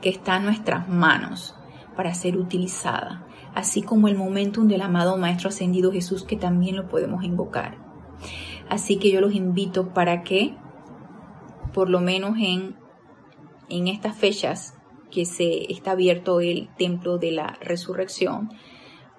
que 0.02 0.08
está 0.08 0.38
en 0.38 0.44
nuestras 0.46 0.88
manos 0.88 1.54
para 1.94 2.14
ser 2.14 2.36
utilizada, 2.36 3.26
así 3.54 3.82
como 3.82 4.08
el 4.08 4.16
momentum 4.16 4.66
del 4.66 4.82
amado 4.82 5.16
Maestro 5.16 5.50
Ascendido 5.50 5.92
Jesús 5.92 6.24
que 6.24 6.36
también 6.36 6.74
lo 6.74 6.88
podemos 6.88 7.22
invocar. 7.22 7.78
Así 8.68 8.98
que 8.98 9.12
yo 9.12 9.20
los 9.20 9.34
invito 9.34 9.94
para 9.94 10.24
que, 10.24 10.56
por 11.72 11.90
lo 11.90 12.00
menos 12.00 12.38
en, 12.38 12.74
en 13.68 13.86
estas 13.86 14.16
fechas, 14.16 14.77
que 15.10 15.24
se 15.24 15.70
está 15.72 15.92
abierto 15.92 16.40
el 16.40 16.68
templo 16.76 17.18
de 17.18 17.32
la 17.32 17.58
resurrección 17.60 18.50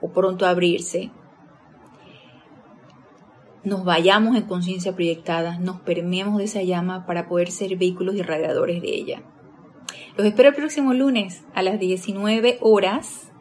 o 0.02 0.12
pronto 0.12 0.46
abrirse, 0.46 1.12
nos 3.64 3.84
vayamos 3.84 4.38
en 4.38 4.44
conciencia 4.44 4.96
proyectada, 4.96 5.60
nos 5.60 5.82
permeemos 5.82 6.38
de 6.38 6.46
esa 6.46 6.64
llama 6.64 7.06
para 7.06 7.28
poder 7.28 7.52
ser 7.52 7.76
vehículos 7.78 8.16
irradiadores 8.16 8.82
de 8.82 8.90
ella. 8.90 9.24
Los 10.18 10.28
espero 10.28 10.50
el 10.50 10.56
próximo 10.56 10.94
lunes 10.94 11.44
a 11.54 11.62
las 11.62 11.80
19 11.80 12.58
horas 12.62 13.32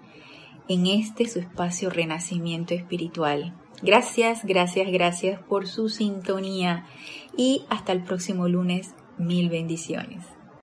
en 0.69 0.87
este 0.87 1.27
su 1.27 1.39
espacio 1.39 1.91
Renacimiento 1.91 2.75
Espiritual. 2.75 3.55
Gracias, 3.83 4.45
gracias, 4.45 4.91
gracias 4.91 5.41
por 5.41 5.67
su 5.67 5.89
sintonía 5.89 6.87
y 7.37 7.65
hasta 7.69 7.93
el 7.93 8.03
próximo 8.03 8.49
lunes. 8.49 8.95
Mil 9.19 9.49
bendiciones. 9.49 10.38